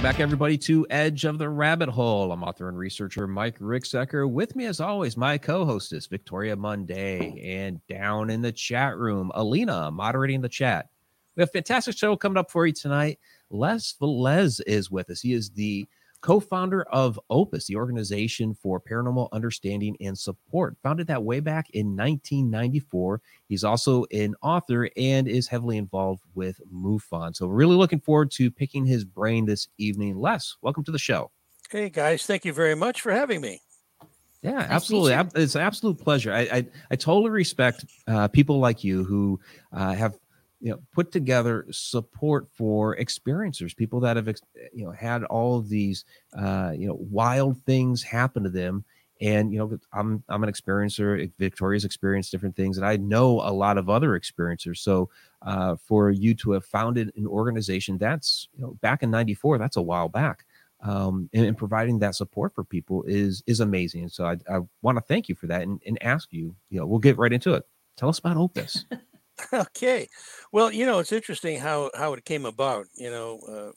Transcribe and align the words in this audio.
Welcome 0.00 0.12
back, 0.16 0.20
everybody, 0.20 0.56
to 0.56 0.86
Edge 0.88 1.26
of 1.26 1.36
the 1.36 1.50
Rabbit 1.50 1.90
Hole. 1.90 2.32
I'm 2.32 2.42
author 2.42 2.70
and 2.70 2.78
researcher 2.78 3.26
Mike 3.26 3.58
Ricksecker. 3.58 4.26
With 4.30 4.56
me, 4.56 4.64
as 4.64 4.80
always, 4.80 5.14
my 5.14 5.36
co 5.36 5.66
hostess, 5.66 6.06
Victoria 6.06 6.56
Monday. 6.56 7.58
And 7.60 7.86
down 7.86 8.30
in 8.30 8.40
the 8.40 8.50
chat 8.50 8.96
room, 8.96 9.30
Alina 9.34 9.90
moderating 9.90 10.40
the 10.40 10.48
chat. 10.48 10.88
We 11.36 11.42
have 11.42 11.50
a 11.50 11.52
fantastic 11.52 11.98
show 11.98 12.16
coming 12.16 12.38
up 12.38 12.50
for 12.50 12.66
you 12.66 12.72
tonight. 12.72 13.18
Les 13.50 13.94
Velez 14.00 14.62
is 14.66 14.90
with 14.90 15.10
us. 15.10 15.20
He 15.20 15.34
is 15.34 15.50
the 15.50 15.86
co-founder 16.20 16.82
of 16.84 17.18
Opus, 17.30 17.66
the 17.66 17.76
organization 17.76 18.54
for 18.54 18.80
paranormal 18.80 19.28
understanding 19.32 19.96
and 20.00 20.18
support. 20.18 20.76
Founded 20.82 21.06
that 21.06 21.22
way 21.22 21.40
back 21.40 21.70
in 21.70 21.96
1994. 21.96 23.20
He's 23.48 23.64
also 23.64 24.04
an 24.12 24.34
author 24.42 24.88
and 24.96 25.26
is 25.28 25.48
heavily 25.48 25.76
involved 25.76 26.22
with 26.34 26.60
MUFON. 26.72 27.34
So 27.34 27.46
really 27.46 27.76
looking 27.76 28.00
forward 28.00 28.30
to 28.32 28.50
picking 28.50 28.84
his 28.84 29.04
brain 29.04 29.46
this 29.46 29.68
evening. 29.78 30.18
Les, 30.18 30.56
welcome 30.62 30.84
to 30.84 30.92
the 30.92 30.98
show. 30.98 31.30
Hey 31.70 31.88
guys, 31.88 32.26
thank 32.26 32.44
you 32.44 32.52
very 32.52 32.74
much 32.74 33.00
for 33.00 33.12
having 33.12 33.40
me. 33.40 33.60
Yeah, 34.42 34.52
nice 34.52 34.70
absolutely. 34.70 35.12
It's 35.34 35.54
an 35.54 35.60
absolute 35.60 35.98
pleasure. 35.98 36.32
I 36.32 36.40
I, 36.40 36.66
I 36.90 36.96
totally 36.96 37.30
respect 37.30 37.84
uh, 38.08 38.26
people 38.28 38.58
like 38.58 38.82
you 38.82 39.04
who 39.04 39.38
uh, 39.72 39.92
have 39.92 40.16
you 40.60 40.70
know 40.70 40.80
put 40.92 41.10
together 41.10 41.66
support 41.70 42.46
for 42.52 42.96
experiencers 42.96 43.74
people 43.74 44.00
that 44.00 44.16
have 44.16 44.28
you 44.72 44.84
know 44.84 44.92
had 44.92 45.24
all 45.24 45.58
of 45.58 45.68
these 45.68 46.04
uh 46.38 46.72
you 46.76 46.86
know 46.86 46.98
wild 47.10 47.58
things 47.64 48.02
happen 48.02 48.42
to 48.44 48.50
them. 48.50 48.84
And 49.22 49.52
you 49.52 49.58
know 49.58 49.78
i'm 49.92 50.22
i'm 50.30 50.42
an 50.42 50.50
experiencer 50.50 51.30
victoria's 51.38 51.84
experienced 51.84 52.30
different 52.30 52.56
things 52.56 52.78
and 52.78 52.86
i 52.86 52.96
know 52.96 53.40
a 53.40 53.52
lot 53.52 53.76
of 53.76 53.90
other 53.90 54.18
experiencers. 54.18 54.78
So 54.78 55.10
uh, 55.42 55.76
for 55.76 56.10
you 56.10 56.34
to 56.36 56.52
have 56.52 56.64
founded 56.64 57.12
an 57.16 57.26
organization 57.26 57.98
that's 57.98 58.48
you 58.54 58.62
know 58.62 58.78
back 58.80 59.02
in 59.02 59.10
94 59.10 59.58
that's 59.58 59.76
a 59.76 59.82
while 59.82 60.08
back 60.08 60.46
um, 60.82 61.28
and, 61.34 61.44
and, 61.44 61.58
providing 61.58 61.98
that 61.98 62.14
support 62.14 62.54
for 62.54 62.64
people 62.64 63.02
is 63.02 63.42
is 63.46 63.60
amazing. 63.60 64.02
And 64.04 64.12
so 64.12 64.24
i, 64.24 64.36
I 64.50 64.60
want 64.80 64.96
to 64.96 65.02
thank 65.02 65.28
you 65.28 65.34
for 65.34 65.46
that 65.48 65.62
and, 65.62 65.82
and 65.86 66.02
ask 66.02 66.32
you 66.32 66.54
you 66.70 66.80
know 66.80 66.86
we'll 66.86 66.98
get 66.98 67.18
right 67.18 67.32
into 67.32 67.54
it. 67.54 67.66
Tell 67.96 68.08
us 68.08 68.18
about 68.18 68.38
opus 68.38 68.86
okay. 69.52 70.08
Well, 70.52 70.72
you 70.72 70.86
know, 70.86 70.98
it's 70.98 71.12
interesting 71.12 71.58
how 71.58 71.90
how 71.94 72.12
it 72.14 72.24
came 72.24 72.46
about. 72.46 72.86
You 72.96 73.10
know, 73.10 73.40
uh, 73.48 73.72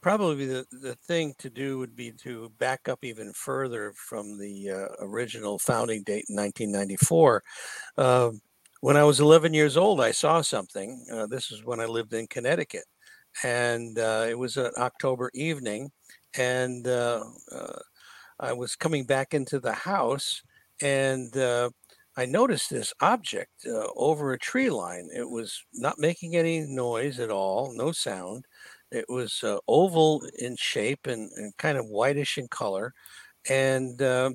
probably 0.00 0.46
the 0.46 0.66
the 0.70 0.94
thing 0.94 1.34
to 1.38 1.50
do 1.50 1.78
would 1.78 1.96
be 1.96 2.12
to 2.12 2.50
back 2.58 2.88
up 2.88 3.04
even 3.04 3.32
further 3.32 3.92
from 3.96 4.38
the 4.38 4.70
uh, 4.70 5.04
original 5.04 5.58
founding 5.58 6.02
date 6.02 6.26
in 6.28 6.36
1994. 6.36 7.42
Uh, 7.96 8.30
when 8.80 8.96
I 8.96 9.04
was 9.04 9.20
11 9.20 9.54
years 9.54 9.76
old, 9.76 10.00
I 10.00 10.12
saw 10.12 10.40
something. 10.42 11.04
Uh, 11.12 11.26
this 11.26 11.50
is 11.50 11.64
when 11.64 11.80
I 11.80 11.86
lived 11.86 12.12
in 12.14 12.26
Connecticut, 12.28 12.84
and 13.42 13.98
uh, 13.98 14.26
it 14.28 14.38
was 14.38 14.56
an 14.56 14.70
October 14.78 15.30
evening, 15.34 15.90
and 16.36 16.86
uh, 16.86 17.24
I 18.38 18.52
was 18.52 18.76
coming 18.76 19.04
back 19.04 19.34
into 19.34 19.58
the 19.60 19.72
house, 19.72 20.42
and 20.82 21.32
I 22.16 22.24
noticed 22.24 22.70
this 22.70 22.94
object 23.00 23.66
uh, 23.66 23.88
over 23.94 24.32
a 24.32 24.38
tree 24.38 24.70
line. 24.70 25.08
It 25.14 25.28
was 25.28 25.62
not 25.74 25.98
making 25.98 26.34
any 26.34 26.60
noise 26.60 27.20
at 27.20 27.30
all, 27.30 27.72
no 27.74 27.92
sound. 27.92 28.46
It 28.90 29.04
was 29.08 29.42
uh, 29.42 29.58
oval 29.68 30.22
in 30.38 30.56
shape 30.56 31.06
and, 31.06 31.30
and, 31.36 31.56
kind 31.58 31.76
of 31.76 31.86
whitish 31.86 32.38
in 32.38 32.48
color. 32.48 32.94
And 33.48 34.00
uh, 34.00 34.30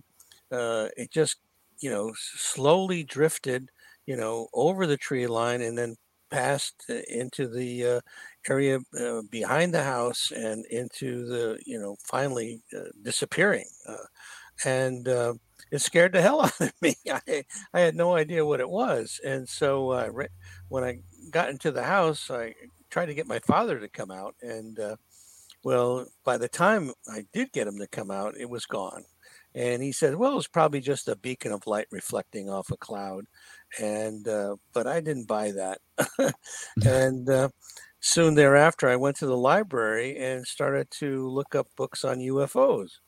uh 0.51 0.89
it 0.97 1.11
just, 1.11 1.37
you 1.79 1.89
know, 1.89 2.13
slowly 2.15 3.03
drifted, 3.03 3.69
you 4.05 4.15
know, 4.15 4.47
over 4.53 4.85
the 4.85 4.97
tree 4.97 5.27
line 5.27 5.61
and 5.61 5.77
then 5.77 5.95
passed 6.29 6.83
uh, 6.89 7.01
into 7.09 7.47
the 7.47 7.85
uh, 7.85 8.01
area 8.49 8.79
behind 9.29 9.73
the 9.73 9.83
house 9.83 10.31
and 10.31 10.65
into 10.67 11.25
the, 11.25 11.59
you 11.65 11.79
know, 11.79 11.95
finally 12.05 12.61
disappearing. 13.01 13.67
and 14.65 15.07
it 15.71 15.79
scared 15.79 16.13
the 16.13 16.21
hell 16.21 16.41
out 16.41 16.59
of 16.59 16.73
me. 16.81 16.95
I, 17.11 17.43
I 17.73 17.79
had 17.79 17.95
no 17.95 18.15
idea 18.15 18.45
what 18.45 18.59
it 18.59 18.69
was. 18.69 19.19
And 19.25 19.47
so 19.47 19.91
uh, 19.91 20.09
when 20.69 20.83
I 20.83 20.99
got 21.31 21.49
into 21.49 21.71
the 21.71 21.83
house, 21.83 22.29
I 22.31 22.55
tried 22.89 23.07
to 23.07 23.13
get 23.13 23.27
my 23.27 23.39
father 23.39 23.79
to 23.79 23.87
come 23.87 24.11
out. 24.11 24.35
And 24.41 24.79
uh, 24.79 24.95
well, 25.63 26.05
by 26.23 26.37
the 26.37 26.49
time 26.49 26.91
I 27.11 27.25
did 27.33 27.51
get 27.51 27.67
him 27.67 27.77
to 27.79 27.87
come 27.87 28.11
out, 28.11 28.35
it 28.37 28.49
was 28.49 28.65
gone. 28.65 29.03
And 29.53 29.83
he 29.83 29.91
said, 29.91 30.15
"Well, 30.15 30.37
it's 30.37 30.47
probably 30.47 30.79
just 30.79 31.09
a 31.09 31.15
beacon 31.17 31.51
of 31.51 31.67
light 31.67 31.87
reflecting 31.91 32.49
off 32.49 32.71
a 32.71 32.77
cloud," 32.77 33.25
and 33.77 34.25
uh, 34.25 34.55
but 34.71 34.87
I 34.87 35.01
didn't 35.01 35.27
buy 35.27 35.51
that. 35.51 35.79
and 36.85 37.29
uh, 37.29 37.49
soon 37.99 38.35
thereafter, 38.35 38.89
I 38.89 38.95
went 38.95 39.17
to 39.17 39.25
the 39.25 39.37
library 39.37 40.17
and 40.17 40.45
started 40.45 40.89
to 40.99 41.29
look 41.29 41.55
up 41.55 41.67
books 41.75 42.03
on 42.03 42.19
UFOs. 42.19 42.99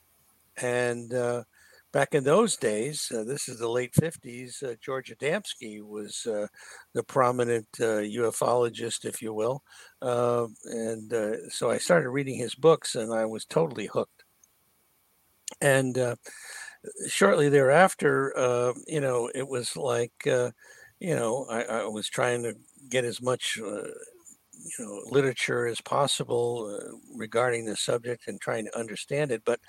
And 0.62 1.14
uh, 1.14 1.44
back 1.94 2.16
in 2.16 2.24
those 2.24 2.58
days, 2.58 3.10
uh, 3.16 3.24
this 3.24 3.48
is 3.48 3.60
the 3.60 3.70
late 3.70 3.94
50s, 3.94 4.64
uh, 4.64 4.76
George 4.82 5.14
Adamski 5.16 5.82
was 5.82 6.26
uh, 6.26 6.48
the 6.94 7.04
prominent 7.04 7.68
uh, 7.80 8.02
ufologist, 8.02 9.06
if 9.06 9.22
you 9.22 9.32
will. 9.32 9.64
Uh, 10.02 10.48
and 10.66 11.14
uh, 11.14 11.50
so 11.50 11.70
I 11.70 11.78
started 11.78 12.10
reading 12.10 12.38
his 12.38 12.56
books 12.56 12.96
and 12.96 13.14
I 13.14 13.26
was 13.26 13.46
totally 13.46 13.86
hooked. 13.86 14.24
And 15.62 16.18
shortly 17.08 17.48
thereafter, 17.48 18.74
you 18.88 19.00
know, 19.00 19.30
it 19.34 19.48
was 19.48 19.78
like, 19.78 20.12
you 20.26 21.16
know, 21.16 21.46
I, 21.48 21.62
I, 21.64 21.86
was 21.86 22.10
trying 22.10 22.42
to 22.44 22.56
get 22.90 23.06
as 23.06 23.22
much. 23.22 23.56
you 23.58 24.86
know, 24.86 25.02
literature 25.12 25.68
as 25.68 25.82
possible 25.82 26.80
regarding 27.16 27.66
the 27.66 27.76
subject 27.76 28.28
and 28.28 28.40
trying 28.40 28.66
to 28.66 28.80
understand 28.80 29.30
it, 29.32 29.44
but 29.46 29.60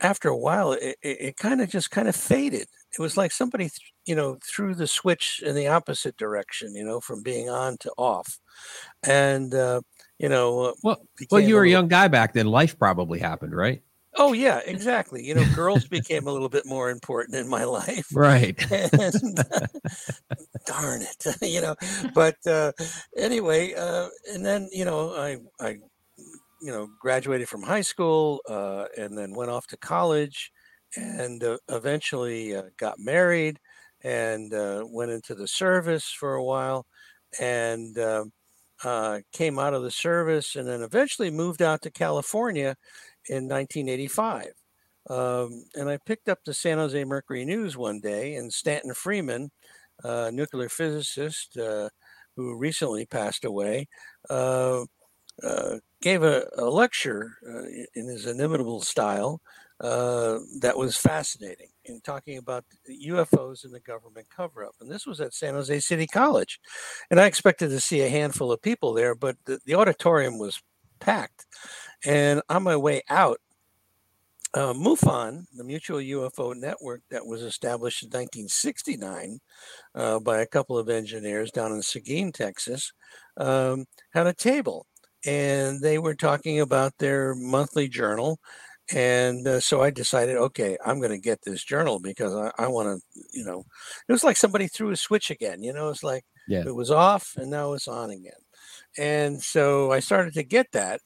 after 0.00 0.28
a 0.28 0.36
while, 0.36 0.72
it, 0.72 0.96
it, 1.02 1.16
it 1.20 1.36
kind 1.36 1.60
of 1.60 1.68
just 1.68 1.90
kind 1.90 2.08
of 2.08 2.16
faded. 2.16 2.66
It 2.96 3.00
was 3.00 3.16
like 3.16 3.32
somebody, 3.32 3.64
th- 3.64 3.92
you 4.04 4.14
know, 4.14 4.38
threw 4.44 4.74
the 4.74 4.86
switch 4.86 5.42
in 5.44 5.54
the 5.54 5.68
opposite 5.68 6.16
direction, 6.16 6.74
you 6.74 6.84
know, 6.84 7.00
from 7.00 7.22
being 7.22 7.48
on 7.48 7.78
to 7.78 7.92
off. 7.96 8.38
And, 9.02 9.54
uh, 9.54 9.80
you 10.18 10.28
know, 10.28 10.60
uh, 10.60 10.72
well, 10.82 11.06
well, 11.30 11.40
you 11.40 11.54
were 11.54 11.64
a, 11.64 11.70
young 11.70 11.88
guy 11.88 12.08
back 12.08 12.32
then. 12.32 12.46
Life 12.46 12.78
probably 12.78 13.18
happened, 13.18 13.56
right? 13.56 13.82
Oh 14.16 14.34
yeah, 14.34 14.60
exactly. 14.64 15.24
You 15.24 15.34
know, 15.34 15.44
girls 15.54 15.84
became 15.88 16.26
a 16.26 16.32
little 16.32 16.48
bit 16.48 16.66
more 16.66 16.90
important 16.90 17.36
in 17.36 17.48
my 17.48 17.64
life. 17.80 18.06
Right. 18.12 18.60
And, 18.70 19.36
darn 20.66 21.02
it, 21.02 21.26
you 21.40 21.60
know. 21.60 21.74
But 22.14 22.36
uh, 22.46 22.72
anyway, 23.16 23.74
uh, 23.74 24.08
and 24.32 24.44
then 24.44 24.68
you 24.70 24.84
know, 24.84 25.14
I 25.14 25.38
I 25.60 25.78
you 26.62 26.70
know, 26.70 26.88
graduated 27.00 27.48
from 27.48 27.62
high 27.62 27.80
school 27.80 28.40
uh, 28.48 28.86
and 28.96 29.18
then 29.18 29.34
went 29.34 29.50
off 29.50 29.66
to 29.66 29.76
college 29.76 30.52
and 30.96 31.42
uh, 31.42 31.58
eventually 31.68 32.54
uh, 32.54 32.62
got 32.78 32.98
married 32.98 33.58
and 34.04 34.54
uh, 34.54 34.84
went 34.86 35.10
into 35.10 35.34
the 35.34 35.48
service 35.48 36.08
for 36.08 36.34
a 36.34 36.44
while 36.44 36.86
and 37.40 37.98
um, 37.98 38.32
uh, 38.84 39.20
came 39.32 39.58
out 39.58 39.74
of 39.74 39.82
the 39.82 39.90
service 39.90 40.54
and 40.54 40.68
then 40.68 40.82
eventually 40.82 41.30
moved 41.30 41.62
out 41.62 41.82
to 41.82 41.90
California 41.90 42.76
in 43.28 43.48
1985. 43.48 44.52
Um, 45.10 45.64
and 45.74 45.88
I 45.88 45.98
picked 45.98 46.28
up 46.28 46.38
the 46.44 46.54
San 46.54 46.78
Jose 46.78 47.04
Mercury 47.04 47.44
News 47.44 47.76
one 47.76 48.00
day, 48.00 48.36
and 48.36 48.52
Stanton 48.52 48.94
Friedman, 48.94 49.50
a 50.04 50.30
nuclear 50.30 50.68
physicist 50.68 51.56
uh, 51.56 51.88
who 52.36 52.56
recently 52.56 53.04
passed 53.06 53.44
away, 53.44 53.88
uh, 54.30 54.84
gave 56.02 56.22
a, 56.22 56.46
a 56.58 56.64
lecture 56.64 57.38
uh, 57.48 57.62
in 57.94 58.06
his 58.06 58.26
inimitable 58.26 58.82
style 58.82 59.40
uh, 59.80 60.38
that 60.60 60.76
was 60.76 60.96
fascinating 60.96 61.68
in 61.86 62.00
talking 62.02 62.38
about 62.38 62.64
UFOs 62.88 63.64
and 63.64 63.74
the 63.74 63.80
government 63.80 64.26
cover 64.34 64.64
up. 64.64 64.74
And 64.80 64.90
this 64.90 65.06
was 65.06 65.20
at 65.20 65.34
San 65.34 65.54
Jose 65.54 65.80
City 65.80 66.06
College. 66.06 66.60
And 67.10 67.18
I 67.18 67.26
expected 67.26 67.68
to 67.70 67.80
see 67.80 68.02
a 68.02 68.08
handful 68.08 68.52
of 68.52 68.62
people 68.62 68.92
there, 68.92 69.14
but 69.14 69.36
the, 69.44 69.58
the 69.64 69.74
auditorium 69.74 70.38
was 70.38 70.62
packed. 71.00 71.46
And 72.04 72.42
on 72.48 72.62
my 72.62 72.76
way 72.76 73.02
out, 73.08 73.38
uh, 74.54 74.74
MUFON, 74.74 75.46
the 75.56 75.64
Mutual 75.64 75.98
UFO 75.98 76.54
Network 76.54 77.00
that 77.10 77.26
was 77.26 77.42
established 77.42 78.02
in 78.02 78.08
1969 78.08 79.40
uh, 79.94 80.20
by 80.20 80.42
a 80.42 80.46
couple 80.46 80.76
of 80.76 80.90
engineers 80.90 81.50
down 81.50 81.72
in 81.72 81.82
Seguin, 81.82 82.32
Texas, 82.32 82.92
um, 83.38 83.86
had 84.10 84.26
a 84.26 84.34
table 84.34 84.86
and 85.24 85.80
they 85.80 85.98
were 85.98 86.14
talking 86.14 86.60
about 86.60 86.98
their 86.98 87.34
monthly 87.34 87.88
journal. 87.88 88.38
And 88.92 89.46
uh, 89.46 89.60
so 89.60 89.80
I 89.80 89.90
decided, 89.90 90.36
okay, 90.36 90.76
I'm 90.84 90.98
going 90.98 91.12
to 91.12 91.18
get 91.18 91.40
this 91.42 91.64
journal 91.64 92.00
because 92.00 92.34
I, 92.34 92.50
I 92.64 92.66
want 92.66 92.88
to, 92.88 93.20
you 93.32 93.44
know, 93.44 93.64
it 94.08 94.12
was 94.12 94.24
like 94.24 94.36
somebody 94.36 94.66
threw 94.66 94.90
a 94.90 94.96
switch 94.96 95.30
again. 95.30 95.62
You 95.62 95.72
know, 95.72 95.88
it's 95.88 96.02
like 96.02 96.24
yeah. 96.48 96.64
it 96.66 96.74
was 96.74 96.90
off 96.90 97.34
and 97.36 97.50
now 97.50 97.72
it's 97.72 97.88
on 97.88 98.10
again. 98.10 98.32
And 98.98 99.40
so 99.40 99.92
I 99.92 100.00
started 100.00 100.34
to 100.34 100.42
get 100.42 100.66
that. 100.72 101.00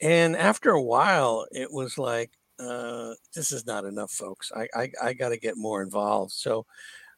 And 0.00 0.36
after 0.36 0.70
a 0.70 0.82
while, 0.82 1.46
it 1.52 1.70
was 1.70 1.98
like, 1.98 2.32
uh, 2.58 3.14
this 3.34 3.52
is 3.52 3.66
not 3.66 3.84
enough, 3.84 4.10
folks. 4.10 4.50
I, 4.56 4.66
I, 4.74 4.90
I 5.02 5.12
got 5.12 5.28
to 5.28 5.38
get 5.38 5.56
more 5.56 5.82
involved. 5.82 6.32
So 6.32 6.66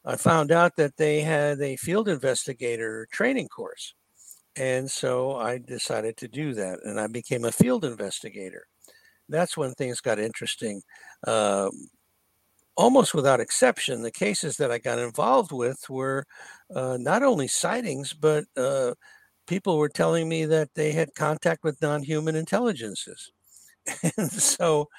I 0.05 0.17
found 0.17 0.51
out 0.51 0.75
that 0.75 0.97
they 0.97 1.21
had 1.21 1.61
a 1.61 1.77
field 1.77 2.07
investigator 2.07 3.07
training 3.11 3.47
course 3.47 3.95
And 4.57 4.91
so 4.91 5.37
I 5.37 5.57
decided 5.59 6.17
to 6.17 6.27
do 6.27 6.53
that, 6.55 6.79
and 6.83 6.99
I 6.99 7.07
became 7.07 7.45
a 7.45 7.51
field 7.51 7.85
investigator. 7.85 8.65
That's 9.29 9.57
when 9.57 9.73
things 9.73 10.01
got 10.01 10.19
interesting. 10.19 10.81
Uh, 11.25 11.69
almost 12.77 13.13
without 13.13 13.39
exception, 13.39 14.01
the 14.01 14.11
cases 14.11 14.57
that 14.57 14.71
I 14.71 14.77
got 14.77 14.99
involved 14.99 15.51
with 15.51 15.89
were 15.89 16.25
uh, 16.75 16.97
not 16.99 17.23
only 17.23 17.47
sightings, 17.47 18.13
but 18.13 18.45
uh, 18.57 18.93
people 19.47 19.77
were 19.77 19.89
telling 19.89 20.29
me 20.29 20.45
that 20.45 20.69
they 20.75 20.91
had 20.93 21.15
contact 21.15 21.63
with 21.63 21.81
non-human 21.81 22.35
intelligences, 22.35 23.31
and 24.17 24.31
so 24.31 24.89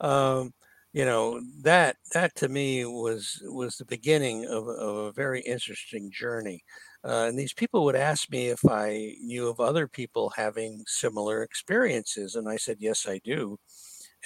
um, 0.00 0.52
you 0.92 1.04
know 1.04 1.40
that 1.62 1.96
that 2.14 2.34
to 2.36 2.48
me 2.48 2.84
was 2.86 3.42
was 3.46 3.76
the 3.76 3.84
beginning 3.86 4.46
of, 4.46 4.68
of 4.68 4.96
a 4.98 5.12
very 5.12 5.40
interesting 5.42 6.10
journey. 6.12 6.64
Uh, 7.04 7.26
and 7.28 7.38
these 7.38 7.54
people 7.54 7.84
would 7.84 7.96
ask 7.96 8.30
me 8.30 8.48
if 8.48 8.60
I 8.68 9.14
knew 9.20 9.48
of 9.48 9.58
other 9.58 9.88
people 9.88 10.32
having 10.36 10.84
similar 10.86 11.42
experiences, 11.42 12.34
and 12.34 12.48
I 12.48 12.56
said 12.56 12.76
yes, 12.78 13.06
I 13.08 13.20
do. 13.24 13.58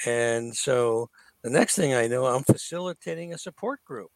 And 0.07 0.55
so 0.55 1.09
the 1.43 1.51
next 1.51 1.77
thing 1.77 1.95
I 1.95 2.09
know, 2.09 2.27
I'm 2.27 2.43
facilitating 2.43 3.33
a 3.33 3.39
support 3.39 3.85
group 3.85 4.11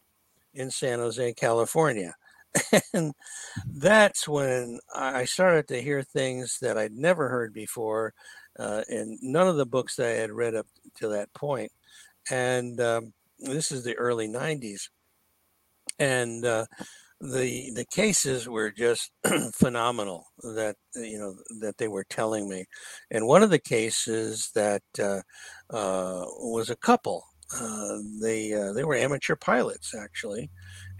in 0.54 0.70
San 0.70 0.98
Jose, 0.98 1.34
California. 1.34 2.14
and 2.94 3.12
that's 3.66 4.26
when 4.26 4.80
I 4.94 5.24
started 5.24 5.68
to 5.68 5.82
hear 5.82 6.02
things 6.02 6.58
that 6.60 6.78
I'd 6.78 6.92
never 6.92 7.28
heard 7.28 7.52
before 7.52 8.14
uh, 8.58 8.82
in 8.88 9.18
none 9.22 9.46
of 9.46 9.56
the 9.56 9.66
books 9.66 9.96
that 9.96 10.06
I 10.06 10.20
had 10.20 10.32
read 10.32 10.54
up 10.54 10.66
to 10.96 11.08
that 11.08 11.32
point. 11.34 11.70
And 12.30 12.80
um, 12.80 13.12
this 13.38 13.70
is 13.70 13.84
the 13.84 13.96
early 13.96 14.26
90s. 14.26 14.88
And 15.98 16.44
uh, 16.44 16.66
the 17.20 17.70
the 17.74 17.84
cases 17.90 18.48
were 18.48 18.70
just 18.70 19.10
phenomenal 19.54 20.26
that 20.54 20.76
you 20.94 21.18
know 21.18 21.34
that 21.60 21.76
they 21.78 21.88
were 21.88 22.04
telling 22.04 22.48
me. 22.48 22.64
And 23.10 23.26
one 23.26 23.42
of 23.42 23.50
the 23.50 23.58
cases 23.58 24.50
that 24.54 24.82
uh, 24.98 25.22
uh, 25.74 26.24
was 26.38 26.70
a 26.70 26.76
couple 26.76 27.24
uh, 27.58 27.98
they 28.20 28.52
uh, 28.52 28.72
they 28.72 28.84
were 28.84 28.94
amateur 28.94 29.34
pilots 29.34 29.94
actually 29.94 30.50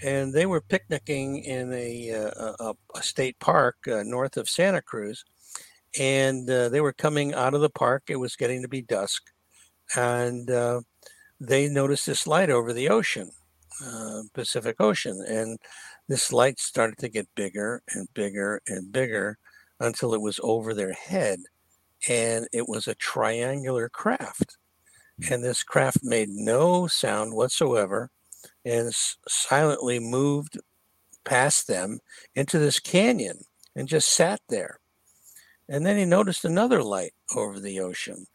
and 0.03 0.32
they 0.32 0.47
were 0.47 0.62
picnicking 0.62 1.38
in 1.44 1.73
a 1.73 2.11
uh, 2.11 2.55
a, 2.59 2.75
a 2.97 3.03
state 3.03 3.38
park 3.38 3.76
uh, 3.87 4.03
north 4.03 4.37
of 4.38 4.49
Santa 4.49 4.81
Cruz 4.81 5.25
and 5.99 6.49
they 6.49 6.81
were 6.81 6.93
coming 6.93 7.35
out 7.35 7.55
of 7.55 7.61
the 7.61 7.70
park 7.70 8.05
it 8.09 8.17
was 8.17 8.37
getting 8.37 8.62
to 8.62 8.69
be 8.69 8.82
dusk 8.82 9.23
and 9.97 10.49
they 11.41 11.69
noticed 11.69 12.06
this 12.06 12.26
light 12.26 12.50
over 12.50 12.73
the 12.73 12.88
ocean 12.88 13.31
Pacific 14.35 14.76
Ocean 14.81 15.25
and 15.29 15.59
this 16.08 16.32
light 16.32 16.58
started 16.58 16.99
to 16.99 17.08
get 17.08 17.28
bigger 17.34 17.82
and 17.90 18.08
bigger 18.14 18.62
and 18.66 18.90
bigger 18.90 19.38
until 19.78 20.14
it 20.14 20.20
was 20.20 20.40
over 20.43 20.75
their 20.75 20.93
head. 20.93 21.40
And 22.08 22.49
it 22.52 22.69
was 22.69 22.88
a 22.88 22.94
triangular 22.94 23.88
craft. 23.88 24.56
And 25.31 25.43
this 25.43 25.62
craft 25.62 25.99
made 26.02 26.28
no 26.31 26.87
sound 26.87 27.34
whatsoever 27.34 28.10
and 28.64 28.93
silently 29.28 29.99
moved 29.99 30.58
past 31.25 31.66
them 31.66 31.99
into 32.34 32.58
this 32.58 32.78
canyon 32.81 33.40
and 33.76 33.88
just 33.88 34.08
sat 34.08 34.40
there. 34.49 34.78
And 35.69 35.84
then 35.84 35.99
he 35.99 36.05
noticed 36.05 36.44
another 36.44 36.82
light 36.82 37.12
over 37.37 37.60
the 37.60 37.81
ocean. 37.81 38.26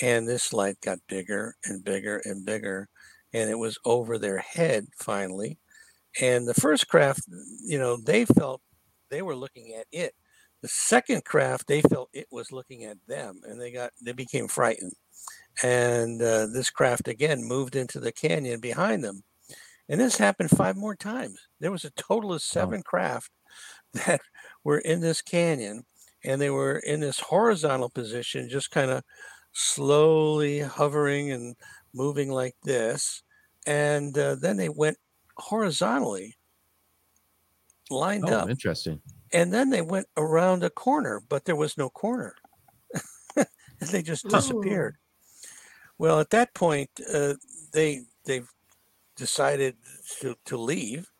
And 0.00 0.26
this 0.26 0.52
light 0.52 0.80
got 0.80 0.98
bigger 1.08 1.56
and 1.64 1.84
bigger 1.84 2.22
and 2.24 2.46
bigger. 2.46 2.88
And 3.34 3.50
it 3.50 3.58
was 3.58 3.78
over 3.84 4.16
their 4.16 4.38
head 4.38 4.86
finally. 4.96 5.58
And 6.20 6.48
the 6.48 6.54
first 6.54 6.88
craft, 6.88 7.22
you 7.64 7.78
know, 7.78 7.96
they 7.96 8.24
felt 8.24 8.60
they 9.10 9.22
were 9.22 9.36
looking 9.36 9.74
at 9.74 9.86
it. 9.92 10.14
The 10.62 10.68
second 10.68 11.24
craft, 11.24 11.68
they 11.68 11.82
felt 11.82 12.10
it 12.12 12.26
was 12.32 12.50
looking 12.50 12.84
at 12.84 12.96
them, 13.06 13.40
and 13.44 13.60
they 13.60 13.70
got 13.70 13.92
they 14.02 14.12
became 14.12 14.48
frightened. 14.48 14.92
And 15.62 16.20
uh, 16.20 16.46
this 16.52 16.70
craft 16.70 17.08
again 17.08 17.44
moved 17.44 17.76
into 17.76 18.00
the 18.00 18.12
canyon 18.12 18.60
behind 18.60 19.04
them, 19.04 19.22
and 19.88 20.00
this 20.00 20.18
happened 20.18 20.50
five 20.50 20.76
more 20.76 20.96
times. 20.96 21.38
There 21.60 21.70
was 21.70 21.84
a 21.84 21.90
total 21.90 22.32
of 22.32 22.42
seven 22.42 22.82
craft 22.82 23.30
that 23.94 24.20
were 24.64 24.78
in 24.78 25.00
this 25.00 25.22
canyon, 25.22 25.84
and 26.24 26.40
they 26.40 26.50
were 26.50 26.78
in 26.78 27.00
this 27.00 27.20
horizontal 27.20 27.90
position, 27.90 28.48
just 28.48 28.70
kind 28.70 28.90
of 28.90 29.04
slowly 29.52 30.60
hovering 30.60 31.30
and 31.30 31.56
moving 31.94 32.30
like 32.30 32.54
this. 32.64 33.22
And 33.66 34.16
uh, 34.16 34.36
then 34.36 34.56
they 34.56 34.68
went 34.68 34.98
horizontally 35.38 36.36
lined 37.90 38.28
oh, 38.28 38.38
up. 38.38 38.50
Interesting. 38.50 39.00
And 39.32 39.52
then 39.52 39.70
they 39.70 39.82
went 39.82 40.06
around 40.16 40.64
a 40.64 40.70
corner, 40.70 41.22
but 41.28 41.44
there 41.44 41.56
was 41.56 41.76
no 41.76 41.90
corner. 41.90 42.34
they 43.80 44.02
just 44.02 44.28
disappeared. 44.28 44.96
Oh. 44.96 45.04
Well, 45.98 46.20
at 46.20 46.30
that 46.30 46.54
point, 46.54 46.90
uh, 47.12 47.34
they 47.72 48.02
they 48.24 48.42
decided 49.16 49.76
to, 50.20 50.36
to 50.46 50.56
leave, 50.56 51.10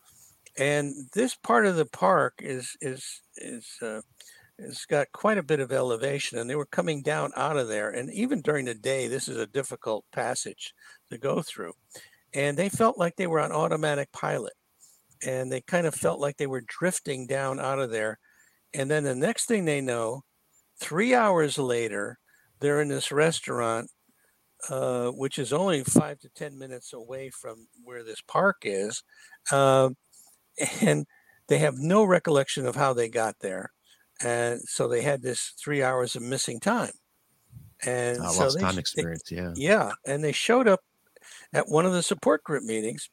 and 0.56 0.94
this 1.14 1.34
part 1.34 1.66
of 1.66 1.76
the 1.76 1.86
park 1.86 2.34
is 2.38 2.76
is 2.80 3.22
is 3.36 3.76
uh, 3.82 4.00
it's 4.56 4.86
got 4.86 5.12
quite 5.12 5.36
a 5.36 5.42
bit 5.42 5.60
of 5.60 5.72
elevation, 5.72 6.38
and 6.38 6.48
they 6.48 6.56
were 6.56 6.66
coming 6.66 7.02
down 7.02 7.32
out 7.36 7.56
of 7.56 7.68
there. 7.68 7.90
And 7.90 8.12
even 8.12 8.40
during 8.40 8.66
the 8.66 8.74
day, 8.74 9.08
this 9.08 9.28
is 9.28 9.36
a 9.36 9.46
difficult 9.46 10.04
passage 10.12 10.74
to 11.10 11.18
go 11.18 11.42
through 11.42 11.72
and 12.34 12.56
they 12.56 12.68
felt 12.68 12.98
like 12.98 13.16
they 13.16 13.26
were 13.26 13.40
on 13.40 13.52
automatic 13.52 14.10
pilot 14.12 14.52
and 15.26 15.50
they 15.50 15.60
kind 15.62 15.86
of 15.86 15.94
felt 15.94 16.20
like 16.20 16.36
they 16.36 16.46
were 16.46 16.62
drifting 16.66 17.26
down 17.26 17.58
out 17.58 17.78
of 17.78 17.90
there 17.90 18.18
and 18.74 18.90
then 18.90 19.04
the 19.04 19.14
next 19.14 19.46
thing 19.46 19.64
they 19.64 19.80
know 19.80 20.22
three 20.80 21.14
hours 21.14 21.58
later 21.58 22.18
they're 22.60 22.80
in 22.80 22.88
this 22.88 23.10
restaurant 23.10 23.90
uh, 24.70 25.08
which 25.10 25.38
is 25.38 25.52
only 25.52 25.84
five 25.84 26.18
to 26.18 26.28
ten 26.30 26.58
minutes 26.58 26.92
away 26.92 27.30
from 27.30 27.68
where 27.84 28.02
this 28.02 28.20
park 28.26 28.56
is 28.62 29.02
uh, 29.52 29.88
and 30.80 31.06
they 31.48 31.58
have 31.58 31.78
no 31.78 32.04
recollection 32.04 32.66
of 32.66 32.76
how 32.76 32.92
they 32.92 33.08
got 33.08 33.34
there 33.40 33.70
and 34.20 34.60
so 34.62 34.88
they 34.88 35.02
had 35.02 35.22
this 35.22 35.54
three 35.62 35.82
hours 35.82 36.16
of 36.16 36.22
missing 36.22 36.60
time 36.60 36.92
and 37.84 38.18
uh, 38.18 38.28
so 38.28 38.50
they, 38.50 38.60
time 38.60 38.78
experience 38.78 39.22
they, 39.30 39.36
yeah. 39.36 39.52
yeah 39.56 39.92
and 40.06 40.22
they 40.22 40.32
showed 40.32 40.66
up 40.66 40.80
at 41.52 41.68
one 41.68 41.86
of 41.86 41.92
the 41.92 42.02
support 42.02 42.44
group 42.44 42.62
meetings 42.62 43.08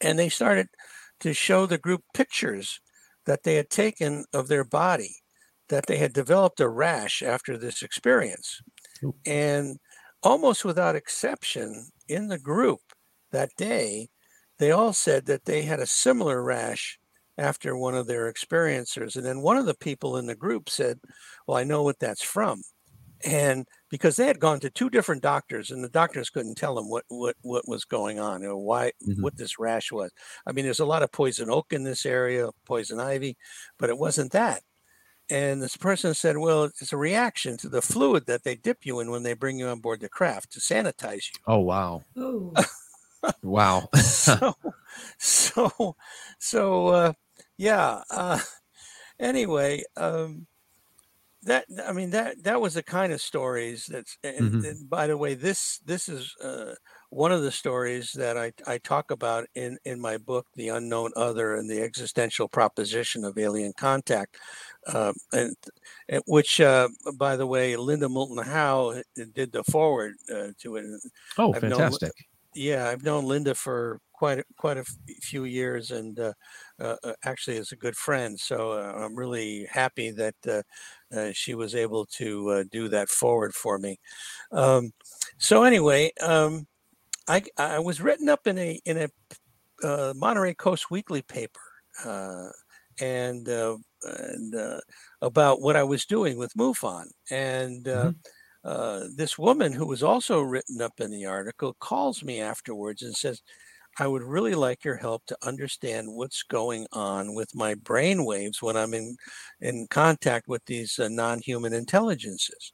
and 0.00 0.18
they 0.18 0.28
started 0.28 0.68
to 1.20 1.32
show 1.32 1.66
the 1.66 1.78
group 1.78 2.02
pictures 2.14 2.80
that 3.24 3.42
they 3.42 3.56
had 3.56 3.70
taken 3.70 4.24
of 4.32 4.48
their 4.48 4.64
body 4.64 5.16
that 5.68 5.86
they 5.86 5.96
had 5.96 6.12
developed 6.12 6.60
a 6.60 6.68
rash 6.68 7.22
after 7.22 7.56
this 7.58 7.82
experience. 7.82 8.60
And 9.24 9.78
almost 10.22 10.64
without 10.64 10.94
exception 10.96 11.88
in 12.08 12.28
the 12.28 12.38
group 12.38 12.80
that 13.32 13.50
day 13.56 14.08
they 14.58 14.70
all 14.70 14.92
said 14.92 15.26
that 15.26 15.44
they 15.44 15.62
had 15.62 15.80
a 15.80 15.86
similar 15.86 16.42
rash 16.42 16.98
after 17.36 17.76
one 17.76 17.94
of 17.94 18.06
their 18.06 18.32
experiencers. 18.32 19.16
And 19.16 19.26
then 19.26 19.42
one 19.42 19.58
of 19.58 19.66
the 19.66 19.74
people 19.74 20.16
in 20.16 20.26
the 20.26 20.34
group 20.34 20.70
said 20.70 20.98
well 21.46 21.58
i 21.58 21.64
know 21.64 21.82
what 21.82 21.98
that's 21.98 22.22
from 22.22 22.62
and 23.26 23.66
because 23.90 24.16
they 24.16 24.26
had 24.26 24.38
gone 24.38 24.60
to 24.60 24.70
two 24.70 24.88
different 24.88 25.22
doctors 25.22 25.70
and 25.70 25.82
the 25.82 25.88
doctors 25.88 26.30
couldn't 26.30 26.54
tell 26.54 26.76
them 26.76 26.88
what 26.88 27.04
what 27.08 27.34
what 27.42 27.66
was 27.66 27.84
going 27.84 28.20
on 28.20 28.44
or 28.44 28.56
why 28.56 28.92
mm-hmm. 29.06 29.20
what 29.20 29.36
this 29.36 29.58
rash 29.58 29.90
was. 29.90 30.12
I 30.46 30.52
mean 30.52 30.64
there's 30.64 30.80
a 30.80 30.86
lot 30.86 31.02
of 31.02 31.12
poison 31.12 31.50
oak 31.50 31.72
in 31.72 31.82
this 31.82 32.06
area 32.06 32.48
poison 32.64 33.00
ivy 33.00 33.36
but 33.78 33.90
it 33.90 33.98
wasn't 33.98 34.32
that. 34.32 34.62
And 35.28 35.60
this 35.60 35.76
person 35.76 36.14
said 36.14 36.38
well 36.38 36.64
it's 36.64 36.92
a 36.92 36.96
reaction 36.96 37.56
to 37.58 37.68
the 37.68 37.82
fluid 37.82 38.26
that 38.26 38.44
they 38.44 38.54
dip 38.54 38.86
you 38.86 39.00
in 39.00 39.10
when 39.10 39.24
they 39.24 39.34
bring 39.34 39.58
you 39.58 39.66
on 39.66 39.80
board 39.80 40.00
the 40.00 40.08
craft 40.08 40.52
to 40.52 40.60
sanitize 40.60 41.26
you. 41.34 41.40
Oh 41.46 41.60
wow. 41.60 42.02
Wow. 43.42 43.88
So 43.96 44.54
so 45.18 45.96
so 46.38 46.86
uh 46.88 47.12
yeah 47.58 48.02
uh 48.10 48.38
anyway 49.18 49.82
um 49.96 50.46
that 51.46 51.64
I 51.86 51.92
mean 51.92 52.10
that 52.10 52.42
that 52.42 52.60
was 52.60 52.74
the 52.74 52.82
kind 52.82 53.12
of 53.12 53.20
stories 53.20 53.86
that's 53.86 54.18
and, 54.22 54.52
mm-hmm. 54.52 54.64
and 54.64 54.90
by 54.90 55.06
the 55.06 55.16
way 55.16 55.34
this 55.34 55.78
this 55.84 56.08
is 56.08 56.34
uh, 56.42 56.74
one 57.10 57.32
of 57.32 57.42
the 57.42 57.52
stories 57.52 58.12
that 58.12 58.36
I, 58.36 58.52
I 58.66 58.78
talk 58.78 59.10
about 59.10 59.46
in 59.54 59.78
in 59.84 60.00
my 60.00 60.18
book 60.18 60.46
The 60.56 60.68
Unknown 60.70 61.12
Other 61.16 61.54
and 61.54 61.70
the 61.70 61.80
Existential 61.80 62.48
Proposition 62.48 63.24
of 63.24 63.38
Alien 63.38 63.72
Contact 63.76 64.36
uh, 64.88 65.12
and, 65.32 65.54
and, 66.08 66.22
which 66.26 66.60
uh, 66.60 66.88
by 67.14 67.36
the 67.36 67.46
way 67.46 67.76
Linda 67.76 68.08
Moulton 68.08 68.44
Howe 68.44 69.00
did 69.34 69.52
the 69.52 69.62
forward 69.64 70.14
uh, 70.30 70.48
to 70.58 70.76
it 70.76 70.84
oh 71.38 71.54
I've 71.54 71.60
fantastic 71.60 72.12
known, 72.12 72.64
yeah 72.64 72.88
I've 72.88 73.04
known 73.04 73.24
Linda 73.24 73.54
for 73.54 74.00
quite 74.12 74.40
a, 74.40 74.44
quite 74.56 74.78
a 74.78 74.84
few 75.20 75.44
years 75.44 75.92
and 75.92 76.18
uh, 76.18 76.32
uh, 76.80 76.96
actually 77.24 77.56
is 77.56 77.70
a 77.70 77.76
good 77.76 77.96
friend 77.96 78.38
so 78.40 78.72
I'm 78.72 79.14
really 79.14 79.66
happy 79.70 80.10
that 80.10 80.64
uh, 81.14 81.30
she 81.32 81.54
was 81.54 81.74
able 81.74 82.06
to 82.06 82.50
uh, 82.50 82.64
do 82.70 82.88
that 82.88 83.08
forward 83.08 83.54
for 83.54 83.78
me. 83.78 83.98
Um, 84.52 84.92
so 85.38 85.64
anyway, 85.64 86.12
um, 86.20 86.66
I, 87.28 87.42
I 87.58 87.78
was 87.78 88.00
written 88.00 88.28
up 88.28 88.46
in 88.46 88.58
a 88.58 88.80
in 88.84 88.98
a 88.98 89.08
uh, 89.86 90.14
Monterey 90.16 90.54
Coast 90.54 90.90
Weekly 90.90 91.22
paper, 91.22 91.60
uh, 92.04 92.48
and 93.00 93.48
uh, 93.48 93.76
and 94.04 94.54
uh, 94.54 94.80
about 95.22 95.60
what 95.60 95.76
I 95.76 95.82
was 95.82 96.06
doing 96.06 96.38
with 96.38 96.54
MUFON. 96.54 97.06
And 97.30 97.88
uh, 97.88 98.04
mm-hmm. 98.04 98.18
Uh, 98.66 99.04
this 99.14 99.38
woman 99.38 99.72
who 99.72 99.86
was 99.86 100.02
also 100.02 100.40
written 100.40 100.82
up 100.82 100.98
in 100.98 101.08
the 101.12 101.24
article 101.24 101.76
calls 101.78 102.24
me 102.24 102.40
afterwards 102.40 103.00
and 103.00 103.14
says, 103.14 103.40
I 103.98 104.06
would 104.06 104.22
really 104.22 104.54
like 104.54 104.84
your 104.84 104.96
help 104.96 105.24
to 105.26 105.38
understand 105.42 106.08
what's 106.14 106.42
going 106.42 106.86
on 106.92 107.34
with 107.34 107.54
my 107.54 107.74
brain 107.74 108.24
waves 108.24 108.62
when 108.62 108.76
I'm 108.76 108.94
in 108.94 109.16
in 109.60 109.86
contact 109.88 110.48
with 110.48 110.64
these 110.66 110.98
uh, 110.98 111.08
non-human 111.08 111.72
intelligences. 111.72 112.72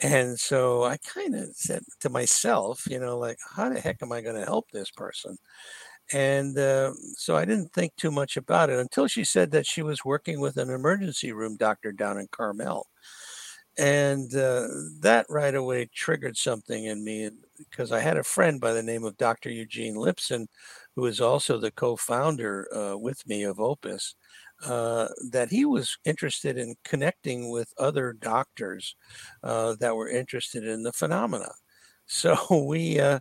And 0.00 0.38
so 0.40 0.84
I 0.84 0.98
kind 0.98 1.34
of 1.36 1.56
said 1.56 1.82
to 2.00 2.10
myself, 2.10 2.84
you 2.90 3.00
know, 3.00 3.18
like, 3.18 3.38
how 3.56 3.68
the 3.70 3.80
heck 3.80 4.02
am 4.02 4.12
I 4.12 4.20
going 4.22 4.36
to 4.36 4.44
help 4.46 4.66
this 4.72 4.90
person? 4.92 5.36
And 6.12 6.58
uh, 6.58 6.92
so 7.16 7.36
I 7.36 7.44
didn't 7.44 7.72
think 7.72 7.96
too 7.96 8.10
much 8.10 8.36
about 8.36 8.70
it 8.70 8.78
until 8.78 9.06
she 9.08 9.24
said 9.24 9.50
that 9.52 9.66
she 9.66 9.82
was 9.82 10.04
working 10.04 10.40
with 10.40 10.56
an 10.56 10.70
emergency 10.70 11.32
room 11.32 11.56
doctor 11.56 11.92
down 11.92 12.18
in 12.18 12.28
Carmel. 12.32 12.86
And 13.78 14.34
uh, 14.34 14.66
that 15.00 15.26
right 15.28 15.54
away 15.54 15.88
triggered 15.94 16.36
something 16.36 16.84
in 16.84 17.04
me 17.04 17.30
because 17.58 17.92
I 17.92 18.00
had 18.00 18.16
a 18.16 18.24
friend 18.24 18.60
by 18.60 18.72
the 18.72 18.82
name 18.82 19.04
of 19.04 19.16
Dr. 19.16 19.50
Eugene 19.50 19.94
Lipson, 19.94 20.48
who 20.96 21.06
is 21.06 21.20
also 21.20 21.58
the 21.58 21.70
co 21.70 21.96
founder 21.96 22.68
uh, 22.74 22.98
with 22.98 23.26
me 23.26 23.44
of 23.44 23.60
Opus. 23.60 24.14
Uh, 24.64 25.06
that 25.30 25.48
he 25.50 25.64
was 25.64 25.96
interested 26.04 26.58
in 26.58 26.74
connecting 26.82 27.48
with 27.52 27.72
other 27.78 28.12
doctors 28.12 28.96
uh, 29.44 29.76
that 29.78 29.94
were 29.94 30.08
interested 30.08 30.64
in 30.64 30.82
the 30.82 30.92
phenomena. 30.92 31.50
So 32.10 32.64
we, 32.66 32.98
uh, 32.98 33.20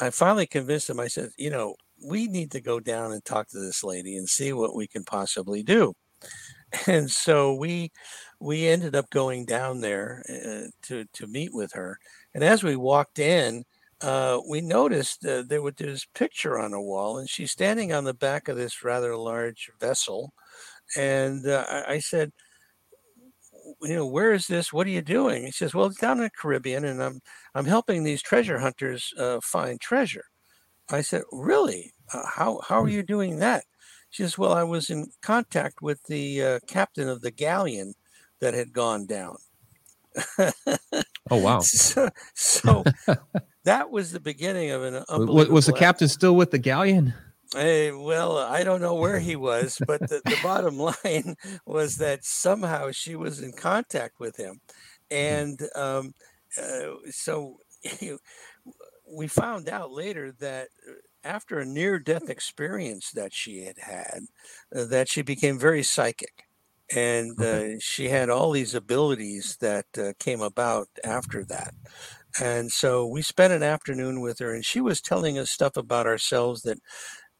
I 0.00 0.10
finally 0.10 0.46
convinced 0.46 0.88
him. 0.88 0.98
I 0.98 1.08
said, 1.08 1.30
you 1.36 1.50
know, 1.50 1.74
we 2.02 2.26
need 2.26 2.50
to 2.52 2.60
go 2.60 2.80
down 2.80 3.12
and 3.12 3.24
talk 3.24 3.48
to 3.48 3.58
this 3.58 3.84
lady 3.84 4.16
and 4.16 4.28
see 4.28 4.52
what 4.54 4.74
we 4.74 4.86
can 4.86 5.04
possibly 5.04 5.62
do. 5.62 5.94
And 6.86 7.10
so 7.10 7.54
we 7.54 7.90
we 8.40 8.68
ended 8.68 8.94
up 8.94 9.10
going 9.10 9.44
down 9.44 9.80
there 9.80 10.22
uh, 10.28 10.70
to 10.82 11.04
to 11.12 11.26
meet 11.26 11.52
with 11.52 11.72
her. 11.72 11.98
And 12.34 12.44
as 12.44 12.62
we 12.62 12.76
walked 12.76 13.18
in, 13.18 13.64
uh, 14.00 14.40
we 14.48 14.60
noticed 14.60 15.24
uh, 15.26 15.42
there 15.46 15.62
was 15.62 15.74
this 15.76 16.06
picture 16.14 16.58
on 16.58 16.72
a 16.72 16.82
wall, 16.82 17.18
and 17.18 17.28
she's 17.28 17.50
standing 17.50 17.92
on 17.92 18.04
the 18.04 18.14
back 18.14 18.48
of 18.48 18.56
this 18.56 18.84
rather 18.84 19.16
large 19.16 19.70
vessel. 19.80 20.32
And 20.96 21.46
uh, 21.46 21.64
I, 21.68 21.94
I 21.94 21.98
said, 21.98 22.32
you 23.82 23.94
know, 23.96 24.06
where 24.06 24.32
is 24.32 24.46
this? 24.46 24.72
What 24.72 24.86
are 24.86 24.90
you 24.90 25.02
doing? 25.02 25.44
He 25.44 25.50
says, 25.50 25.74
well, 25.74 25.86
it's 25.86 26.00
down 26.00 26.18
in 26.18 26.24
the 26.24 26.30
Caribbean, 26.30 26.84
and 26.84 27.02
I'm 27.02 27.20
I'm 27.54 27.66
helping 27.66 28.04
these 28.04 28.22
treasure 28.22 28.58
hunters 28.58 29.12
uh, 29.18 29.40
find 29.42 29.80
treasure. 29.80 30.24
I 30.90 31.02
said, 31.02 31.22
really? 31.32 31.92
Uh, 32.12 32.22
how 32.26 32.60
how 32.66 32.80
are 32.80 32.86
hmm. 32.86 32.94
you 32.94 33.02
doing 33.02 33.38
that? 33.38 33.64
She 34.10 34.22
says, 34.22 34.38
well, 34.38 34.54
I 34.54 34.62
was 34.62 34.90
in 34.90 35.10
contact 35.22 35.82
with 35.82 36.02
the 36.04 36.42
uh, 36.42 36.58
captain 36.66 37.08
of 37.08 37.20
the 37.20 37.30
galleon 37.30 37.94
that 38.40 38.54
had 38.54 38.72
gone 38.72 39.06
down. 39.06 39.36
oh 41.30 41.36
wow! 41.36 41.60
So, 41.62 42.08
so 42.34 42.84
that 43.64 43.90
was 43.90 44.12
the 44.12 44.20
beginning 44.20 44.70
of 44.70 44.82
an 44.82 45.04
was 45.08 45.66
the 45.66 45.72
captain 45.72 46.08
still 46.08 46.34
with 46.34 46.50
the 46.50 46.58
galleon? 46.58 47.14
Hey, 47.54 47.92
well, 47.92 48.36
I 48.36 48.62
don't 48.62 48.82
know 48.82 48.94
where 48.94 49.18
he 49.18 49.34
was, 49.34 49.80
but 49.86 50.00
the, 50.00 50.20
the 50.24 50.36
bottom 50.42 50.78
line 50.78 51.36
was 51.66 51.96
that 51.96 52.24
somehow 52.24 52.90
she 52.90 53.16
was 53.16 53.40
in 53.40 53.52
contact 53.52 54.20
with 54.20 54.36
him, 54.36 54.60
and 55.10 55.60
um, 55.74 56.12
uh, 56.60 56.94
so 57.10 57.58
we 59.10 59.26
found 59.26 59.68
out 59.68 59.90
later 59.90 60.32
that 60.40 60.68
uh, 60.86 60.92
after 61.24 61.58
a 61.58 61.64
near-death 61.64 62.28
experience 62.28 63.10
that 63.12 63.32
she 63.32 63.64
had 63.64 63.78
had, 63.78 64.20
uh, 64.74 64.84
that 64.84 65.08
she 65.08 65.22
became 65.22 65.58
very 65.58 65.82
psychic 65.82 66.47
and 66.94 67.40
uh, 67.40 67.78
she 67.80 68.08
had 68.08 68.30
all 68.30 68.52
these 68.52 68.74
abilities 68.74 69.56
that 69.60 69.86
uh, 69.98 70.12
came 70.18 70.40
about 70.40 70.88
after 71.04 71.44
that. 71.44 71.74
And 72.40 72.70
so 72.70 73.06
we 73.06 73.22
spent 73.22 73.52
an 73.52 73.62
afternoon 73.62 74.20
with 74.20 74.38
her 74.38 74.54
and 74.54 74.64
she 74.64 74.80
was 74.80 75.00
telling 75.00 75.38
us 75.38 75.50
stuff 75.50 75.76
about 75.76 76.06
ourselves 76.06 76.62
that 76.62 76.78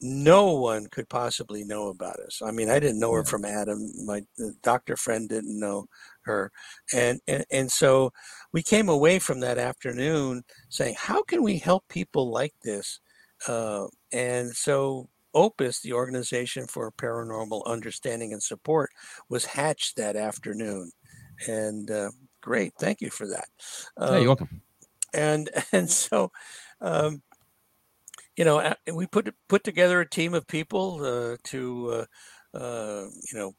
no 0.01 0.53
one 0.53 0.87
could 0.87 1.09
possibly 1.09 1.65
know 1.65 1.89
about 1.89 2.21
us. 2.21 2.41
I 2.45 2.53
mean 2.53 2.71
i 2.71 2.79
didn't 2.79 3.01
know 3.01 3.13
her 3.13 3.25
from 3.25 3.45
adam. 3.45 3.91
My 4.05 4.23
doctor 4.63 4.97
friend 4.97 5.29
didn't 5.29 5.59
know 5.59 5.87
her. 6.23 6.53
And, 6.95 7.21
and 7.27 7.45
and 7.51 7.71
so 7.71 8.13
we 8.53 8.63
came 8.63 8.89
away 8.89 9.19
from 9.19 9.41
that 9.41 9.59
afternoon 9.59 10.43
saying 10.69 10.95
how 10.99 11.23
can 11.23 11.43
we 11.43 11.59
help 11.59 11.85
people 11.89 12.31
like 12.31 12.55
this? 12.63 13.01
Uh, 13.47 13.87
and 14.13 14.51
so 14.55 15.09
Opus, 15.35 15.81
the 15.81 15.93
Organization 15.93 16.67
for 16.67 16.91
Paranormal 16.93 17.67
Understanding 17.67 18.33
and 18.33 18.43
Support, 18.43 18.91
was 19.29 19.45
hatched 19.45 19.97
that 19.97 20.17
afternoon. 20.17 20.91
And 21.47 21.91
uh, 21.91 22.11
great, 22.41 22.73
thank 22.79 23.01
you 23.01 23.11
for 23.11 23.27
that. 23.29 23.49
Um, 23.97 24.15
you're 24.15 24.27
welcome. 24.27 24.63
And 25.15 25.51
and 25.73 25.91
so, 25.91 26.31
um, 26.81 27.23
you 28.37 28.45
know, 28.45 28.75
we 28.93 29.07
put 29.07 29.35
put 29.49 29.65
together 29.65 30.01
a 30.01 30.09
team 30.09 30.35
of 30.35 30.47
people 30.47 31.05
uh, 31.05 31.37
to, 31.45 32.07
uh, 32.55 32.57
uh 32.57 33.07
you 33.33 33.39
know, 33.39 33.55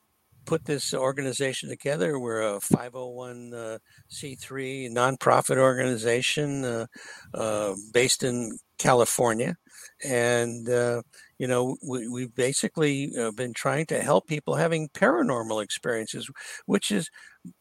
put 0.50 0.66
this 0.66 0.96
organization 0.96 1.70
together. 1.70 2.18
We're 2.18 2.42
a 2.42 2.60
501c3 2.60 3.80
uh, 3.80 3.80
nonprofit 4.92 5.58
organization 5.58 6.66
uh, 6.66 6.88
uh, 7.36 7.76
based 7.94 8.24
in 8.24 8.58
California, 8.80 9.58
and 10.04 10.68
uh, 10.68 11.04
you 11.38 11.46
know 11.46 11.78
we, 11.88 12.08
we've 12.08 12.34
basically 12.34 13.12
uh, 13.16 13.30
been 13.30 13.54
trying 13.54 13.86
to 13.88 14.02
help 14.02 14.26
people 14.26 14.56
having 14.56 14.90
paranormal 14.90 15.64
experiences, 15.64 16.28
which 16.66 16.90
is 16.90 17.12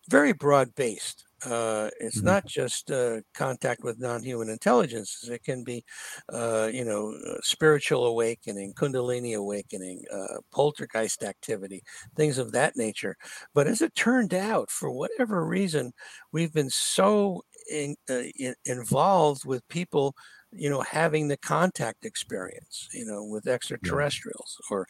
very 0.08 0.32
broad 0.32 0.74
based. 0.74 1.27
Uh, 1.44 1.88
it's 2.00 2.18
mm-hmm. 2.18 2.26
not 2.26 2.46
just 2.46 2.90
uh, 2.90 3.20
contact 3.34 3.84
with 3.84 4.00
non-human 4.00 4.48
intelligences. 4.48 5.28
It 5.28 5.44
can 5.44 5.62
be, 5.62 5.84
uh, 6.32 6.68
you 6.72 6.84
know, 6.84 7.14
uh, 7.28 7.38
spiritual 7.42 8.06
awakening, 8.06 8.74
kundalini 8.74 9.36
awakening, 9.36 10.04
uh, 10.12 10.38
poltergeist 10.52 11.22
activity, 11.22 11.82
things 12.16 12.38
of 12.38 12.52
that 12.52 12.76
nature. 12.76 13.16
But 13.54 13.68
as 13.68 13.82
it 13.82 13.94
turned 13.94 14.34
out, 14.34 14.70
for 14.70 14.90
whatever 14.90 15.44
reason, 15.44 15.92
we've 16.32 16.52
been 16.52 16.70
so 16.70 17.42
in, 17.70 17.94
uh, 18.10 18.22
in, 18.38 18.54
involved 18.64 19.44
with 19.44 19.66
people 19.68 20.14
you 20.50 20.70
know 20.70 20.80
having 20.80 21.28
the 21.28 21.36
contact 21.36 22.06
experience 22.06 22.88
you 22.94 23.04
know 23.04 23.22
with 23.22 23.46
extraterrestrials 23.46 24.56
or 24.70 24.86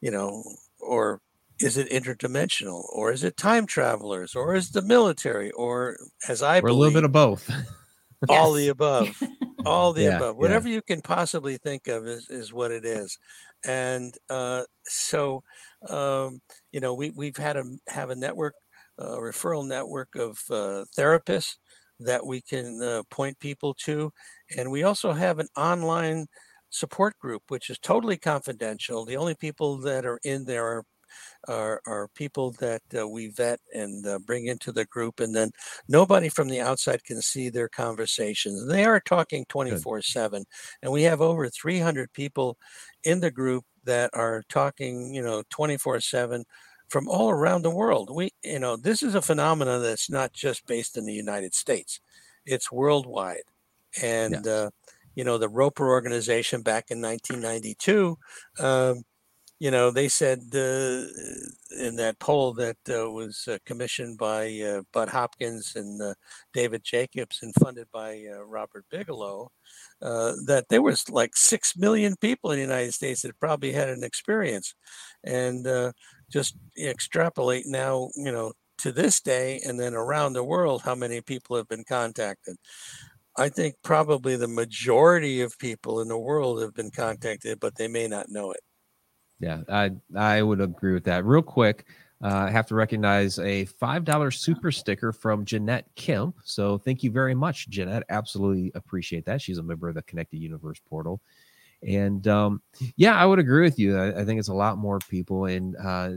you 0.00 0.10
know 0.10 0.42
or 0.80 1.20
is 1.60 1.76
it 1.76 1.88
interdimensional 1.90 2.84
or 2.92 3.12
is 3.12 3.24
it 3.24 3.36
time 3.36 3.66
travelers 3.66 4.34
or 4.34 4.54
is 4.54 4.70
the 4.70 4.82
military 4.82 5.50
or 5.52 5.96
as 6.28 6.42
i 6.42 6.58
or 6.58 6.62
believe, 6.62 6.74
a 6.74 6.78
little 6.78 6.94
bit 6.94 7.04
of 7.04 7.12
both. 7.12 7.50
All 8.28 8.52
the 8.52 8.68
above. 8.68 9.22
All 9.66 9.92
the 9.92 10.04
yeah, 10.04 10.16
above. 10.16 10.36
whatever 10.36 10.68
yeah. 10.68 10.76
you 10.76 10.82
can 10.82 11.02
possibly 11.02 11.58
think 11.58 11.86
of 11.86 12.06
is, 12.06 12.28
is 12.30 12.52
what 12.52 12.70
it 12.70 12.84
is. 12.84 13.18
And 13.64 14.14
uh, 14.30 14.62
so 14.84 15.42
um, 15.88 16.40
you 16.72 16.80
know 16.80 16.94
we, 16.94 17.10
we've 17.10 17.36
had 17.36 17.56
a 17.56 17.64
have 17.88 18.10
a 18.10 18.16
network 18.16 18.54
a 18.98 19.04
referral 19.04 19.66
network 19.66 20.14
of 20.16 20.38
uh, 20.50 20.84
therapists 20.96 21.56
that 22.00 22.24
we 22.24 22.40
can 22.40 22.82
uh, 22.82 23.02
point 23.10 23.38
people 23.38 23.74
to. 23.74 24.10
And 24.56 24.70
we 24.70 24.82
also 24.82 25.12
have 25.12 25.38
an 25.38 25.48
online 25.56 26.26
support 26.70 27.18
group 27.18 27.42
which 27.48 27.70
is 27.70 27.78
totally 27.78 28.16
confidential. 28.16 29.04
The 29.04 29.16
only 29.16 29.34
people 29.34 29.78
that 29.78 30.04
are 30.04 30.18
in 30.24 30.44
there 30.44 30.64
are 30.64 30.84
are, 31.48 31.80
are 31.86 32.08
people 32.14 32.52
that 32.52 32.82
uh, 32.98 33.06
we 33.06 33.28
vet 33.28 33.60
and 33.74 34.06
uh, 34.06 34.18
bring 34.18 34.46
into 34.46 34.72
the 34.72 34.84
group, 34.86 35.20
and 35.20 35.34
then 35.34 35.50
nobody 35.88 36.28
from 36.28 36.48
the 36.48 36.60
outside 36.60 37.04
can 37.04 37.20
see 37.22 37.48
their 37.48 37.68
conversations. 37.68 38.66
They 38.66 38.84
are 38.84 39.00
talking 39.00 39.44
24 39.48 40.02
7, 40.02 40.44
and 40.82 40.92
we 40.92 41.02
have 41.02 41.20
over 41.20 41.48
300 41.48 42.12
people 42.12 42.56
in 43.04 43.20
the 43.20 43.30
group 43.30 43.64
that 43.84 44.10
are 44.14 44.42
talking, 44.48 45.14
you 45.14 45.22
know, 45.22 45.42
24 45.50 46.00
7 46.00 46.44
from 46.88 47.08
all 47.08 47.30
around 47.30 47.62
the 47.62 47.70
world. 47.70 48.10
We, 48.14 48.30
you 48.42 48.58
know, 48.58 48.76
this 48.76 49.02
is 49.02 49.14
a 49.14 49.22
phenomenon 49.22 49.82
that's 49.82 50.10
not 50.10 50.32
just 50.32 50.66
based 50.66 50.96
in 50.96 51.04
the 51.04 51.14
United 51.14 51.54
States; 51.54 52.00
it's 52.44 52.72
worldwide, 52.72 53.44
and. 54.02 54.32
Yes. 54.32 54.46
Uh, 54.46 54.70
you 55.16 55.24
know 55.24 55.38
the 55.38 55.48
Roper 55.48 55.88
organization 55.88 56.62
back 56.62 56.90
in 56.90 57.00
1992 57.00 58.16
um, 58.60 59.02
you 59.58 59.70
know, 59.70 59.90
they 59.90 60.08
said 60.08 60.40
uh, 60.54 61.04
in 61.80 61.96
that 61.96 62.16
poll 62.20 62.52
that 62.54 62.76
uh, 62.90 63.10
was 63.10 63.48
uh, 63.48 63.58
commissioned 63.64 64.18
by 64.18 64.60
uh, 64.60 64.82
Bud 64.92 65.08
Hopkins 65.08 65.74
and 65.76 66.00
uh, 66.02 66.14
David 66.52 66.84
Jacobs 66.84 67.38
and 67.42 67.54
funded 67.54 67.86
by 67.90 68.26
uh, 68.30 68.42
Robert 68.42 68.84
Bigelow 68.90 69.50
that 70.00 70.66
there 70.68 70.82
was 70.82 71.08
like 71.08 71.36
six 71.36 71.74
million 71.76 72.16
people 72.20 72.50
in 72.50 72.58
the 72.58 72.62
United 72.62 72.92
States 72.92 73.22
that 73.22 73.38
probably 73.40 73.72
had 73.72 73.88
an 73.88 74.04
experience, 74.04 74.74
and 75.24 75.66
just 76.30 76.56
extrapolate 76.78 77.66
now, 77.66 78.10
you 78.16 78.30
know, 78.32 78.52
to 78.78 78.92
this 78.92 79.20
day 79.20 79.60
and 79.66 79.80
then 79.80 79.94
around 79.94 80.34
the 80.34 80.44
world, 80.44 80.82
how 80.82 80.94
many 80.94 81.20
people 81.22 81.56
have 81.56 81.68
been 81.68 81.84
contacted. 81.84 82.56
I 83.38 83.48
think 83.48 83.76
probably 83.82 84.36
the 84.36 84.48
majority 84.48 85.40
of 85.40 85.58
people 85.58 86.00
in 86.00 86.08
the 86.08 86.18
world 86.18 86.60
have 86.62 86.74
been 86.74 86.90
contacted, 86.90 87.60
but 87.60 87.76
they 87.76 87.88
may 87.88 88.08
not 88.08 88.28
know 88.28 88.52
it. 88.52 88.60
Yeah, 89.40 89.62
I 89.68 89.92
I 90.14 90.42
would 90.42 90.60
agree 90.60 90.94
with 90.94 91.04
that. 91.04 91.24
Real 91.24 91.42
quick, 91.42 91.86
uh, 92.22 92.46
I 92.48 92.50
have 92.50 92.66
to 92.68 92.74
recognize 92.74 93.38
a 93.38 93.66
$5 93.66 94.34
super 94.34 94.72
sticker 94.72 95.12
from 95.12 95.44
Jeanette 95.44 95.86
Kemp. 95.96 96.36
So 96.44 96.78
thank 96.78 97.02
you 97.02 97.10
very 97.10 97.34
much, 97.34 97.68
Jeanette. 97.68 98.04
Absolutely 98.08 98.72
appreciate 98.74 99.26
that. 99.26 99.42
She's 99.42 99.58
a 99.58 99.62
member 99.62 99.88
of 99.88 99.94
the 99.94 100.02
Connected 100.02 100.38
Universe 100.38 100.80
portal. 100.88 101.20
And 101.86 102.26
um, 102.26 102.62
yeah, 102.96 103.14
I 103.14 103.26
would 103.26 103.38
agree 103.38 103.62
with 103.62 103.78
you. 103.78 103.98
I, 103.98 104.22
I, 104.22 104.24
think 104.24 104.38
it's 104.38 104.48
a 104.48 104.54
lot 104.54 104.78
more 104.78 104.98
people. 105.10 105.44
And, 105.44 105.76
uh, 105.76 106.10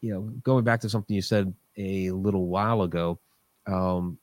you 0.00 0.12
know, 0.12 0.22
going 0.42 0.64
back 0.64 0.80
to 0.80 0.88
something 0.88 1.14
you 1.14 1.22
said 1.22 1.54
a 1.76 2.10
little 2.10 2.48
while 2.48 2.82
ago, 2.82 3.20
um, 3.68 4.18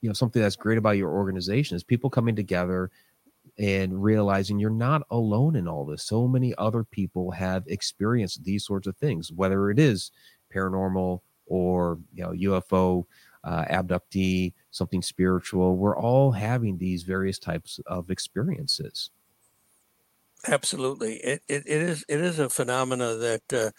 you 0.00 0.10
know, 0.10 0.14
something 0.14 0.42
that's 0.42 0.56
great 0.56 0.78
about 0.78 0.96
your 0.96 1.10
organization 1.10 1.76
is 1.76 1.84
people 1.84 2.10
coming 2.10 2.34
together 2.34 2.90
and 3.58 4.02
realizing 4.02 4.58
you're 4.58 4.70
not 4.70 5.02
alone 5.10 5.56
in 5.56 5.66
all 5.66 5.86
this. 5.86 6.04
So 6.04 6.28
many 6.28 6.54
other 6.58 6.84
people 6.84 7.30
have 7.30 7.64
experienced 7.66 8.44
these 8.44 8.64
sorts 8.64 8.86
of 8.86 8.96
things, 8.96 9.32
whether 9.32 9.70
it 9.70 9.78
is 9.78 10.10
paranormal 10.54 11.20
or 11.46 11.98
you 12.12 12.22
know 12.22 12.30
UFO, 12.30 13.04
uh, 13.44 13.64
abductee, 13.66 14.52
something 14.70 15.02
spiritual. 15.02 15.76
We're 15.76 15.96
all 15.96 16.32
having 16.32 16.78
these 16.78 17.02
various 17.02 17.38
types 17.38 17.80
of 17.86 18.10
experiences. 18.10 19.10
Absolutely, 20.48 21.16
it, 21.16 21.42
it, 21.48 21.64
it 21.66 21.82
is 21.82 22.04
it 22.08 22.20
is 22.20 22.38
a 22.38 22.48
phenomena 22.48 23.16
that, 23.16 23.52
uh, 23.52 23.70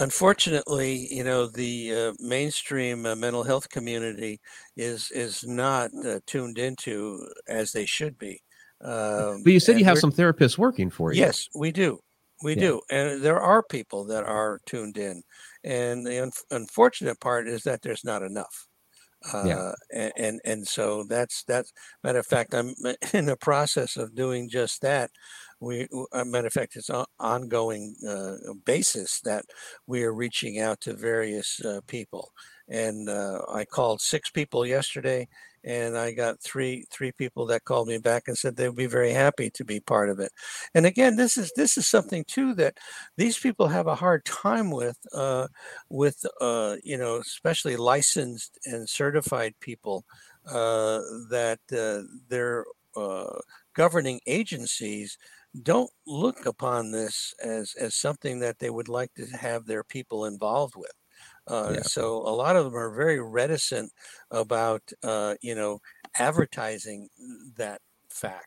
unfortunately, 0.00 1.06
you 1.10 1.22
know, 1.22 1.46
the 1.46 1.94
uh, 1.94 2.12
mainstream 2.18 3.06
uh, 3.06 3.14
mental 3.14 3.44
health 3.44 3.68
community 3.68 4.40
is 4.76 5.10
is 5.12 5.44
not 5.46 5.90
uh, 6.04 6.18
tuned 6.26 6.58
into 6.58 7.28
as 7.46 7.72
they 7.72 7.86
should 7.86 8.18
be. 8.18 8.42
Um, 8.82 9.42
but 9.42 9.52
you 9.52 9.60
said 9.60 9.78
you 9.78 9.84
have 9.84 9.98
some 9.98 10.12
therapists 10.12 10.56
working 10.56 10.90
for 10.90 11.12
you. 11.12 11.20
Yes, 11.20 11.48
we 11.54 11.70
do. 11.70 12.00
We 12.42 12.54
yeah. 12.54 12.60
do. 12.60 12.80
And 12.90 13.22
there 13.22 13.40
are 13.40 13.62
people 13.62 14.04
that 14.06 14.24
are 14.24 14.60
tuned 14.66 14.96
in. 14.96 15.22
And 15.62 16.06
the 16.06 16.22
un- 16.22 16.32
unfortunate 16.50 17.20
part 17.20 17.48
is 17.48 17.62
that 17.64 17.82
there's 17.82 18.04
not 18.04 18.22
enough. 18.22 18.66
Uh, 19.34 19.44
yeah. 19.44 19.72
and, 19.92 20.12
and 20.16 20.40
and 20.46 20.66
so 20.66 21.04
that's 21.04 21.44
that's 21.44 21.74
matter 22.02 22.20
of 22.20 22.26
fact 22.26 22.54
i'm 22.54 22.72
in 23.12 23.26
the 23.26 23.36
process 23.36 23.98
of 23.98 24.14
doing 24.14 24.48
just 24.48 24.80
that 24.80 25.10
we 25.60 25.86
matter 26.24 26.46
of 26.46 26.52
fact 26.54 26.74
it's 26.74 26.88
an 26.88 27.04
ongoing 27.18 27.94
uh, 28.08 28.36
basis 28.64 29.20
that 29.20 29.44
we 29.86 30.02
are 30.04 30.14
reaching 30.14 30.58
out 30.58 30.80
to 30.80 30.94
various 30.94 31.62
uh, 31.66 31.82
people 31.86 32.32
and 32.70 33.10
uh, 33.10 33.42
i 33.52 33.62
called 33.62 34.00
six 34.00 34.30
people 34.30 34.64
yesterday 34.64 35.28
and 35.64 35.96
I 35.98 36.12
got 36.12 36.40
three 36.40 36.84
three 36.90 37.12
people 37.12 37.46
that 37.46 37.64
called 37.64 37.88
me 37.88 37.98
back 37.98 38.24
and 38.28 38.36
said 38.36 38.56
they 38.56 38.68
would 38.68 38.76
be 38.76 38.86
very 38.86 39.12
happy 39.12 39.50
to 39.50 39.64
be 39.64 39.80
part 39.80 40.08
of 40.10 40.18
it. 40.20 40.32
And 40.74 40.86
again, 40.86 41.16
this 41.16 41.36
is 41.36 41.52
this 41.56 41.76
is 41.76 41.86
something 41.86 42.24
too 42.26 42.54
that 42.54 42.78
these 43.16 43.38
people 43.38 43.68
have 43.68 43.86
a 43.86 43.94
hard 43.94 44.24
time 44.24 44.70
with, 44.70 44.98
uh, 45.14 45.48
with 45.90 46.24
uh, 46.40 46.76
you 46.84 46.96
know, 46.98 47.16
especially 47.16 47.76
licensed 47.76 48.58
and 48.66 48.88
certified 48.88 49.54
people 49.60 50.04
uh, 50.46 51.00
that 51.30 51.60
uh, 51.72 52.06
their 52.28 52.64
uh, 52.96 53.38
governing 53.74 54.20
agencies 54.26 55.18
don't 55.62 55.90
look 56.06 56.46
upon 56.46 56.90
this 56.92 57.34
as 57.44 57.74
as 57.80 57.94
something 57.94 58.40
that 58.40 58.58
they 58.58 58.70
would 58.70 58.88
like 58.88 59.12
to 59.14 59.26
have 59.36 59.66
their 59.66 59.84
people 59.84 60.24
involved 60.26 60.74
with. 60.76 60.92
Uh, 61.46 61.72
yeah. 61.74 61.82
So 61.82 62.18
a 62.18 62.34
lot 62.34 62.56
of 62.56 62.64
them 62.64 62.76
are 62.76 62.94
very 62.94 63.20
reticent 63.20 63.92
about, 64.30 64.82
uh, 65.02 65.34
you 65.42 65.54
know, 65.54 65.80
advertising 66.18 67.08
that 67.56 67.80
fact. 68.10 68.46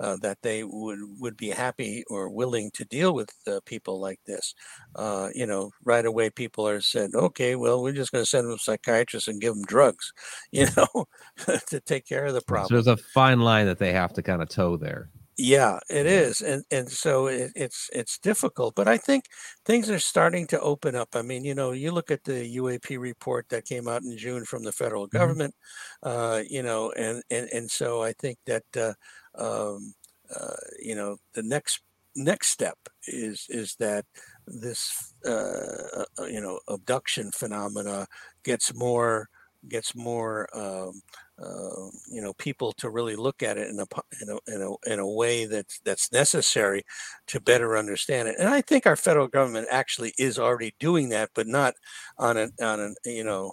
Uh, 0.00 0.16
that 0.22 0.38
they 0.40 0.64
would 0.64 0.98
would 1.18 1.36
be 1.36 1.50
happy 1.50 2.02
or 2.08 2.30
willing 2.30 2.70
to 2.72 2.86
deal 2.86 3.12
with 3.14 3.28
uh, 3.46 3.60
people 3.66 4.00
like 4.00 4.18
this. 4.26 4.54
Uh, 4.96 5.28
you 5.34 5.44
know, 5.44 5.70
right 5.84 6.06
away 6.06 6.30
people 6.30 6.66
are 6.66 6.80
said, 6.80 7.10
okay, 7.14 7.54
well, 7.54 7.82
we're 7.82 7.92
just 7.92 8.10
going 8.10 8.24
to 8.24 8.28
send 8.28 8.48
them 8.48 8.56
to 8.56 8.62
psychiatrists 8.62 9.28
and 9.28 9.42
give 9.42 9.54
them 9.54 9.64
drugs, 9.66 10.10
you 10.52 10.66
know, 10.74 11.04
to 11.68 11.80
take 11.80 12.06
care 12.06 12.24
of 12.24 12.32
the 12.32 12.40
problem. 12.40 12.68
So 12.68 12.74
there's 12.74 12.98
a 12.98 13.02
fine 13.12 13.40
line 13.40 13.66
that 13.66 13.78
they 13.78 13.92
have 13.92 14.14
to 14.14 14.22
kind 14.22 14.40
of 14.40 14.48
toe 14.48 14.78
there. 14.78 15.10
Yeah, 15.42 15.78
it 15.88 16.04
is, 16.04 16.42
and 16.42 16.64
and 16.70 16.90
so 16.90 17.28
it, 17.28 17.52
it's 17.56 17.88
it's 17.94 18.18
difficult, 18.18 18.74
but 18.74 18.86
I 18.88 18.98
think 18.98 19.24
things 19.64 19.88
are 19.88 19.98
starting 19.98 20.46
to 20.48 20.60
open 20.60 20.94
up. 20.94 21.16
I 21.16 21.22
mean, 21.22 21.44
you 21.44 21.54
know, 21.54 21.72
you 21.72 21.92
look 21.92 22.10
at 22.10 22.24
the 22.24 22.56
UAP 22.58 22.98
report 22.98 23.48
that 23.48 23.64
came 23.64 23.88
out 23.88 24.02
in 24.02 24.18
June 24.18 24.44
from 24.44 24.64
the 24.64 24.72
federal 24.72 25.06
mm-hmm. 25.06 25.16
government, 25.16 25.54
uh, 26.02 26.42
you 26.46 26.62
know, 26.62 26.92
and 26.92 27.22
and 27.30 27.48
and 27.54 27.70
so 27.70 28.02
I 28.02 28.12
think 28.12 28.36
that 28.44 28.64
uh, 28.76 28.92
um, 29.34 29.94
uh, 30.38 30.56
you 30.78 30.94
know 30.94 31.16
the 31.32 31.42
next 31.42 31.80
next 32.14 32.48
step 32.48 32.76
is 33.06 33.46
is 33.48 33.76
that 33.76 34.04
this 34.46 35.14
uh, 35.24 36.04
uh, 36.18 36.26
you 36.26 36.42
know 36.42 36.60
abduction 36.68 37.30
phenomena 37.32 38.06
gets 38.44 38.74
more 38.74 39.30
gets 39.68 39.94
more 39.94 40.48
um, 40.54 41.02
uh, 41.38 41.88
you 42.10 42.20
know 42.20 42.32
people 42.34 42.72
to 42.72 42.90
really 42.90 43.16
look 43.16 43.42
at 43.42 43.58
it 43.58 43.68
in 43.68 43.80
a, 43.80 43.86
in 44.22 44.28
a 44.28 44.54
in 44.54 44.62
a 44.62 44.92
in 44.92 44.98
a 44.98 45.08
way 45.08 45.46
that's 45.46 45.80
that's 45.80 46.12
necessary 46.12 46.82
to 47.26 47.40
better 47.40 47.76
understand 47.76 48.28
it. 48.28 48.36
And 48.38 48.48
I 48.48 48.60
think 48.60 48.86
our 48.86 48.96
federal 48.96 49.28
government 49.28 49.68
actually 49.70 50.12
is 50.18 50.38
already 50.38 50.74
doing 50.78 51.08
that, 51.10 51.30
but 51.34 51.46
not 51.46 51.74
on 52.18 52.36
an 52.36 52.52
on 52.60 52.80
an 52.80 52.94
you 53.04 53.24
know 53.24 53.52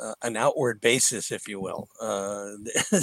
uh, 0.00 0.14
an 0.22 0.36
outward 0.36 0.80
basis, 0.80 1.30
if 1.30 1.46
you 1.46 1.60
will. 1.60 1.88
Uh, 2.00 2.52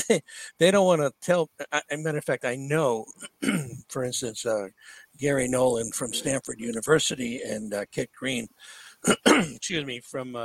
they, 0.07 0.21
they 0.59 0.71
don't 0.71 0.85
want 0.85 1.01
to 1.01 1.13
tell. 1.21 1.49
A 1.71 1.97
matter 1.97 2.17
of 2.17 2.25
fact, 2.25 2.45
I 2.45 2.55
know, 2.55 3.05
for 3.89 4.03
instance, 4.03 4.45
uh, 4.45 4.67
Garry 5.17 5.47
Nolan 5.47 5.91
from 5.91 6.13
Stanford 6.13 6.59
University 6.59 7.41
and 7.41 7.73
uh, 7.73 7.85
Kit 7.91 8.09
Green, 8.17 8.47
excuse 9.25 9.85
me, 9.85 9.99
from 9.99 10.35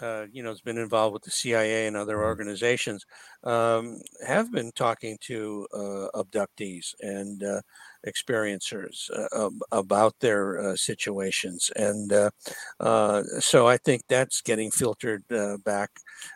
uh, 0.00 0.26
you 0.32 0.42
know, 0.42 0.50
has 0.50 0.60
been 0.60 0.78
involved 0.78 1.12
with 1.12 1.22
the 1.22 1.30
CIA 1.30 1.86
and 1.86 1.96
other 1.96 2.16
mm-hmm. 2.16 2.24
organizations, 2.24 3.04
um, 3.44 4.00
have 4.26 4.52
been 4.52 4.72
talking 4.72 5.18
to 5.22 5.66
uh, 5.72 6.08
abductees 6.14 6.94
and 7.00 7.42
uh, 7.42 7.60
experiencers 8.06 9.10
uh, 9.32 9.50
about 9.72 10.14
their 10.20 10.58
uh, 10.58 10.76
situations. 10.76 11.70
And 11.76 12.12
uh, 12.12 13.22
so 13.40 13.66
I 13.66 13.76
think 13.78 14.02
that's 14.08 14.40
getting 14.40 14.70
filtered 14.70 15.24
back. 15.64 15.90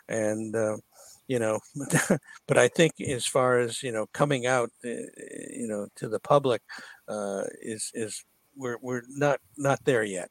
And, 0.07 0.55
you 1.27 1.39
know, 1.39 1.59
but 2.47 2.57
I 2.57 2.67
think 2.67 2.99
as 3.01 3.25
far 3.25 3.59
as, 3.59 3.81
you 3.81 3.91
know, 3.91 4.07
coming 4.13 4.45
out, 4.45 4.69
you 4.83 5.67
know, 5.67 5.87
to 5.95 6.09
the 6.09 6.19
public 6.19 6.61
is, 7.61 7.91
is, 7.93 8.23
we're, 8.55 8.77
we're 8.81 9.01
not 9.09 9.39
not 9.57 9.79
there 9.83 10.03
yet. 10.03 10.29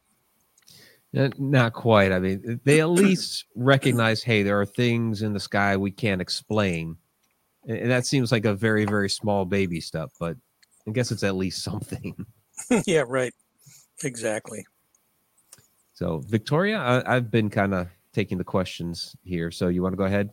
Uh, 1.16 1.28
not 1.38 1.74
quite. 1.74 2.10
I 2.10 2.18
mean, 2.18 2.60
they 2.64 2.80
at 2.80 2.88
least 2.88 3.44
recognize, 3.54 4.22
hey, 4.22 4.42
there 4.42 4.58
are 4.58 4.64
things 4.64 5.20
in 5.20 5.34
the 5.34 5.40
sky 5.40 5.76
we 5.76 5.90
can't 5.90 6.22
explain, 6.22 6.96
and 7.68 7.90
that 7.90 8.06
seems 8.06 8.32
like 8.32 8.46
a 8.46 8.54
very, 8.54 8.86
very 8.86 9.10
small 9.10 9.44
baby 9.44 9.80
step. 9.80 10.08
But 10.18 10.36
I 10.88 10.92
guess 10.92 11.12
it's 11.12 11.22
at 11.22 11.36
least 11.36 11.62
something. 11.64 12.26
yeah, 12.86 13.04
right. 13.06 13.34
Exactly. 14.02 14.64
So, 15.92 16.22
Victoria, 16.26 17.02
I, 17.06 17.14
have 17.14 17.30
been 17.30 17.50
kind 17.50 17.74
of 17.74 17.88
taking 18.12 18.38
the 18.38 18.44
questions 18.44 19.14
here. 19.22 19.50
So, 19.50 19.68
you 19.68 19.82
want 19.82 19.92
to 19.92 19.96
go 19.98 20.04
ahead? 20.04 20.30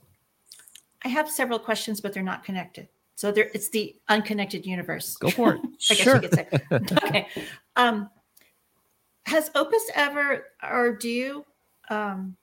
I 1.04 1.10
have 1.10 1.30
several 1.30 1.60
questions, 1.60 2.00
but 2.02 2.14
they're 2.14 2.24
not 2.24 2.44
connected. 2.44 2.88
So, 3.16 3.34
there 3.34 3.52
it's 3.54 3.70
the 3.70 3.96
unconnected 4.08 4.66
universe. 4.66 5.18
Go 5.18 5.30
for 5.30 5.56
it. 5.56 5.62
I 5.92 5.94
sure. 5.94 6.20
guess 6.20 6.38
you 6.40 6.46
could 6.70 6.90
say. 6.90 6.96
okay. 7.06 7.28
Um, 7.76 8.10
has 9.26 9.52
Opus 9.56 9.84
ever, 9.96 10.46
or 10.64 10.96
do 10.96 11.10
you, 11.10 11.46
um, 11.90 12.36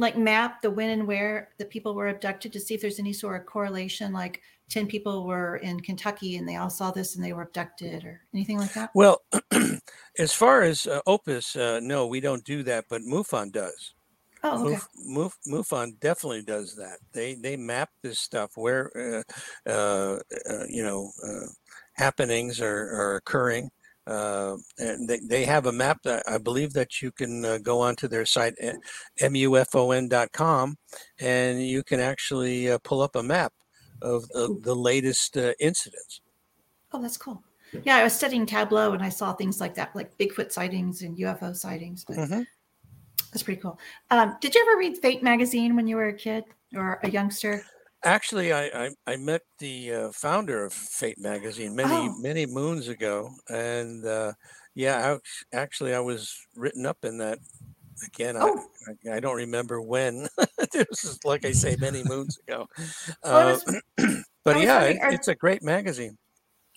like 0.00 0.16
map 0.16 0.62
the 0.62 0.70
when 0.70 0.90
and 0.90 1.06
where 1.06 1.50
the 1.58 1.64
people 1.64 1.94
were 1.94 2.08
abducted 2.08 2.52
to 2.54 2.58
see 2.58 2.74
if 2.74 2.80
there's 2.80 2.98
any 2.98 3.12
sort 3.12 3.38
of 3.38 3.46
correlation 3.46 4.12
like 4.14 4.40
10 4.70 4.86
people 4.86 5.26
were 5.26 5.56
in 5.56 5.78
kentucky 5.78 6.36
and 6.36 6.48
they 6.48 6.56
all 6.56 6.70
saw 6.70 6.90
this 6.90 7.14
and 7.14 7.24
they 7.24 7.34
were 7.34 7.42
abducted 7.42 8.02
or 8.04 8.22
anything 8.32 8.58
like 8.58 8.72
that 8.72 8.90
well 8.94 9.20
as 10.18 10.32
far 10.32 10.62
as 10.62 10.86
uh, 10.86 11.00
opus 11.06 11.54
uh, 11.54 11.78
no 11.82 12.06
we 12.06 12.18
don't 12.18 12.44
do 12.44 12.62
that 12.62 12.86
but 12.88 13.02
mufon 13.02 13.52
does 13.52 13.92
Oh, 14.42 14.64
okay. 14.64 14.78
Muf, 15.04 15.36
Muf, 15.46 15.68
MUFON 15.68 16.00
definitely 16.00 16.42
does 16.42 16.74
that. 16.76 16.98
They 17.12 17.34
they 17.34 17.56
map 17.56 17.90
this 18.02 18.18
stuff 18.18 18.52
where 18.54 18.90
uh, 18.96 19.70
uh, 19.70 20.18
uh 20.50 20.64
you 20.66 20.82
know 20.82 21.10
uh, 21.22 21.46
happenings 21.92 22.58
are, 22.58 22.66
are 22.66 23.16
occurring, 23.16 23.70
uh, 24.10 24.56
and 24.78 25.08
they, 25.08 25.20
they 25.20 25.44
have 25.44 25.66
a 25.66 25.72
map 25.72 25.98
that 26.04 26.22
I 26.26 26.38
believe 26.38 26.72
that 26.72 27.00
you 27.00 27.12
can 27.12 27.44
uh, 27.44 27.58
go 27.58 27.80
onto 27.80 28.08
their 28.08 28.26
site, 28.26 28.54
eh, 28.60 28.74
mufon.com, 29.20 30.76
and 31.20 31.64
you 31.64 31.82
can 31.82 32.00
actually 32.00 32.70
uh, 32.70 32.78
pull 32.82 33.02
up 33.02 33.16
a 33.16 33.22
map 33.22 33.52
of 34.02 34.26
the, 34.28 34.58
the 34.62 34.74
latest 34.74 35.36
uh, 35.36 35.52
incidents. 35.60 36.20
Oh, 36.92 37.00
that's 37.00 37.16
cool. 37.16 37.42
Yeah, 37.84 37.96
I 37.96 38.02
was 38.02 38.12
studying 38.12 38.46
Tableau 38.46 38.92
and 38.92 39.02
I 39.02 39.10
saw 39.10 39.32
things 39.32 39.60
like 39.60 39.74
that, 39.76 39.94
like 39.94 40.18
Bigfoot 40.18 40.50
sightings 40.50 41.02
and 41.02 41.16
UFO 41.18 41.54
sightings. 41.54 42.04
But 42.04 42.16
mm-hmm. 42.16 42.42
That's 43.32 43.42
pretty 43.42 43.60
cool. 43.60 43.78
Um, 44.10 44.36
did 44.40 44.54
you 44.54 44.66
ever 44.68 44.78
read 44.78 44.98
Fate 44.98 45.22
magazine 45.22 45.76
when 45.76 45.86
you 45.86 45.96
were 45.96 46.08
a 46.08 46.12
kid 46.12 46.44
or 46.74 46.98
a 47.04 47.10
youngster? 47.10 47.62
Actually, 48.04 48.52
I 48.52 48.64
I, 48.66 48.90
I 49.06 49.16
met 49.16 49.42
the 49.58 49.92
uh, 49.92 50.10
founder 50.12 50.64
of 50.64 50.72
Fate 50.72 51.18
magazine 51.18 51.74
many 51.74 51.92
oh. 51.92 52.14
many 52.18 52.46
moons 52.46 52.88
ago, 52.88 53.30
and 53.48 54.04
uh, 54.06 54.32
yeah, 54.74 55.16
I, 55.16 55.56
actually, 55.56 55.94
I 55.94 56.00
was 56.00 56.34
written 56.56 56.86
up 56.86 56.98
in 57.04 57.18
that. 57.18 57.38
Again, 58.06 58.36
Oh. 58.38 58.64
I, 58.88 59.10
I, 59.10 59.16
I 59.16 59.20
don't 59.20 59.36
remember 59.36 59.82
when. 59.82 60.26
this 60.72 61.04
is 61.04 61.18
like 61.24 61.44
I 61.44 61.52
say, 61.52 61.76
many 61.78 62.02
moons 62.04 62.38
ago. 62.48 62.66
Uh, 63.22 63.58
was- 63.66 63.82
but 64.44 64.58
yeah, 64.60 64.84
it, 64.84 64.98
are- 65.02 65.12
it's 65.12 65.28
a 65.28 65.34
great 65.34 65.62
magazine. 65.62 66.16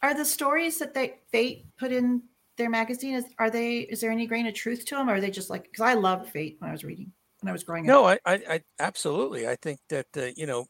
Are 0.02 0.14
the 0.14 0.26
stories 0.26 0.80
that 0.80 0.94
they 0.94 1.20
Fate 1.32 1.66
put 1.80 1.94
in 1.94 2.24
their 2.58 2.70
magazine 2.70 3.16
is 3.16 3.26
are 3.40 3.50
they 3.50 3.80
is 3.80 4.02
there 4.02 4.12
any 4.12 4.28
grain 4.28 4.46
of 4.48 4.54
truth 4.54 4.86
to 4.86 4.96
them 4.96 5.10
or 5.10 5.16
are 5.16 5.22
they 5.22 5.32
just 5.32 5.50
like 5.50 5.64
because 5.64 5.82
I 5.82 5.94
loved 5.94 6.30
Fate 6.30 6.58
when 6.60 6.70
I 6.70 6.74
was 6.74 6.84
reading 6.84 7.12
when 7.44 7.50
I 7.50 7.54
was 7.54 7.64
growing 7.64 7.90
up. 7.90 7.94
No, 7.94 8.06
I, 8.06 8.20
I, 8.26 8.34
I 8.50 8.62
absolutely. 8.80 9.48
I 9.48 9.56
think 9.56 9.80
that 9.90 10.08
uh, 10.18 10.28
you 10.36 10.46
know, 10.46 10.66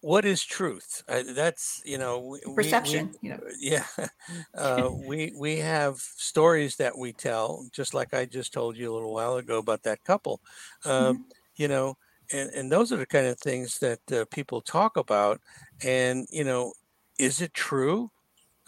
what 0.00 0.24
is 0.24 0.44
truth? 0.44 1.02
Uh, 1.08 1.22
that's 1.34 1.80
you 1.84 1.98
know, 1.98 2.20
we- 2.20 2.40
we- 2.46 2.76
we- 2.80 3.02
Perception, 3.02 3.14
you 3.20 3.30
know. 3.30 3.40
yeah, 3.58 3.86
uh, 4.54 4.90
we 4.92 5.32
we 5.38 5.58
have 5.58 5.98
stories 5.98 6.76
that 6.76 6.98
we 6.98 7.12
tell, 7.12 7.68
just 7.72 7.94
like 7.94 8.14
I 8.14 8.26
just 8.26 8.52
told 8.52 8.76
you 8.76 8.92
a 8.92 8.94
little 8.94 9.12
while 9.14 9.36
ago 9.36 9.58
about 9.58 9.82
that 9.84 10.04
couple. 10.04 10.40
Uh, 10.84 11.14
Mhm. 11.14 11.36
You 11.56 11.68
know, 11.68 11.96
and 12.32 12.50
and 12.50 12.70
those 12.72 12.92
are 12.92 12.96
the 12.98 13.06
kind 13.06 13.26
of 13.26 13.38
things 13.40 13.78
that 13.80 14.00
uh, 14.12 14.24
people 14.30 14.60
talk 14.62 14.96
about. 14.96 15.40
And 15.82 16.26
you 16.30 16.44
know, 16.44 16.74
is 17.18 17.40
it 17.40 17.54
true? 17.54 18.10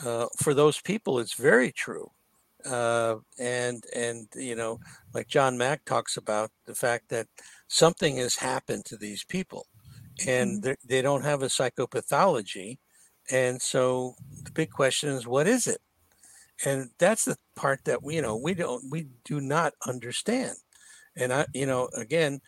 Uh, 0.04 0.28
for 0.38 0.54
those 0.54 0.80
people, 0.80 1.18
it's 1.18 1.34
very 1.34 1.72
true. 1.72 2.10
Uh, 2.64 3.16
and 3.38 3.84
and 3.94 4.28
you 4.34 4.54
know, 4.54 4.80
like 5.14 5.28
John 5.28 5.56
Mack 5.58 5.84
talks 5.84 6.16
about 6.16 6.50
the 6.66 6.74
fact 6.74 7.08
that 7.10 7.28
something 7.68 8.16
has 8.16 8.36
happened 8.36 8.84
to 8.86 8.96
these 8.96 9.24
people, 9.24 9.66
and 10.26 10.58
Mhm. 10.58 10.62
they're- 10.62 10.78
they 10.84 11.02
don't 11.02 11.24
have 11.24 11.42
a 11.42 11.46
psychopathology, 11.46 12.78
and 13.30 13.60
so 13.62 14.16
the 14.44 14.52
big 14.52 14.70
question 14.70 15.10
is, 15.10 15.26
what 15.26 15.46
is 15.48 15.66
it? 15.66 15.80
And 16.64 16.90
that's 16.98 17.24
the 17.24 17.36
part 17.56 17.84
that 17.84 18.02
we, 18.02 18.16
you 18.16 18.22
know, 18.22 18.36
we 18.36 18.54
don't, 18.54 18.90
we 18.90 19.08
do 19.24 19.40
not 19.40 19.74
understand. 19.86 20.56
And 21.16 21.32
I, 21.32 21.46
you 21.54 21.66
know, 21.66 21.88
again, 21.96 22.40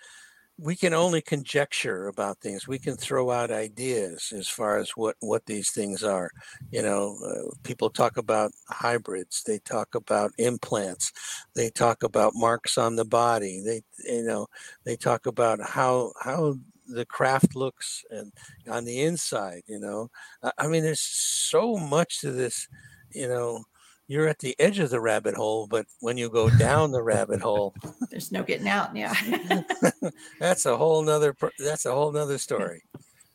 we 0.58 0.76
can 0.76 0.92
only 0.94 1.22
conjecture 1.22 2.08
about 2.08 2.40
things. 2.40 2.68
We 2.68 2.78
can 2.78 2.96
throw 2.96 3.30
out 3.30 3.50
ideas 3.50 4.32
as 4.36 4.48
far 4.48 4.78
as 4.78 4.90
what 4.90 5.16
what 5.20 5.46
these 5.46 5.70
things 5.70 6.02
are. 6.04 6.30
You 6.70 6.82
know, 6.82 7.16
uh, 7.26 7.54
people 7.64 7.90
talk 7.90 8.18
about 8.18 8.52
hybrids. 8.68 9.42
They 9.44 9.58
talk 9.60 9.94
about 9.94 10.32
implants. 10.38 11.12
They 11.54 11.70
talk 11.70 12.02
about 12.02 12.34
marks 12.36 12.76
on 12.78 12.96
the 12.96 13.06
body. 13.06 13.62
They, 13.64 13.82
you 14.04 14.22
know, 14.24 14.48
they 14.84 14.96
talk 14.96 15.26
about 15.26 15.60
how 15.62 16.12
how 16.22 16.56
the 16.92 17.06
craft 17.06 17.56
looks 17.56 18.04
and 18.10 18.32
on 18.70 18.84
the 18.84 19.02
inside. 19.02 19.62
You 19.66 19.78
know, 19.78 20.10
I, 20.58 20.66
mean, 20.66 20.82
there's 20.82 21.00
so 21.00 21.76
much 21.76 22.20
to 22.20 22.32
this. 22.32 22.68
You 23.12 23.28
know, 23.28 23.64
you're 24.06 24.28
at 24.28 24.38
the 24.38 24.54
edge 24.58 24.78
of 24.78 24.90
the 24.90 25.00
rabbit 25.00 25.34
hole, 25.34 25.66
but 25.66 25.86
when 26.00 26.16
you 26.16 26.28
go 26.28 26.50
down 26.50 26.90
the 26.90 27.02
rabbit 27.02 27.40
hole, 27.40 27.74
There's 28.10 28.32
no 28.32 28.42
getting 28.42 28.68
out. 28.68 28.94
Yeah. 28.94 29.14
that's 30.40 30.66
a 30.66 30.76
whole 30.76 31.02
nother 31.02 31.36
that's 31.58 31.86
a 31.86 31.92
whole 31.92 32.12
nother 32.12 32.38
story 32.38 32.82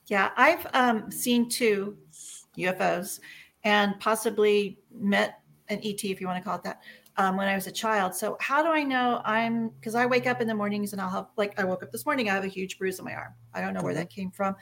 yeah. 0.08 0.32
I've 0.38 0.68
um, 0.74 1.12
seen 1.12 1.50
two 1.50 1.98
UFOs 2.58 3.20
and 3.64 4.00
possibly 4.00 4.78
met 4.94 5.40
an 5.70 5.80
ET, 5.84 6.04
if 6.04 6.22
you 6.22 6.28
want 6.28 6.42
to 6.42 6.48
call 6.48 6.58
it 6.58 6.64
that, 6.64 6.82
um, 7.18 7.38
when 7.38 7.48
I 7.48 7.56
was 7.56 7.68
a 7.68 7.72
child. 7.72 8.14
So 8.14 8.38
how 8.40 8.62
do 8.64 8.70
I 8.70 8.84
know 8.84 9.22
I'm 9.24 9.70
because 9.70 9.96
I 9.96 10.06
wake 10.06 10.28
up 10.28 10.42
in 10.42 10.48
the 10.48 10.56
mornings 10.56 10.94
and 10.94 11.02
I'll 11.02 11.10
have 11.10 11.28
like 11.38 11.60
I 11.60 11.64
woke 11.64 11.84
up 11.84 11.92
this 11.92 12.06
morning, 12.06 12.30
I 12.30 12.34
have 12.34 12.44
a 12.44 12.50
huge 12.50 12.78
bruise 12.78 13.00
on 13.00 13.06
my 13.06 13.14
arm. 13.14 13.34
I 13.54 13.62
don't 13.62 13.74
know 13.74 13.82
where 13.82 13.94
that 13.94 14.10
came 14.10 14.32
from. 14.32 14.56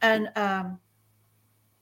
And 0.00 0.30
um 0.36 0.78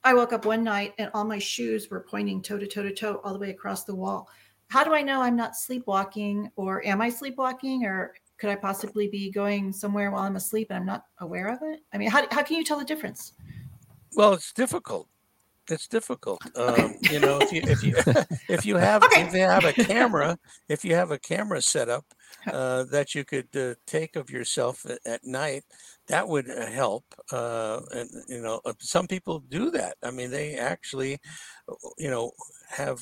I 0.03 0.15
woke 0.15 0.33
up 0.33 0.47
one 0.47 0.65
night 0.65 0.95
and 0.99 1.11
all 1.13 1.25
my 1.25 1.39
shoes 1.39 1.91
were 1.91 2.01
pointing 2.01 2.43
toe 2.43 2.59
to 2.59 2.67
toe 2.67 2.83
to 2.83 2.93
toe 2.93 3.21
all 3.23 3.33
the 3.33 3.39
way 3.39 3.51
across 3.51 3.85
the 3.85 3.95
wall. 3.95 4.29
How 4.69 4.85
do 4.85 4.95
I 4.95 5.03
know 5.03 5.21
I'm 5.21 5.37
not 5.37 5.57
sleepwalking 5.57 6.51
or 6.57 6.85
am 6.87 7.01
I 7.01 7.11
sleepwalking 7.11 7.85
or 7.85 8.15
could 8.39 8.49
I 8.49 8.57
possibly 8.57 9.09
be 9.09 9.31
going 9.31 9.73
somewhere 9.73 10.11
while 10.11 10.23
I'm 10.23 10.37
asleep 10.37 10.69
and 10.71 10.79
I'm 10.79 10.87
not 10.87 11.05
aware 11.19 11.49
of 11.49 11.59
it? 11.63 11.81
I 11.93 11.99
mean, 11.99 12.09
how, 12.09 12.27
how 12.31 12.43
can 12.43 12.57
you 12.57 12.65
tell 12.65 12.79
the 12.79 12.85
difference? 12.85 13.35
well 14.17 14.33
it's 14.33 14.53
difficult 14.53 15.09
it's 15.69 15.87
difficult 15.89 16.43
Okay. 16.69 16.83
um, 16.83 16.95
you 17.01 17.19
know 17.21 17.39
if 17.39 17.51
you 17.53 17.63
if 17.67 17.83
you 17.83 17.95
if 18.49 18.65
you 18.65 18.77
have 18.77 19.05
Okay. 19.05 19.15
if 19.15 19.33
you 19.33 19.41
have 19.41 19.65
a 19.65 19.73
camera 19.75 20.39
if 20.69 20.85
you 20.85 20.95
have 20.95 21.11
a 21.11 21.19
camera 21.19 21.61
set 21.63 21.89
up 21.89 22.07
uh, 22.51 22.85
that 22.85 23.15
you 23.15 23.25
could 23.25 23.55
uh, 23.57 23.75
take 23.87 24.17
of 24.17 24.31
yourself 24.31 24.85
at, 24.87 24.99
at 25.07 25.21
night 25.25 25.65
that 26.09 26.29
would 26.29 26.49
uh, 26.51 26.67
help 26.67 27.05
uh, 27.33 27.81
and 27.93 28.09
you 28.29 28.41
know 28.41 28.61
uh, 28.65 28.73
some 28.81 29.07
people 29.07 29.41
do 29.41 29.71
that 29.71 29.97
i 30.03 30.11
mean 30.11 30.31
they 30.31 30.57
actually 30.57 31.19
uh, 31.69 31.75
you 31.99 32.11
know 32.11 32.33
have 32.71 33.01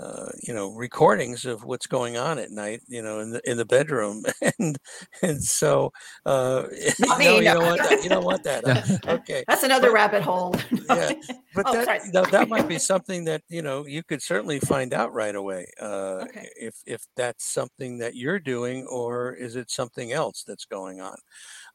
uh, 0.00 0.30
you 0.42 0.54
know 0.54 0.72
recordings 0.72 1.44
of 1.44 1.64
what's 1.64 1.86
going 1.86 2.16
on 2.16 2.38
at 2.38 2.50
night 2.50 2.80
you 2.88 3.02
know 3.02 3.20
in 3.20 3.30
the 3.30 3.40
in 3.50 3.56
the 3.56 3.64
bedroom. 3.66 4.24
And 4.58 4.76
and 5.22 5.42
so 5.42 5.92
uh 6.26 6.64
no, 7.00 7.18
you 7.38 7.44
don't 7.44 7.64
want 7.64 7.80
that 7.82 8.00
you 8.02 8.08
don't 8.08 8.24
want 8.24 8.42
that 8.44 8.62
okay. 9.08 9.44
That's 9.48 9.62
another 9.62 9.88
But- 9.88 9.94
rabbit 9.94 10.22
hole. 10.22 10.54
yeah, 10.88 11.12
but 11.54 11.64
Oh, 11.66 11.84
that 11.84 12.28
that 12.30 12.48
might 12.48 12.68
be 12.68 12.78
something 12.78 13.24
that 13.26 13.42
you 13.48 13.62
know 13.62 13.86
you 13.86 14.02
could 14.02 14.22
certainly 14.22 14.60
find 14.60 14.92
out 14.94 15.12
right 15.12 15.34
away 15.34 15.66
uh, 15.80 16.24
Okay. 16.26 16.48
if 16.56 16.74
if 16.86 17.02
that's 17.16 17.44
something 17.52 17.98
that 17.98 18.14
you're 18.16 18.38
doing 18.40 18.86
or 18.86 19.32
is 19.34 19.56
it 19.56 19.70
something 19.70 20.12
else 20.12 20.44
that's 20.46 20.64
going 20.64 21.00
on? 21.00 21.16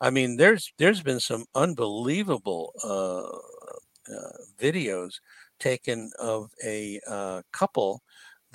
I 0.01 0.09
mean 0.09 0.37
there's 0.37 0.71
there's 0.77 1.01
been 1.01 1.19
some 1.19 1.45
unbelievable 1.55 2.73
uh, 2.83 3.21
uh, 4.13 4.37
videos 4.59 5.15
taken 5.59 6.11
of 6.19 6.49
a 6.63 6.99
uh, 7.07 7.41
couple 7.51 8.01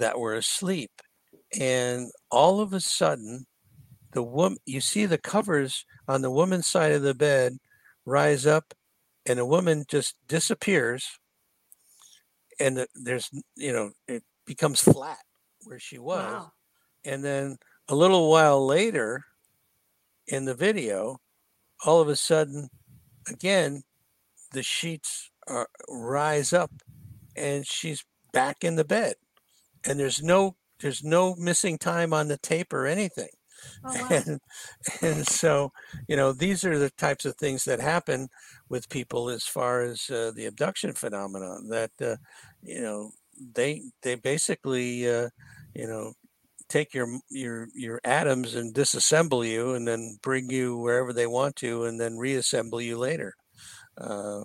that 0.00 0.18
were 0.18 0.34
asleep 0.34 0.90
and 1.60 2.10
all 2.30 2.60
of 2.60 2.72
a 2.72 2.80
sudden 2.80 3.46
the 4.12 4.22
woman 4.22 4.58
you 4.66 4.80
see 4.80 5.06
the 5.06 5.18
covers 5.18 5.84
on 6.08 6.22
the 6.22 6.30
woman's 6.30 6.66
side 6.66 6.92
of 6.92 7.02
the 7.02 7.14
bed 7.14 7.56
rise 8.04 8.46
up 8.46 8.74
and 9.26 9.38
the 9.38 9.46
woman 9.46 9.84
just 9.88 10.16
disappears 10.26 11.06
and 12.58 12.76
the, 12.78 12.86
there's 12.94 13.30
you 13.56 13.72
know 13.72 13.92
it 14.08 14.22
becomes 14.46 14.80
flat 14.80 15.18
where 15.64 15.78
she 15.78 15.98
was 15.98 16.24
Wow. 16.32 16.52
and 17.04 17.24
then 17.24 17.56
a 17.88 17.94
little 17.94 18.30
while 18.30 18.64
later 18.66 19.24
in 20.26 20.44
the 20.44 20.54
video 20.54 21.18
all 21.84 22.00
of 22.00 22.08
a 22.08 22.16
sudden 22.16 22.68
again 23.28 23.82
the 24.52 24.62
sheets 24.62 25.30
are, 25.46 25.68
rise 25.88 26.52
up 26.52 26.70
and 27.36 27.66
she's 27.66 28.04
back 28.32 28.64
in 28.64 28.76
the 28.76 28.84
bed 28.84 29.14
and 29.86 29.98
there's 29.98 30.22
no 30.22 30.56
there's 30.80 31.04
no 31.04 31.34
missing 31.36 31.78
time 31.78 32.12
on 32.12 32.28
the 32.28 32.38
tape 32.38 32.72
or 32.72 32.86
anything. 32.86 33.28
Oh, 33.84 33.92
wow. 33.94 34.08
and, 34.10 34.40
and 35.02 35.26
so 35.26 35.70
you 36.08 36.16
know 36.16 36.32
these 36.32 36.64
are 36.64 36.78
the 36.78 36.90
types 36.90 37.24
of 37.24 37.36
things 37.36 37.64
that 37.64 37.80
happen 37.80 38.28
with 38.68 38.88
people 38.88 39.28
as 39.28 39.44
far 39.44 39.82
as 39.82 40.08
uh, 40.10 40.32
the 40.34 40.46
abduction 40.46 40.92
phenomenon 40.92 41.68
that 41.68 41.90
uh, 42.00 42.16
you 42.62 42.80
know 42.80 43.10
they 43.54 43.82
they 44.02 44.14
basically 44.14 45.08
uh, 45.08 45.28
you 45.74 45.86
know 45.86 46.12
take 46.68 46.94
your 46.94 47.08
your 47.28 47.68
your 47.74 48.00
atoms 48.04 48.54
and 48.54 48.74
disassemble 48.74 49.46
you 49.46 49.74
and 49.74 49.86
then 49.86 50.18
bring 50.22 50.48
you 50.50 50.78
wherever 50.78 51.12
they 51.12 51.26
want 51.26 51.56
to 51.56 51.84
and 51.84 52.00
then 52.00 52.16
reassemble 52.16 52.80
you 52.80 52.96
later. 52.96 53.34
Uh, 53.98 54.42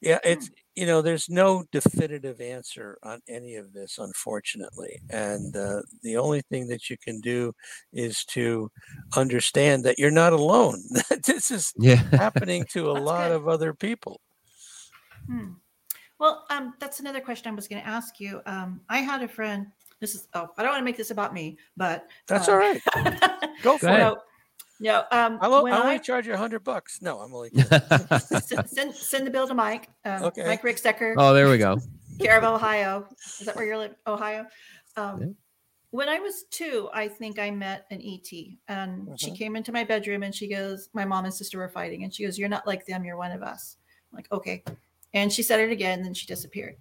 yeah 0.00 0.18
it's 0.24 0.48
you 0.80 0.86
know 0.86 1.02
there's 1.02 1.28
no 1.28 1.62
definitive 1.72 2.40
answer 2.40 2.96
on 3.02 3.20
any 3.28 3.56
of 3.56 3.72
this 3.74 3.98
unfortunately 3.98 4.98
and 5.10 5.54
uh, 5.56 5.82
the 6.02 6.16
only 6.16 6.40
thing 6.50 6.66
that 6.68 6.88
you 6.88 6.96
can 6.96 7.20
do 7.20 7.52
is 7.92 8.24
to 8.24 8.70
understand 9.16 9.84
that 9.84 9.98
you're 9.98 10.10
not 10.10 10.32
alone 10.32 10.82
that 11.10 11.22
this 11.24 11.50
is 11.50 11.72
Yeah. 11.76 12.02
happening 12.24 12.64
to 12.72 12.90
a 12.90 12.96
lot 13.10 13.28
good. 13.28 13.36
of 13.36 13.48
other 13.48 13.74
people 13.74 14.20
Hmm. 15.26 15.52
Well, 16.18 16.44
um, 16.50 16.74
that's 16.80 17.00
another 17.00 17.20
question 17.20 17.52
I 17.52 17.54
was 17.54 17.68
going 17.68 17.80
to 17.82 17.88
ask 17.88 18.18
you. 18.20 18.40
Um, 18.46 18.80
I 18.88 18.98
had 18.98 19.22
a 19.22 19.28
friend. 19.28 19.66
This 20.00 20.14
is 20.14 20.28
oh, 20.34 20.48
I 20.56 20.62
don't 20.62 20.72
want 20.72 20.80
to 20.80 20.84
make 20.84 20.96
this 20.96 21.10
about 21.10 21.32
me, 21.34 21.56
but 21.76 22.08
that's 22.26 22.48
uh, 22.48 22.52
all 22.52 22.58
right 22.58 22.80
go 23.62 23.78
for 23.78 23.86
Go 23.86 23.94
ahead. 23.94 24.12
it 24.12 24.18
No, 24.80 25.04
no. 25.12 25.18
Um, 25.18 25.38
I'll, 25.40 25.54
o- 25.54 25.62
when 25.62 25.72
I'll 25.74 25.82
I 25.82 25.86
only 25.92 25.98
charge 26.00 26.26
you 26.26 26.32
a 26.34 26.36
hundred 26.38 26.64
bucks 26.64 27.00
no 27.02 27.18
i'm 27.20 27.32
only 27.34 27.50
send, 28.18 28.68
send 28.68 28.94
send 28.94 29.26
the 29.26 29.30
bill 29.30 29.46
to 29.46 29.54
Mike. 29.54 29.88
Um, 30.04 30.24
Okay. 30.24 30.44
Mike 30.46 30.62
Ricksecker, 30.62 31.14
oh, 31.16 31.32
there 31.34 31.48
we 31.50 31.58
go. 31.58 31.78
care 32.20 32.36
of 32.38 32.44
Ohio. 32.44 33.06
Is 33.40 33.46
that 33.46 33.56
where 33.56 33.64
you're 33.64 33.78
living? 33.78 33.96
Ohio. 34.06 34.46
Um, 34.96 35.20
Yeah. 35.20 35.26
When 35.92 36.08
I 36.08 36.20
was 36.20 36.44
two, 36.52 36.88
I 36.94 37.08
think 37.08 37.40
I 37.40 37.50
met 37.50 37.86
an 37.90 38.00
ET, 38.00 38.30
and 38.68 39.08
she 39.18 39.32
Mhm. 39.32 39.36
came 39.36 39.56
into 39.56 39.72
my 39.72 39.82
bedroom 39.82 40.22
and 40.22 40.32
she 40.32 40.46
goes, 40.46 40.88
"My 40.92 41.04
mom 41.04 41.24
and 41.24 41.34
sister 41.34 41.58
were 41.58 41.68
fighting," 41.68 42.04
and 42.04 42.14
she 42.14 42.24
goes, 42.24 42.38
"You're 42.38 42.48
not 42.48 42.64
like 42.64 42.86
them. 42.86 43.04
You're 43.04 43.16
one 43.16 43.32
of 43.32 43.42
us." 43.42 43.76
I'm 44.12 44.16
like, 44.16 44.30
okay. 44.30 44.62
And 45.14 45.32
she 45.32 45.42
said 45.42 45.58
it 45.58 45.72
again, 45.72 45.98
and 45.98 46.06
then 46.06 46.14
she 46.14 46.26
disappeared. 46.26 46.76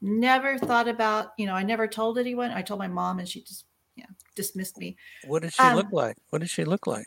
Never 0.00 0.56
thought 0.56 0.88
about, 0.88 1.32
you 1.36 1.44
know, 1.44 1.52
I 1.54 1.62
never 1.62 1.86
told 1.86 2.16
anyone. 2.18 2.50
I 2.52 2.62
told 2.62 2.78
my 2.78 2.88
mom, 2.88 3.18
and 3.18 3.28
she 3.28 3.42
just, 3.42 3.66
yeah, 3.96 4.06
dismissed 4.34 4.78
me. 4.78 4.96
what 5.26 5.42
did 5.42 5.52
she 5.52 5.62
look 5.74 5.86
Um, 5.86 5.92
like 5.92 6.16
what 6.30 6.38
did 6.40 6.48
she 6.48 6.64
look 6.64 6.86
like 6.86 7.06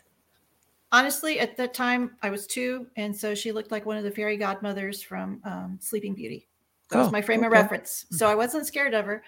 honestly, 0.92 1.40
at 1.40 1.56
that 1.56 1.74
time, 1.74 2.16
I 2.22 2.30
was 2.30 2.46
two, 2.46 2.86
and 2.96 3.16
so 3.16 3.34
she 3.34 3.52
looked 3.52 3.70
like 3.70 3.86
one 3.86 3.96
of 3.96 4.04
the 4.04 4.10
fairy 4.10 4.36
godmothers 4.36 5.02
from 5.02 5.40
um, 5.44 5.78
Sleeping 5.80 6.14
Beauty. 6.14 6.48
That 6.90 6.98
was 6.98 7.08
Oh, 7.08 7.10
my 7.10 7.22
frame 7.22 7.44
of 7.44 7.52
reference. 7.52 8.06
So 8.10 8.28
I 8.28 8.34
wasn't 8.34 8.66
scared 8.66 8.94
of 8.94 9.04
her. 9.04 9.22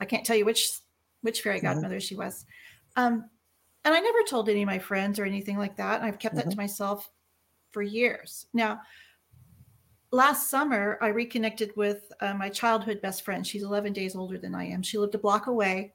I 0.00 0.04
can't 0.04 0.26
tell 0.26 0.36
you 0.36 0.44
which 0.44 0.80
which 1.22 1.40
fairy 1.40 1.58
mm-hmm. 1.58 1.66
godmother 1.66 2.00
she 2.00 2.16
was. 2.16 2.44
Um, 2.96 3.30
and 3.84 3.94
I 3.94 4.00
never 4.00 4.22
told 4.28 4.48
any 4.48 4.62
of 4.62 4.66
my 4.66 4.78
friends 4.78 5.18
or 5.18 5.24
anything 5.24 5.58
like 5.58 5.76
that. 5.76 6.00
And 6.00 6.04
I've 6.04 6.18
kept 6.18 6.34
mm-hmm. 6.34 6.48
that 6.48 6.52
to 6.52 6.56
myself 6.56 7.10
for 7.70 7.82
years. 7.82 8.46
Now, 8.52 8.80
last 10.10 10.50
summer, 10.50 10.98
I 11.00 11.08
reconnected 11.08 11.74
with 11.76 12.12
uh, 12.20 12.34
my 12.34 12.48
childhood 12.48 13.00
best 13.00 13.24
friend. 13.24 13.46
She's 13.46 13.62
11 13.62 13.92
days 13.92 14.16
older 14.16 14.38
than 14.38 14.54
I 14.54 14.66
am. 14.66 14.82
She 14.82 14.98
lived 14.98 15.14
a 15.14 15.18
block 15.18 15.46
away. 15.46 15.93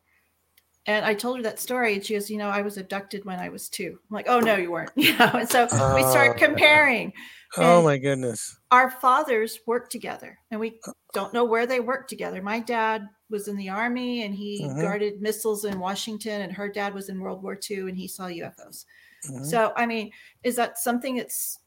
And 0.90 1.06
I 1.06 1.14
told 1.14 1.38
her 1.38 1.44
that 1.44 1.60
story, 1.60 1.94
and 1.94 2.04
she 2.04 2.16
goes, 2.16 2.32
"You 2.32 2.40
know, 2.40 2.50
I 2.50 2.64
was 2.64 2.78
abducted 2.78 3.24
when 3.24 3.40
I 3.40 3.50
was 3.50 3.70
two. 3.70 4.00
I'm 4.10 4.16
like, 4.16 4.28
"Oh 4.28 4.40
no, 4.40 4.56
you 4.56 4.72
weren't." 4.72 4.90
You 4.96 5.16
know, 5.20 5.30
and 5.36 5.48
so 5.48 5.66
we 5.94 6.02
start 6.02 6.32
oh. 6.36 6.46
comparing. 6.48 7.14
Oh 7.58 7.84
my 7.84 8.00
goodness! 8.00 8.58
Our 8.72 8.90
fathers 8.90 9.60
worked 9.68 9.92
together, 9.92 10.40
and 10.50 10.60
we 10.60 10.80
don't 11.14 11.32
know 11.32 11.44
where 11.44 11.68
they 11.68 11.80
worked 11.80 12.10
together. 12.10 12.42
My 12.42 12.60
dad 12.60 13.08
was 13.30 13.48
in 13.48 13.56
the 13.56 13.70
army, 13.70 14.24
and 14.24 14.34
he 14.34 14.64
mm-hmm. 14.64 14.82
guarded 14.82 15.22
missiles 15.22 15.64
in 15.64 15.80
Washington, 15.80 16.42
and 16.42 16.52
her 16.52 16.68
dad 16.68 16.96
was 16.96 17.10
in 17.10 17.20
World 17.20 17.44
War 17.44 17.60
II, 17.70 17.82
and 17.82 17.96
he 17.96 18.08
saw 18.08 18.24
UFOs. 18.24 18.86
Mm-hmm. 19.30 19.44
So, 19.44 19.74
I 19.76 19.86
mean, 19.86 20.10
is 20.44 20.56
that 20.56 20.80
something 20.80 21.18
that's 21.18 21.60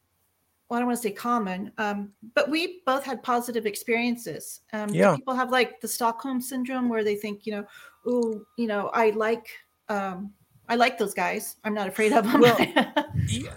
well, 0.72 0.78
I 0.78 0.80
don't 0.80 0.88
want 0.88 1.02
to 1.02 1.08
say 1.08 1.12
common, 1.12 1.70
um, 1.76 2.12
but 2.34 2.48
we 2.48 2.80
both 2.86 3.04
had 3.04 3.22
positive 3.22 3.66
experiences. 3.66 4.62
Um, 4.72 4.88
yeah. 4.88 5.14
People 5.14 5.34
have 5.34 5.50
like 5.50 5.82
the 5.82 5.86
Stockholm 5.86 6.40
syndrome 6.40 6.88
where 6.88 7.04
they 7.04 7.14
think, 7.14 7.44
you 7.44 7.52
know, 7.52 7.66
oh, 8.06 8.42
you 8.56 8.66
know, 8.66 8.88
I 8.88 9.10
like, 9.10 9.46
um, 9.88 10.32
I 10.68 10.76
like 10.76 10.98
those 10.98 11.14
guys. 11.14 11.56
I'm 11.64 11.74
not 11.74 11.88
afraid 11.88 12.12
of 12.12 12.24
them. 12.24 12.40
Well, 12.40 12.58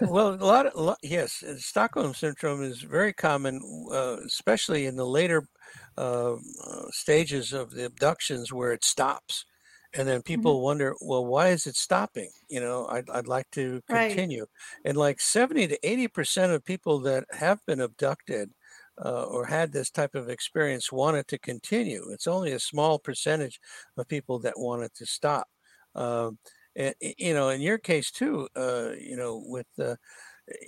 well 0.00 0.34
a 0.34 0.44
lot, 0.44 0.66
of, 0.66 0.74
a 0.74 0.82
lot, 0.82 0.98
yes, 1.02 1.42
uh, 1.42 1.54
Stockholm 1.56 2.14
syndrome 2.14 2.62
is 2.62 2.82
very 2.82 3.12
common, 3.12 3.60
uh, 3.92 4.18
especially 4.26 4.86
in 4.86 4.96
the 4.96 5.06
later 5.06 5.46
uh, 5.98 6.34
uh, 6.34 6.90
stages 6.90 7.52
of 7.52 7.70
the 7.70 7.86
abductions 7.86 8.52
where 8.52 8.72
it 8.72 8.84
stops 8.84 9.44
and 9.94 10.06
then 10.06 10.18
mm-hmm. 10.18 10.26
people 10.26 10.56
mm-hmm. 10.56 10.64
wonder 10.64 10.94
well 11.00 11.24
why 11.24 11.48
is 11.48 11.66
it 11.66 11.76
stopping 11.76 12.30
you 12.48 12.60
know 12.60 12.86
i'd, 12.90 13.08
I'd 13.10 13.26
like 13.26 13.50
to 13.52 13.82
continue 13.88 14.40
right. 14.40 14.48
and 14.84 14.96
like 14.96 15.20
70 15.20 15.68
to 15.68 15.88
80 15.88 16.08
percent 16.08 16.52
of 16.52 16.64
people 16.64 17.00
that 17.00 17.24
have 17.32 17.64
been 17.66 17.80
abducted 17.80 18.50
uh, 19.04 19.24
or 19.24 19.44
had 19.44 19.72
this 19.72 19.90
type 19.90 20.14
of 20.14 20.28
experience 20.28 20.90
wanted 20.92 21.26
to 21.28 21.38
continue 21.38 22.04
it's 22.10 22.26
only 22.26 22.52
a 22.52 22.60
small 22.60 22.98
percentage 22.98 23.60
of 23.96 24.08
people 24.08 24.38
that 24.38 24.58
wanted 24.58 24.92
to 24.94 25.06
stop 25.06 25.48
um, 25.94 26.38
and, 26.74 26.94
you 27.00 27.34
know 27.34 27.48
in 27.48 27.60
your 27.60 27.78
case 27.78 28.10
too 28.10 28.48
uh, 28.56 28.90
you 28.98 29.16
know 29.16 29.42
with 29.46 29.66
uh, 29.78 29.96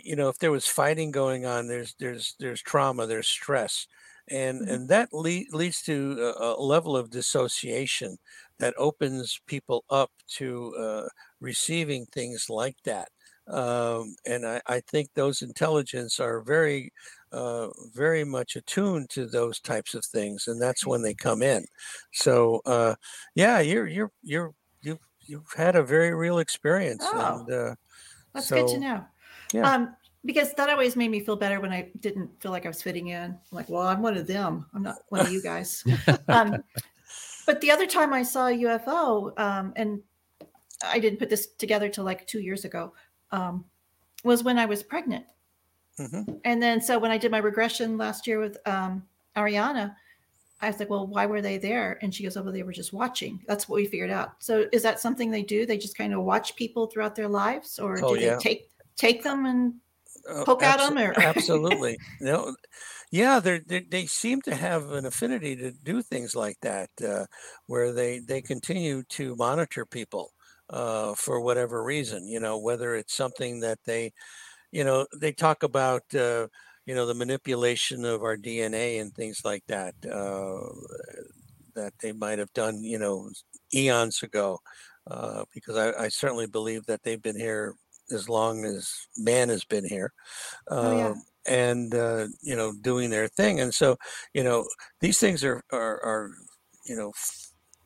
you 0.03 0.17
know 0.17 0.29
if 0.29 0.39
there 0.39 0.53
was 0.53 0.67
fighting 0.67 1.11
going 1.11 1.47
on 1.47 1.69
there's 1.69 1.95
there's 1.99 2.35
there's 2.39 2.63
trauma 2.63 3.07
there's 3.07 3.29
stress 3.29 3.87
and 4.31 4.63
mm-hmm. 4.63 4.75
and 4.75 4.89
that 4.89 5.13
le- 5.13 5.49
leads 5.53 5.83
to 5.83 6.35
a, 6.39 6.55
a, 6.55 6.63
level 6.63 6.97
of 6.97 7.11
dissociation 7.11 8.17
that 8.59 8.75
opens 8.77 9.41
people 9.47 9.85
up 9.91 10.11
to 10.27 10.75
uh, 10.77 11.09
receiving 11.41 12.07
things 12.07 12.47
like 12.49 12.77
that. 12.85 13.09
Um, 13.51 14.15
and 14.27 14.47
I, 14.47 14.61
I, 14.67 14.81
think 14.81 15.09
those 15.15 15.41
intelligence 15.41 16.21
are 16.21 16.43
very, 16.43 16.93
uh, 17.33 17.69
very 17.95 18.23
much 18.23 18.57
attuned 18.57 19.09
to 19.11 19.27
those 19.27 19.59
types 19.59 19.95
of 19.95 20.05
things, 20.05 20.49
and 20.49 20.61
that's 20.61 20.87
when 20.87 21.03
they 21.03 21.15
come 21.15 21.43
in. 21.43 21.65
So, 22.13 22.61
uh, 22.67 22.97
yeah, 23.35 23.61
you're 23.61 23.87
you're 23.87 24.13
you're 24.23 24.53
you've 24.83 24.99
you've 25.27 25.53
had 25.57 25.77
a 25.77 25.83
very 25.83 26.15
real 26.15 26.41
experience. 26.41 27.05
Oh, 27.07 27.39
and, 27.41 27.53
uh, 27.53 27.75
that's 28.35 28.49
so, 28.49 28.57
good 28.57 28.75
to 28.75 28.81
know. 28.81 29.05
Yeah. 29.55 29.73
Um, 29.73 29.97
because 30.25 30.53
that 30.55 30.69
always 30.69 30.97
made 30.97 31.11
me 31.11 31.21
feel 31.21 31.37
better 31.37 31.61
when 31.61 31.73
I 31.73 31.91
didn't 32.01 32.31
feel 32.43 32.51
like 32.51 32.67
I 32.67 32.69
was 32.69 32.83
fitting 32.83 33.09
in. 33.09 33.31
I'm 33.31 33.39
like, 33.51 33.69
well, 33.69 33.87
I'm 33.87 34.03
one 34.03 34.17
of 34.17 34.27
them. 34.27 34.67
I'm 34.75 34.83
not 34.83 34.97
one 35.09 35.21
of 35.21 35.33
you 35.33 35.43
guys. 35.43 35.83
um, 36.29 36.63
but 37.47 37.61
the 37.61 37.71
other 37.71 37.87
time 37.87 38.13
I 38.13 38.23
saw 38.25 38.49
a 38.49 38.51
UFO, 38.51 39.39
um, 39.41 39.73
and 39.77 40.03
I 40.83 40.99
didn't 40.99 41.19
put 41.19 41.31
this 41.31 41.47
together 41.59 41.89
till 41.89 42.05
like 42.05 42.27
two 42.27 42.41
years 42.41 42.65
ago, 42.65 42.93
um, 43.31 43.65
was 44.25 44.45
when 44.45 44.59
I 44.59 44.67
was 44.67 44.83
pregnant. 44.83 45.25
Mm-hmm. 45.99 46.33
And 46.45 46.63
then, 46.63 46.81
so 46.81 46.99
when 46.99 47.11
I 47.11 47.19
did 47.19 47.31
my 47.31 47.39
regression 47.39 47.99
last 47.99 48.27
year 48.27 48.41
with 48.41 48.57
um, 48.67 49.03
Ariana, 49.37 49.95
I 50.61 50.69
was 50.69 50.79
like, 50.79 50.91
well, 50.91 51.07
why 51.07 51.27
were 51.27 51.41
they 51.41 51.59
there? 51.59 51.99
And 52.03 52.15
she 52.15 52.23
goes, 52.25 52.37
oh, 52.37 52.43
well, 52.43 52.53
they 52.53 52.63
were 52.63 52.73
just 52.73 52.93
watching. 52.93 53.41
That's 53.47 53.69
what 53.69 53.77
we 53.77 53.87
figured 53.87 54.11
out. 54.11 54.33
So 54.41 54.67
is 54.73 54.83
that 54.83 55.01
something 55.01 55.31
they 55.31 55.43
do? 55.43 55.67
They 55.67 55.79
just 55.79 55.97
kind 55.97 56.13
of 56.13 56.23
watch 56.23 56.57
people 56.57 56.87
throughout 56.87 57.15
their 57.15 57.29
lives, 57.29 57.79
or 57.79 57.99
oh, 58.05 58.15
do 58.15 58.21
yeah. 58.21 58.35
they 58.35 58.41
take 58.41 58.71
take 58.97 59.23
them 59.23 59.47
and 59.47 59.75
uh, 60.29 60.45
poke 60.45 60.65
at 60.65 60.79
them? 60.79 60.99
Or 60.99 61.19
absolutely, 61.21 61.97
no 62.21 62.55
yeah, 63.11 63.41
they 63.41 63.61
they 63.61 64.07
seem 64.07 64.43
to 64.43 64.55
have 64.55 64.91
an 64.91 65.07
affinity 65.07 65.57
to 65.57 65.73
do 65.73 66.03
things 66.03 66.37
like 66.37 66.59
that, 66.61 66.91
uh, 67.07 67.25
where 67.67 67.93
they 67.93 68.19
they 68.19 68.43
continue 68.43 69.03
to 69.11 69.35
monitor 69.37 69.87
people 69.87 70.33
uh, 70.71 71.15
for 71.15 71.41
whatever 71.41 71.83
reason. 71.83 72.27
You 72.27 72.41
know, 72.41 72.59
whether 72.59 72.95
it's 72.95 73.15
something 73.15 73.61
that 73.61 73.79
they, 73.85 74.13
you 74.73 74.85
know, 74.85 75.07
they 75.17 75.33
talk 75.33 75.63
about. 75.63 76.03
Uh, 76.15 76.49
you 76.87 76.95
know 76.95 77.05
the 77.05 77.13
manipulation 77.13 78.07
of 78.07 78.23
our 78.23 78.39
DNA 78.39 78.99
and 78.99 79.15
things 79.15 79.43
like 79.45 79.63
that 79.69 79.95
uh, 80.11 80.73
that 81.75 81.93
they 82.01 82.13
might 82.13 82.39
have 82.39 82.51
done 82.55 82.83
you 82.83 82.99
know 82.99 83.29
eons 83.75 84.23
ago 84.23 84.59
uh, 85.11 85.45
because 85.53 85.77
I, 85.77 86.05
I, 86.05 86.09
certainly 86.09 86.47
believe 86.47 86.87
that 86.87 87.03
they've 87.03 87.21
been 87.21 87.39
here 87.39 87.75
as 88.11 88.29
long 88.29 88.65
as 88.65 88.91
man 89.17 89.49
has 89.49 89.65
been 89.65 89.87
here. 89.87 90.13
Oh, 90.69 90.97
yeah. 90.97 91.07
Um, 91.09 91.23
and 91.47 91.95
uh, 91.95 92.27
you 92.43 92.57
know 92.57 92.73
doing 92.83 93.11
their 93.11 93.29
thing 93.29 93.61
and 93.61 93.73
so 93.73 93.97
you 94.35 94.45
know 94.45 94.67
these 95.01 95.19
things 95.19 95.43
are 95.43 95.63
are, 95.73 96.03
are 96.05 96.31
you 96.85 96.95
know 96.95 97.13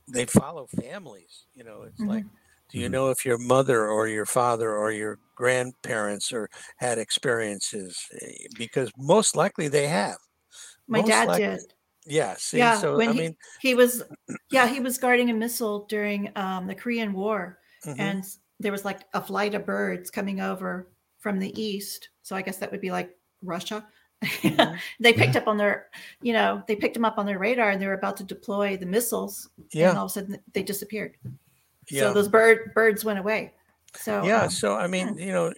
they 0.09 0.27
follow 0.27 0.66
families 0.81 1.47
you 1.55 1.62
know 1.62 1.83
it's 1.83 2.01
mm-hmm. 2.01 2.11
like 2.11 2.25
do 2.72 2.78
you 2.78 2.87
mm-hmm. 2.87 2.92
know 2.92 3.11
if 3.11 3.24
your 3.24 3.38
mother 3.38 3.88
or 3.88 4.08
your 4.08 4.26
father 4.26 4.74
or 4.76 4.90
your 4.90 5.18
grandparents 5.37 6.32
or 6.32 6.48
had 6.76 6.98
experiences 6.98 7.98
eh, 8.20 8.46
because 8.56 8.90
most 8.98 9.37
likely 9.37 9.68
they 9.68 9.87
have 9.87 10.16
my 10.88 10.98
most 10.98 11.08
dad 11.08 11.28
likely, 11.28 11.46
did 11.46 11.61
yeah 12.06 12.35
see, 12.37 12.58
yeah 12.58 12.76
so 12.76 12.96
when 12.96 13.11
i 13.11 13.12
he, 13.12 13.20
mean 13.20 13.37
he 13.61 13.74
was 13.74 14.02
yeah 14.50 14.66
he 14.66 14.80
was 14.80 14.98
guarding 14.98 15.30
a 15.30 15.35
missile 15.35 15.87
during 15.88 16.30
um, 16.35 16.66
the 16.66 16.74
korean 16.74 17.12
war 17.12 17.58
mm-hmm. 17.87 18.00
and 18.00 18.24
there 18.58 18.72
was 18.72 18.85
like 18.85 19.02
a 19.14 19.20
flight 19.20 19.54
of 19.54 19.64
birds 19.64 20.11
coming 20.11 20.40
over 20.40 20.88
from 21.20 21.38
the 21.38 21.61
east 21.61 22.08
so 22.22 22.35
i 22.35 22.42
guess 22.42 22.56
that 22.56 22.70
would 22.72 22.80
be 22.80 22.90
like 22.90 23.16
Russia. 23.42 23.87
Mm-hmm. 24.24 24.76
they 25.00 25.12
picked 25.12 25.35
yeah. 25.35 25.40
up 25.40 25.48
on 25.48 25.56
their, 25.56 25.88
you 26.22 26.32
know, 26.32 26.62
they 26.66 26.76
picked 26.76 26.94
them 26.94 27.04
up 27.04 27.18
on 27.18 27.26
their 27.26 27.38
radar 27.38 27.70
and 27.70 27.82
they 27.82 27.87
were 27.87 27.94
about 27.94 28.16
to 28.18 28.24
deploy 28.24 28.76
the 28.76 28.87
missiles. 28.87 29.50
Yeah. 29.72 29.90
And 29.90 29.98
all 29.98 30.06
of 30.06 30.11
a 30.11 30.14
sudden 30.14 30.38
they 30.52 30.62
disappeared. 30.62 31.16
Yeah. 31.90 32.03
So 32.03 32.12
those 32.14 32.29
bird 32.29 32.73
birds 32.75 33.05
went 33.05 33.18
away. 33.18 33.53
So 33.97 34.25
yeah. 34.25 34.42
Um, 34.42 34.51
so 34.51 34.75
I 34.77 34.87
mean, 34.87 35.16
yeah. 35.16 35.25
you 35.25 35.33
know, 35.33 35.53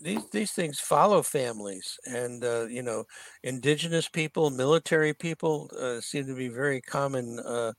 these 0.00 0.28
these 0.30 0.52
things 0.52 0.78
follow 0.78 1.22
families, 1.22 1.98
and 2.06 2.44
uh, 2.44 2.66
you 2.66 2.82
know, 2.82 3.04
indigenous 3.42 4.08
people, 4.08 4.50
military 4.50 5.14
people 5.14 5.70
uh, 5.78 6.00
seem 6.00 6.26
to 6.26 6.34
be 6.34 6.48
very 6.48 6.80
common 6.80 7.40
uh, 7.40 7.72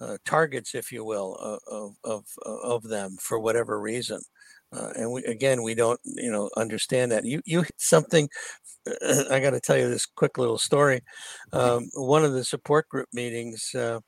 uh 0.00 0.16
targets, 0.24 0.74
if 0.74 0.92
you 0.92 1.04
will, 1.04 1.34
of 1.66 1.96
of 2.04 2.24
of 2.44 2.82
them 2.82 3.16
for 3.20 3.38
whatever 3.38 3.80
reason. 3.80 4.20
Uh, 4.72 4.90
and 4.96 5.12
we, 5.12 5.22
again, 5.24 5.62
we 5.62 5.74
don't, 5.74 6.00
you 6.04 6.32
know, 6.32 6.48
understand 6.56 7.12
that. 7.12 7.24
You, 7.24 7.42
you 7.44 7.64
something. 7.76 8.28
I 9.30 9.38
got 9.38 9.50
to 9.50 9.60
tell 9.60 9.76
you 9.76 9.88
this 9.88 10.06
quick 10.06 10.38
little 10.38 10.58
story. 10.58 11.02
Um, 11.52 11.88
one 11.94 12.24
of 12.24 12.32
the 12.32 12.42
support 12.44 12.88
group 12.88 13.08
meetings, 13.12 13.74
uh, 13.74 14.00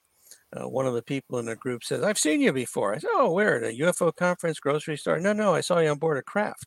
uh, 0.57 0.69
one 0.69 0.87
of 0.87 0.95
the 0.95 1.03
people 1.03 1.39
in 1.39 1.47
the 1.47 1.57
group 1.57 1.85
says, 1.85 2.03
"I've 2.03 2.19
seen 2.19 2.41
you 2.41 2.53
before." 2.53 2.95
I 2.95 2.99
said, 2.99 3.11
"Oh, 3.15 3.33
where 3.33 3.57
at 3.57 3.71
a 3.71 3.79
UFO 3.79 4.15
conference, 4.15 4.61
grocery 4.61 4.97
store?" 4.97 5.19
No, 5.19 5.33
no, 5.33 5.55
I 5.55 5.61
saw 5.61 5.79
you 5.79 5.91
on 5.91 5.99
board 5.99 6.19
a 6.19 6.23
craft. 6.23 6.67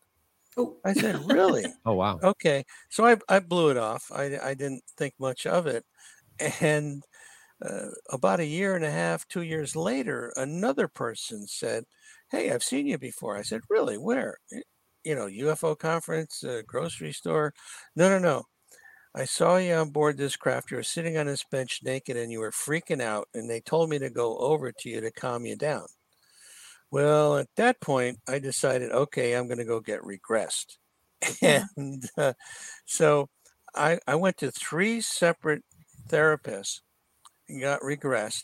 Oh. 0.58 0.78
I 0.86 0.93
said, 0.93 1.15
"Really?" 1.28 1.65
oh, 1.86 1.93
wow. 1.93 2.19
Okay, 2.23 2.63
so 2.89 3.06
I, 3.06 3.17
I 3.30 3.39
blew 3.39 3.69
it 3.69 3.78
off. 3.78 4.12
I, 4.13 4.38
I 4.43 4.54
didn't 4.54 4.84
think 4.97 5.13
much 5.19 5.45
of 5.45 5.67
it, 5.67 5.86
and 6.62 7.04
uh, 7.62 7.89
about 8.12 8.39
a 8.39 8.45
year 8.45 8.76
and 8.76 8.86
a 8.86 8.91
half, 8.91 9.28
two 9.28 9.41
years 9.41 9.76
later, 9.76 10.32
another 10.36 10.88
person 10.88 11.47
said, 11.47 11.86
Hey, 12.30 12.52
I've 12.52 12.63
seen 12.63 12.88
you 12.88 12.97
before. 12.97 13.38
I 13.38 13.41
said, 13.41 13.62
Really? 13.69 13.97
Where? 13.97 14.38
You 15.04 15.15
know, 15.15 15.28
UFO 15.28 15.78
conference, 15.78 16.43
uh, 16.43 16.62
grocery 16.65 17.13
store. 17.13 17.54
No, 17.95 18.10
no, 18.10 18.19
no. 18.19 18.43
I 19.15 19.26
saw 19.26 19.58
you 19.58 19.74
on 19.74 19.89
board 19.89 20.17
this 20.17 20.36
craft. 20.36 20.72
You 20.72 20.78
were 20.78 20.84
sitting 20.84 21.17
on 21.17 21.26
this 21.26 21.43
bench 21.50 21.80
naked 21.84 22.17
and 22.17 22.32
you 22.32 22.39
were 22.39 22.52
freaking 22.52 23.02
out. 23.02 23.28
And 23.34 23.50
they 23.50 23.62
told 23.62 23.89
me 23.89 24.00
to 24.00 24.10
go 24.10 24.38
over 24.38 24.72
to 24.72 24.89
you 24.89 25.02
to 25.02 25.12
calm 25.12 25.46
you 25.46 25.56
down. 25.56 25.86
Well, 26.91 27.38
at 27.38 27.48
that 27.58 27.82
point, 27.82 28.20
I 28.28 28.39
decided, 28.39 28.91
okay, 28.91 29.34
I'm 29.34 29.48
going 29.48 29.58
to 29.58 29.65
go 29.65 29.80
get 29.80 30.02
regressed. 30.02 30.78
and 31.41 32.04
uh, 32.17 32.34
so 32.86 33.30
I, 33.76 34.00
I 34.08 34.15
went 34.15 34.38
to 34.38 34.52
three 34.52 35.02
separate 35.02 35.63
therapists 36.10 36.80
and 37.50 37.62
got 37.62 37.82
regressed. 37.82 38.43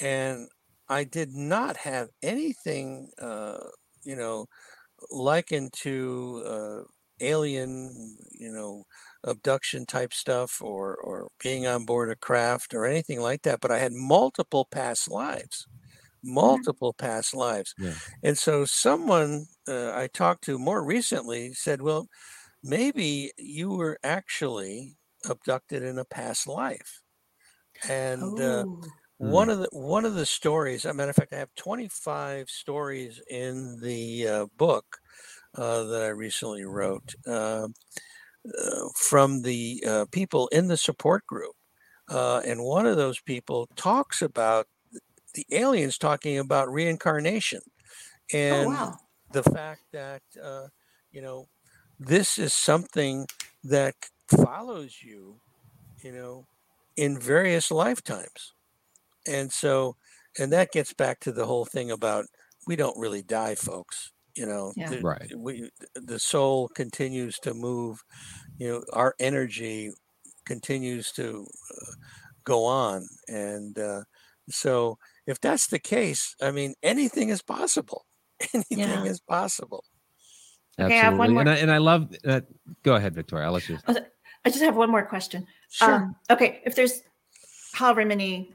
And 0.00 0.48
I 0.88 1.04
did 1.04 1.34
not 1.34 1.76
have 1.78 2.08
anything, 2.22 3.10
uh, 3.20 3.58
you 4.04 4.16
know, 4.16 4.46
likened 5.10 5.72
to 5.82 6.42
uh, 6.46 6.82
alien, 7.20 8.16
you 8.32 8.52
know, 8.52 8.84
abduction 9.24 9.86
type 9.86 10.12
stuff 10.14 10.60
or 10.62 10.96
or 10.96 11.28
being 11.40 11.66
on 11.66 11.84
board 11.86 12.10
a 12.10 12.16
craft 12.16 12.74
or 12.74 12.86
anything 12.86 13.20
like 13.20 13.42
that. 13.42 13.60
But 13.60 13.70
I 13.72 13.78
had 13.78 13.92
multiple 13.92 14.66
past 14.70 15.10
lives, 15.10 15.66
multiple 16.24 16.94
past 16.94 17.34
lives. 17.34 17.74
Yeah. 17.76 17.98
And 18.22 18.38
so 18.38 18.64
someone 18.66 19.46
uh, 19.68 19.92
I 19.94 20.08
talked 20.08 20.44
to 20.44 20.58
more 20.58 20.84
recently 20.84 21.54
said, 21.54 21.82
well, 21.82 22.08
maybe 22.62 23.32
you 23.38 23.70
were 23.70 23.98
actually 24.04 24.96
abducted 25.28 25.82
in 25.84 25.98
a 25.98 26.04
past 26.06 26.46
life. 26.48 27.02
And 27.88 28.38
uh, 28.40 28.66
Oh. 28.70 28.94
one 29.18 29.50
of 29.50 29.58
the 29.60 29.68
one 29.72 30.04
of 30.04 30.14
the 30.14 30.26
stories, 30.26 30.84
as 30.86 30.90
a 30.92 30.94
matter 30.94 31.10
of 31.10 31.16
fact, 31.16 31.32
I 31.32 31.38
have 31.38 31.54
25 31.56 32.50
stories 32.50 33.22
in 33.30 33.80
the 33.80 34.28
uh, 34.28 34.46
book 34.56 34.98
uh, 35.56 35.84
that 35.84 36.02
I 36.02 36.08
recently 36.08 36.64
wrote 36.64 37.14
uh, 37.26 37.68
uh, 38.46 38.88
from 38.94 39.42
the 39.42 39.82
uh, 39.86 40.04
people 40.12 40.48
in 40.48 40.68
the 40.68 40.76
support 40.76 41.26
group. 41.26 41.54
Uh, 42.08 42.40
and 42.44 42.62
one 42.62 42.86
of 42.86 42.96
those 42.96 43.20
people 43.20 43.68
talks 43.76 44.20
about 44.20 44.66
the 45.34 45.46
aliens 45.50 45.98
talking 45.98 46.38
about 46.38 46.72
reincarnation 46.72 47.60
oh 47.66 48.36
and 48.36 48.68
wow. 48.68 48.94
the 49.32 49.42
fact 49.42 49.82
that 49.92 50.22
uh, 50.42 50.66
you 51.12 51.20
know 51.20 51.46
this 51.98 52.38
is 52.38 52.52
something 52.52 53.26
that 53.62 53.94
follows 54.28 54.98
you 55.02 55.40
you 56.02 56.12
know 56.12 56.46
in 56.96 57.18
various 57.18 57.70
lifetimes 57.70 58.54
and 59.26 59.50
so 59.50 59.96
and 60.38 60.52
that 60.52 60.72
gets 60.72 60.92
back 60.92 61.20
to 61.20 61.32
the 61.32 61.46
whole 61.46 61.64
thing 61.64 61.90
about 61.90 62.26
we 62.66 62.76
don't 62.76 62.98
really 62.98 63.22
die 63.22 63.54
folks 63.54 64.12
you 64.36 64.46
know 64.46 64.72
Yeah. 64.76 64.90
the, 64.90 65.00
Right. 65.00 65.30
we 65.36 65.70
the 65.94 66.18
soul 66.18 66.68
continues 66.68 67.38
to 67.40 67.54
move 67.54 68.02
you 68.58 68.68
know 68.68 68.84
our 68.92 69.14
energy 69.20 69.90
continues 70.46 71.12
to 71.12 71.46
uh, 71.46 71.92
go 72.44 72.64
on 72.64 73.06
and 73.28 73.78
uh, 73.78 74.02
so 74.50 74.98
if 75.26 75.40
that's 75.40 75.68
the 75.68 75.78
case 75.78 76.34
i 76.42 76.50
mean 76.50 76.74
anything 76.82 77.28
is 77.30 77.42
possible 77.42 78.04
anything 78.54 78.78
Yeah. 78.78 79.04
is 79.04 79.20
possible 79.20 79.84
Okay, 80.76 80.98
I 80.98 81.04
have 81.04 81.16
one 81.16 81.30
Absolutely. 81.30 81.34
more- 81.34 81.40
And 81.42 81.50
I, 81.50 81.56
and 81.58 81.70
I 81.70 81.78
love 81.78 82.10
that. 82.24 82.46
Go 82.82 82.96
ahead, 82.96 83.14
Victoria. 83.14 83.46
I'll 83.46 83.52
let 83.52 83.68
you. 83.68 83.78
I 84.44 84.50
just 84.50 84.60
have 84.64 84.74
one 84.74 84.90
more 84.90 85.06
question. 85.06 85.46
sure 85.70 85.94
Um, 85.94 86.16
okay, 86.28 86.62
if 86.66 86.74
there's 86.74 87.02
however 87.74 88.04
many, 88.04 88.52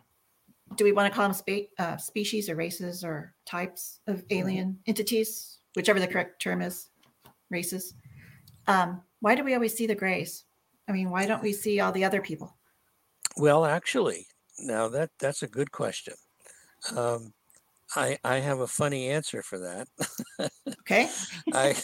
do 0.76 0.84
we 0.84 0.92
want 0.92 1.10
to 1.10 1.16
call 1.16 1.30
them 1.30 1.34
spe- 1.34 1.72
uh, 1.80 1.96
species 1.96 2.50
or 2.50 2.58
races 2.58 3.06
or 3.06 3.34
types 3.46 4.02
of 4.06 4.26
alien 4.32 4.80
entities, 4.86 5.59
whichever 5.80 6.00
the 6.02 6.08
correct 6.08 6.42
term 6.42 6.62
is, 6.62 6.90
races? 7.50 7.94
Um, 8.68 9.02
why 9.22 9.36
do 9.36 9.46
we 9.46 9.54
always 9.54 9.74
see 9.74 9.88
the 9.88 9.96
grays? 9.96 10.44
I 10.90 10.92
mean, 10.92 11.10
why 11.10 11.26
don't 11.26 11.42
we 11.42 11.54
see 11.54 11.80
all 11.80 11.94
the 11.94 12.04
other 12.04 12.22
people? 12.22 12.58
Well, 13.38 13.64
actually, 13.64 14.28
now 14.60 14.90
that 14.90 15.12
that's 15.22 15.42
a 15.42 15.48
good 15.48 15.72
question. 15.72 16.16
Um, 16.94 17.34
I 17.96 18.18
I 18.26 18.40
have 18.40 18.60
a 18.60 18.68
funny 18.68 19.08
answer 19.08 19.42
for 19.42 19.60
that. 19.60 19.88
Okay, 20.82 21.10
I 21.54 21.76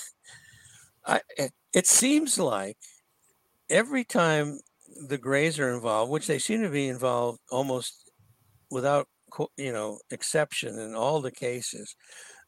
I 1.05 1.21
it, 1.73 1.86
seems 1.86 2.39
like 2.39 2.77
every 3.69 4.03
time 4.03 4.60
the 5.08 5.17
Greys 5.19 5.60
are 5.60 5.73
involved, 5.73 6.12
which 6.12 6.25
they 6.25 6.39
seem 6.39 6.62
to 6.63 6.69
be 6.69 6.88
involved 6.88 7.39
almost 7.51 8.12
without 8.71 9.08
you 9.58 9.71
know 9.71 9.99
exception 10.10 10.79
in 10.79 10.95
all 10.95 11.21
the 11.21 11.31
cases, 11.31 11.95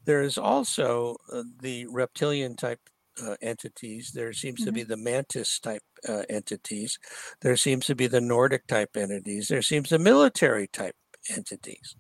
there 0.08 0.24
is 0.24 0.40
also 0.40 1.18
uh, 1.32 1.44
the 1.62 1.86
reptilian 1.88 2.56
type. 2.56 2.80
Uh, 3.20 3.36
entities. 3.42 4.12
There 4.14 4.32
seems 4.32 4.64
to 4.64 4.72
be 4.72 4.84
the 4.84 4.96
mantis 4.96 5.60
type 5.60 5.82
uh, 6.08 6.22
entities. 6.30 7.00
There 7.42 7.58
seems 7.58 7.88
to 7.88 7.96
be 7.96 8.06
the 8.06 8.22
Nordic 8.22 8.68
type 8.68 8.96
entities. 8.96 9.48
There 9.48 9.64
seems 9.64 9.90
the 9.90 9.98
military 9.98 10.68
type 10.68 10.94
entities. 11.36 11.96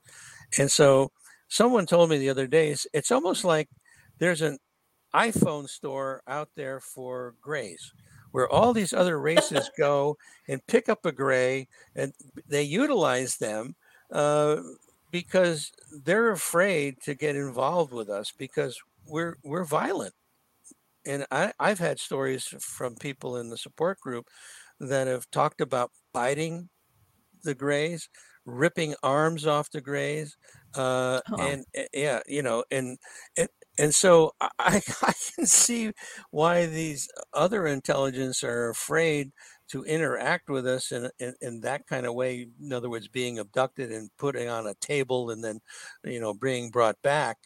And 0.60 0.70
so 0.70 1.12
someone 1.48 1.88
told 1.88 2.12
me 2.12 2.20
the 2.20 2.30
other 2.30 2.46
day, 2.46 2.70
it's, 2.70 2.86
it's 2.93 3.10
almost 3.10 3.43
like 3.43 3.67
there's 4.20 4.43
an 4.43 4.60
iPhone 5.13 5.67
store 5.67 6.22
out 6.28 6.50
there 6.56 6.80
for 6.80 7.34
grays 7.41 7.91
where 8.32 8.48
all 8.48 8.74
these 8.74 8.93
other 8.93 9.20
races 9.20 9.72
go 9.78 10.17
and 10.48 10.65
pick 10.67 10.89
up 10.89 11.06
a 11.06 11.12
gray 11.12 11.67
and 11.96 12.13
they 12.48 12.63
utilize 12.63 13.38
them 13.38 13.76
uh, 14.12 14.58
because 15.12 15.72
they're 16.04 16.32
afraid 16.32 17.02
to 17.04 17.15
get 17.15 17.36
involved 17.36 17.93
with 17.93 18.10
us 18.10 18.32
because 18.38 18.80
we're 19.06 19.38
we're 19.43 19.65
violent. 19.65 20.13
And 21.06 21.26
I, 21.32 21.54
I've 21.60 21.80
had 21.80 22.00
stories 22.00 22.46
from 22.60 22.96
people 22.96 23.38
in 23.38 23.50
the 23.50 23.58
support 23.58 24.00
group 24.00 24.28
that 24.80 25.08
have 25.08 25.30
talked 25.32 25.62
about 25.62 25.91
biting 26.13 26.70
the 27.43 27.56
grays, 27.56 28.10
ripping 28.46 28.96
arms 29.04 29.46
off 29.46 29.70
the 29.72 29.82
grays, 29.82 30.38
uh, 30.76 31.22
Oh. 31.32 31.38
and 31.38 31.65
uh, 31.78 31.84
yeah, 31.93 32.22
you 32.28 32.41
know, 32.41 32.63
and 32.72 32.98
and 33.38 33.50
and 33.80 33.96
so 33.96 34.34
I 34.41 34.50
I 34.60 34.82
I 35.04 35.13
can 35.36 35.46
see 35.48 35.93
why 36.32 36.65
these 36.65 37.10
other 37.34 37.67
intelligence 37.67 38.43
are 38.43 38.70
afraid 38.70 39.32
to 39.70 39.84
interact 39.84 40.50
with 40.50 40.66
us 40.68 40.92
in, 40.92 41.10
in 41.20 41.36
in 41.42 41.62
that 41.62 41.88
kind 41.88 42.06
of 42.06 42.14
way. 42.14 42.48
In 42.62 42.74
other 42.74 42.90
words, 42.90 43.08
being 43.08 43.40
abducted 43.40 43.92
and 43.92 44.10
putting 44.18 44.50
on 44.50 44.68
a 44.68 44.74
table 44.76 45.30
and 45.32 45.44
then, 45.44 45.60
you 46.04 46.20
know, 46.20 46.34
being 46.34 46.70
brought 46.72 47.02
back, 47.02 47.38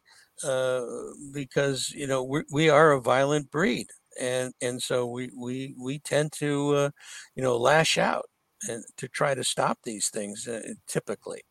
uh, 0.44 0.86
because 1.34 1.90
you 1.92 2.08
know 2.08 2.24
we 2.24 2.44
we 2.52 2.70
are 2.70 2.92
a 2.92 3.02
violent 3.02 3.52
breed, 3.52 3.88
and 4.20 4.54
and 4.62 4.82
so 4.82 5.08
we 5.08 5.30
we 5.38 5.76
we 5.80 6.00
tend 6.00 6.32
to, 6.34 6.76
uh, 6.76 6.90
you 7.36 7.44
know, 7.44 7.58
lash 7.58 7.98
out 7.98 8.26
and 8.70 8.84
to 8.98 9.08
try 9.08 9.34
to 9.34 9.44
stop 9.44 9.80
these 9.84 10.10
things 10.10 10.48
uh, 10.48 10.62
typically. 10.88 11.42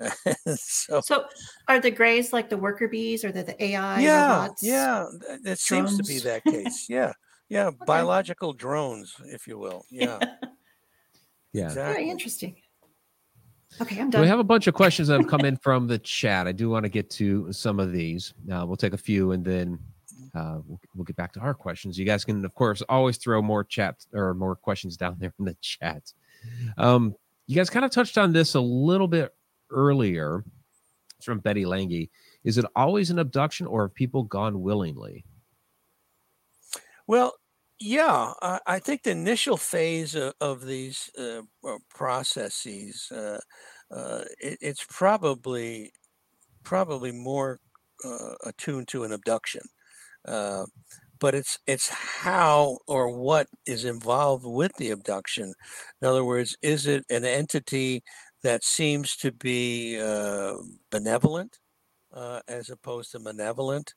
so 0.56 1.00
so 1.00 1.24
are 1.68 1.80
the 1.80 1.90
grays 1.90 2.32
like 2.32 2.48
the 2.48 2.56
worker 2.56 2.88
bees 2.88 3.24
or 3.24 3.32
the, 3.32 3.42
the 3.42 3.62
AI 3.62 4.02
yeah, 4.02 4.42
robots? 4.42 4.62
yeah, 4.62 5.06
it 5.44 5.58
seems 5.58 5.96
to 5.96 6.02
be 6.02 6.18
that 6.18 6.44
case. 6.46 6.86
Yeah, 6.88 7.12
yeah, 7.48 7.70
biological 7.86 8.52
drones, 8.52 9.14
if 9.26 9.46
you 9.46 9.58
will. 9.58 9.84
Yeah, 9.90 10.18
Yeah. 11.54 11.72
Very 11.72 12.10
interesting. 12.10 12.56
Okay, 13.80 14.00
I'm 14.00 14.10
done. 14.10 14.20
We 14.20 14.28
have 14.28 14.40
a 14.40 14.44
bunch 14.44 14.66
of 14.66 14.74
questions 14.74 15.08
that 15.08 15.20
have 15.20 15.30
come 15.30 15.44
in 15.44 15.56
from 15.56 15.86
the 15.86 15.98
chat. 15.98 16.46
I 16.46 16.52
do 16.52 16.68
want 16.68 16.84
to 16.84 16.88
get 16.88 17.08
to 17.10 17.50
some 17.52 17.80
of 17.80 17.92
these. 17.92 18.34
Uh, 18.52 18.64
we'll 18.66 18.76
take 18.76 18.92
a 18.92 18.98
few 18.98 19.32
and 19.32 19.44
then 19.44 19.78
uh, 20.34 20.58
we'll, 20.66 20.80
we'll 20.94 21.04
get 21.04 21.16
back 21.16 21.32
to 21.32 21.40
our 21.40 21.54
questions. 21.54 21.96
You 21.98 22.04
guys 22.04 22.24
can, 22.24 22.44
of 22.44 22.54
course, 22.54 22.82
always 22.88 23.16
throw 23.16 23.40
more 23.40 23.62
chat 23.64 24.04
or 24.12 24.34
more 24.34 24.56
questions 24.56 24.96
down 24.96 25.16
there 25.20 25.32
in 25.38 25.44
the 25.44 25.56
chat. 25.60 26.12
Um, 26.76 27.14
you 27.46 27.54
guys 27.54 27.70
kind 27.70 27.84
of 27.84 27.92
touched 27.92 28.18
on 28.18 28.32
this 28.32 28.54
a 28.54 28.60
little 28.60 29.08
bit 29.08 29.32
earlier. 29.70 30.44
It's 31.16 31.24
from 31.24 31.38
Betty 31.38 31.64
Lange. 31.66 32.08
Is 32.42 32.58
it 32.58 32.64
always 32.74 33.10
an 33.10 33.20
abduction 33.20 33.66
or 33.66 33.82
have 33.82 33.94
people 33.94 34.24
gone 34.24 34.60
willingly? 34.60 35.24
Well, 37.06 37.34
yeah, 37.80 38.32
I, 38.42 38.60
I 38.66 38.78
think 38.78 39.02
the 39.02 39.10
initial 39.10 39.56
phase 39.56 40.14
of, 40.14 40.34
of 40.40 40.64
these 40.66 41.10
uh, 41.18 41.42
processes, 41.90 43.08
uh, 43.12 43.38
uh, 43.90 44.24
it, 44.40 44.58
it's 44.60 44.84
probably 44.88 45.92
probably 46.64 47.12
more 47.12 47.60
uh, 48.04 48.34
attuned 48.46 48.88
to 48.88 49.04
an 49.04 49.12
abduction, 49.12 49.62
uh, 50.26 50.66
but 51.20 51.34
it's 51.34 51.58
it's 51.66 51.88
how 51.90 52.78
or 52.88 53.10
what 53.18 53.48
is 53.66 53.84
involved 53.86 54.44
with 54.46 54.74
the 54.78 54.90
abduction. 54.92 55.54
In 56.02 56.08
other 56.08 56.24
words, 56.24 56.56
is 56.62 56.86
it 56.86 57.04
an 57.10 57.24
entity 57.26 58.02
that 58.44 58.64
seems 58.64 59.16
to 59.18 59.32
be 59.32 60.00
uh, 60.00 60.54
benevolent 60.90 61.58
as 62.48 62.70
opposed 62.70 63.12
to 63.12 63.18
malevolent? 63.20 63.94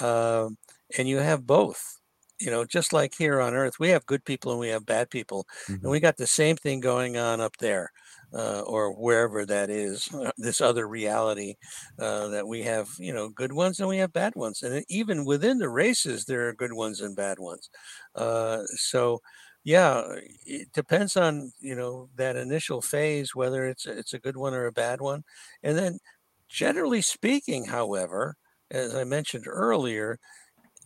Um 0.00 0.58
and 0.98 1.08
you 1.08 1.18
have 1.18 1.46
both 1.46 1.99
you 2.40 2.50
know, 2.50 2.64
just 2.64 2.92
like 2.92 3.14
here 3.16 3.40
on 3.40 3.54
Earth, 3.54 3.74
we 3.80 3.90
have 3.90 4.06
good 4.06 4.24
people 4.24 4.50
and 4.52 4.60
we 4.60 4.68
have 4.68 4.86
bad 4.86 5.10
people, 5.10 5.46
Mhm. 5.68 5.80
and 5.82 5.90
we 5.92 6.00
got 6.00 6.16
the 6.16 6.26
same 6.26 6.56
thing 6.56 6.80
going 6.80 7.16
on 7.16 7.40
up 7.40 7.56
there, 7.58 7.90
uh, 8.32 8.60
or 8.62 8.92
wherever 8.94 9.44
that 9.46 9.70
is. 9.70 10.08
uh, 10.14 10.32
This 10.38 10.60
other 10.60 10.88
reality 10.88 11.56
uh, 11.98 12.28
that 12.28 12.46
we 12.48 12.62
have, 12.62 12.88
you 12.98 13.12
know, 13.12 13.28
good 13.28 13.52
ones 13.52 13.78
and 13.80 13.88
we 13.88 13.98
have 13.98 14.12
bad 14.12 14.34
ones, 14.36 14.62
and 14.62 14.84
even 14.88 15.24
within 15.24 15.58
the 15.58 15.68
races, 15.68 16.24
there 16.26 16.48
are 16.48 16.54
good 16.54 16.72
ones 16.74 17.00
and 17.00 17.16
bad 17.16 17.38
ones. 17.38 17.70
Uh, 18.14 18.64
so, 18.76 19.20
yeah, 19.64 20.04
it 20.46 20.72
depends 20.72 21.16
on 21.16 21.52
you 21.60 21.74
know 21.74 22.08
that 22.14 22.36
initial 22.36 22.80
phase 22.82 23.34
whether 23.34 23.66
it's 23.68 23.84
it's 23.86 24.14
a 24.14 24.18
good 24.18 24.36
one 24.36 24.54
or 24.54 24.66
a 24.66 24.72
bad 24.72 25.00
one, 25.00 25.22
and 25.62 25.76
then 25.78 25.98
generally 26.48 27.02
speaking, 27.02 27.66
however, 27.66 28.36
as 28.70 28.94
I 28.94 29.04
mentioned 29.04 29.44
earlier, 29.46 30.18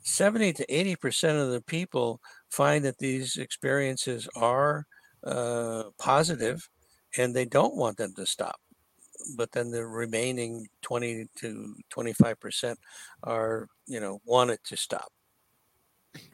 70 0.05 0.53
to 0.53 0.67
80% 0.67 1.43
of 1.43 1.51
the 1.51 1.63
people 1.63 2.21
find 2.51 2.85
that 2.85 2.99
these 2.99 3.37
experiences 3.37 4.29
are 4.37 4.87
uh, 5.25 5.85
positive 5.99 6.69
and 7.17 7.35
they 7.35 7.47
don't 7.47 7.77
want 7.77 7.97
them 7.97 8.13
to 8.17 8.27
stop. 8.27 8.57
But 9.37 9.51
then 9.53 9.71
the 9.71 9.87
remaining 9.87 10.67
20 10.83 11.27
to 11.39 11.75
25% 11.91 12.77
are, 13.23 13.67
you 13.87 13.99
know, 13.99 14.21
want 14.27 14.51
it 14.51 14.61
to 14.65 14.77
stop. 14.77 15.09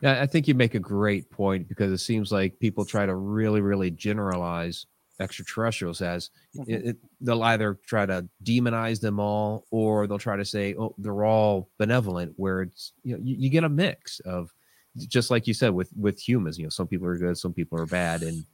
Yeah, 0.03 0.21
I 0.21 0.27
think 0.27 0.49
you 0.49 0.55
make 0.55 0.75
a 0.75 0.81
great 0.81 1.31
point 1.31 1.68
because 1.68 1.93
it 1.93 1.99
seems 1.99 2.33
like 2.33 2.59
people 2.59 2.85
try 2.85 3.07
to 3.07 3.14
really, 3.14 3.61
really 3.61 3.91
generalize 3.91 4.87
extraterrestrials 5.21 6.01
as 6.01 6.31
Mhm. 6.57 6.68
it, 6.68 6.87
it, 6.87 6.97
they'll 7.21 7.43
either 7.43 7.79
try 7.87 8.07
to 8.07 8.29
demonize 8.43 9.01
them 9.01 9.21
all 9.21 9.66
or 9.71 10.07
they'll 10.07 10.18
try 10.18 10.37
to 10.37 10.45
say 10.45 10.75
oh 10.77 10.95
they're 10.99 11.25
all 11.25 11.68
benevolent 11.79 12.33
where 12.37 12.62
it's 12.62 12.93
you 13.05 13.16
know 13.16 13.23
you, 13.23 13.37
you 13.39 13.51
get 13.51 13.64
a 13.64 13.68
mix 13.68 14.21
of 14.21 14.53
just 14.97 15.31
like 15.31 15.47
you 15.47 15.55
said 15.55 15.71
with 15.71 15.91
with 15.97 16.18
humans 16.18 16.59
you 16.59 16.64
know 16.64 16.71
some 16.71 16.89
people 16.89 17.07
are 17.07 17.16
good 17.16 17.37
some 17.39 17.53
people 17.53 17.79
are 17.81 17.87
bad 17.87 18.23
and 18.23 18.45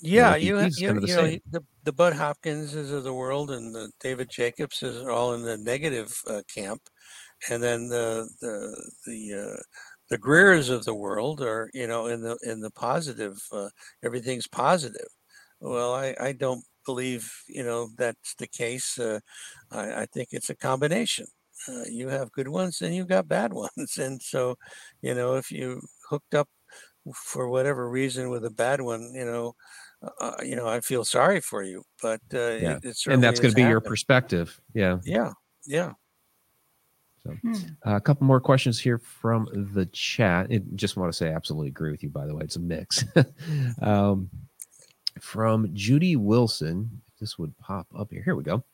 Yeah, 0.00 0.36
you, 0.36 0.58
ha- 0.58 0.68
you, 0.76 0.86
kind 0.86 0.98
of 0.98 1.02
the 1.02 1.08
you 1.08 1.16
know, 1.16 1.38
the, 1.50 1.64
the 1.84 1.92
Bud 1.92 2.12
Hopkinses 2.14 2.92
of 2.92 3.04
the 3.04 3.14
world 3.14 3.50
and 3.50 3.74
the 3.74 3.90
David 4.00 4.28
Jacobs 4.28 4.82
is 4.82 5.06
all 5.06 5.34
in 5.34 5.42
the 5.42 5.56
negative 5.56 6.20
uh, 6.28 6.42
camp, 6.52 6.82
and 7.50 7.62
then 7.62 7.88
the 7.88 8.28
the 8.40 8.90
the 9.06 9.34
uh, 9.56 9.62
the 10.10 10.18
Greers 10.18 10.68
of 10.68 10.84
the 10.84 10.94
world 10.94 11.40
are 11.40 11.70
you 11.72 11.86
know 11.86 12.06
in 12.06 12.20
the 12.20 12.36
in 12.42 12.60
the 12.60 12.70
positive. 12.70 13.38
Uh, 13.52 13.68
everything's 14.02 14.46
positive. 14.48 15.08
Well, 15.60 15.94
I 15.94 16.14
I 16.20 16.32
don't 16.32 16.64
believe 16.86 17.32
you 17.48 17.62
know 17.64 17.88
that's 17.96 18.34
the 18.36 18.46
case. 18.48 18.98
Uh, 18.98 19.20
I 19.70 20.02
I 20.02 20.06
think 20.06 20.28
it's 20.32 20.50
a 20.50 20.56
combination. 20.56 21.26
Uh, 21.68 21.84
you 21.90 22.08
have 22.08 22.32
good 22.32 22.48
ones 22.48 22.82
and 22.82 22.94
you 22.94 23.06
got 23.06 23.28
bad 23.28 23.52
ones, 23.64 23.98
and 23.98 24.22
so 24.22 24.56
you 25.02 25.14
know 25.14 25.34
if 25.36 25.50
you 25.50 25.80
hooked 26.10 26.34
up 26.34 26.48
for 27.14 27.48
whatever 27.50 27.88
reason 27.90 28.30
with 28.30 28.44
a 28.44 28.50
bad 28.50 28.80
one, 28.82 29.12
you 29.14 29.24
know 29.24 29.54
uh, 30.20 30.36
you 30.42 30.56
know, 30.56 30.68
I 30.68 30.80
feel 30.80 31.04
sorry 31.04 31.40
for 31.40 31.62
you, 31.62 31.84
but 32.02 32.20
uh, 32.34 32.38
Yeah. 32.58 32.78
it, 32.82 32.84
it 32.84 32.98
and 33.06 33.22
that's 33.22 33.40
going 33.40 33.52
to 33.52 33.54
be 33.54 33.64
your 33.64 33.80
perspective 33.80 34.60
yeah 34.74 34.98
Yeah, 35.04 35.32
yeah. 35.66 35.94
Hmm. 37.42 37.52
Uh, 37.86 37.96
a 37.96 38.00
couple 38.00 38.26
more 38.26 38.40
questions 38.40 38.78
here 38.78 38.98
from 38.98 39.48
the 39.74 39.86
chat. 39.86 40.50
It, 40.50 40.76
just 40.76 40.96
want 40.96 41.10
to 41.10 41.16
say, 41.16 41.30
I 41.30 41.34
absolutely 41.34 41.68
agree 41.68 41.90
with 41.90 42.02
you. 42.02 42.10
By 42.10 42.26
the 42.26 42.34
way, 42.34 42.44
it's 42.44 42.56
a 42.56 42.60
mix. 42.60 43.02
um, 43.82 44.28
from 45.20 45.70
Judy 45.74 46.16
Wilson, 46.16 47.02
this 47.20 47.38
would 47.38 47.56
pop 47.58 47.86
up 47.96 48.10
here. 48.10 48.22
Here 48.22 48.36
we 48.36 48.42
go. 48.42 48.64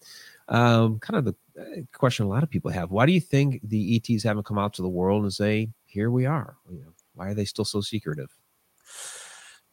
Um, 0.48 0.98
kind 0.98 1.18
of 1.18 1.24
the 1.24 1.34
uh, 1.60 1.82
question 1.92 2.26
a 2.26 2.28
lot 2.28 2.42
of 2.42 2.50
people 2.50 2.70
have: 2.70 2.90
Why 2.90 3.06
do 3.06 3.12
you 3.12 3.20
think 3.20 3.60
the 3.62 3.96
ETs 3.96 4.22
haven't 4.22 4.46
come 4.46 4.58
out 4.58 4.74
to 4.74 4.82
the 4.82 4.88
world 4.88 5.22
and 5.22 5.32
say, 5.32 5.70
"Here 5.86 6.10
we 6.10 6.26
are"? 6.26 6.56
You 6.70 6.80
know, 6.80 6.92
why 7.14 7.28
are 7.28 7.34
they 7.34 7.44
still 7.44 7.64
so 7.64 7.80
secretive? 7.80 8.30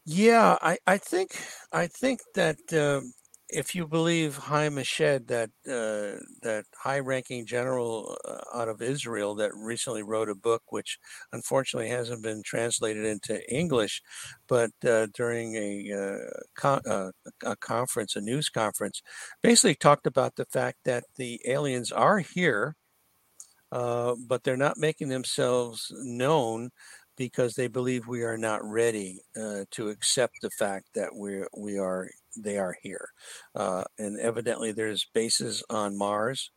Yeah, 0.06 0.58
I, 0.62 0.78
I 0.88 0.98
think 0.98 1.36
I 1.72 1.88
think 1.88 2.22
that 2.36 2.60
um 2.74 3.14
if 3.50 3.74
you 3.74 3.88
believe 3.88 4.38
Haim 4.38 4.76
Eshed, 4.76 5.28
that 5.28 5.50
uh, 5.68 6.20
that 6.42 6.66
high-ranking 6.76 7.46
general 7.46 8.18
uh, 8.26 8.58
out 8.58 8.68
of 8.68 8.82
Israel 8.82 9.36
that 9.36 9.52
recently 9.56 10.04
wrote 10.04 10.30
a 10.30 10.36
book, 10.36 10.64
which 10.70 11.00
unfortunately 11.32 11.90
hasn't 11.90 12.24
been 12.24 12.44
translated 12.44 13.06
into 13.06 13.42
English, 13.54 14.02
but 14.48 14.72
uh, 14.86 15.08
during 15.14 15.56
a, 15.56 15.94
uh, 15.94 16.40
con- 16.56 16.82
uh, 16.86 17.12
a 17.44 17.56
conference, 17.56 18.16
a 18.16 18.22
news 18.22 18.50
conference, 18.50 19.02
basically 19.42 19.76
talked 19.76 20.08
about 20.08 20.36
the 20.36 20.46
fact 20.46 20.80
that 20.86 21.06
the 21.16 21.40
aliens 21.46 21.92
are 21.92 22.20
here, 22.20 22.76
uh, 23.72 24.16
but 24.28 24.44
they're 24.44 24.58
not 24.58 24.78
making 24.78 25.10
themselves 25.10 25.92
known 26.04 26.70
because 27.18 27.56
they 27.56 27.68
believe 27.68 28.08
we 28.08 28.24
are 28.24 28.38
not 28.38 28.64
ready 28.64 29.22
uh, 29.36 29.66
to 29.72 29.90
accept 29.90 30.36
the 30.42 30.52
fact 30.52 30.90
that 30.96 31.16
we 31.16 31.44
we 31.58 31.78
are 31.80 32.10
they 32.38 32.58
are 32.58 32.78
here, 32.82 33.10
uh, 33.56 33.84
and 33.98 34.20
evidently 34.20 34.72
there's 34.72 35.08
bases 35.14 35.64
on 35.70 35.98
Mars, 35.98 36.52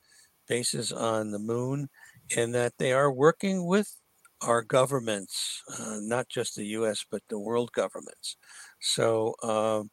bases 0.49 0.93
on 0.93 1.31
the 1.33 1.39
Moon, 1.39 1.89
and 2.37 2.55
that 2.55 2.75
they 2.79 2.93
are 2.93 3.13
working 3.13 3.67
with 3.67 3.97
our 4.43 4.63
governments, 4.63 5.63
uh, 5.79 5.99
not 6.01 6.29
just 6.29 6.55
the 6.57 6.67
U.S. 6.67 7.05
but 7.11 7.23
the 7.29 7.39
world 7.39 7.73
governments. 7.73 8.37
So. 8.81 9.35
Um, 9.43 9.91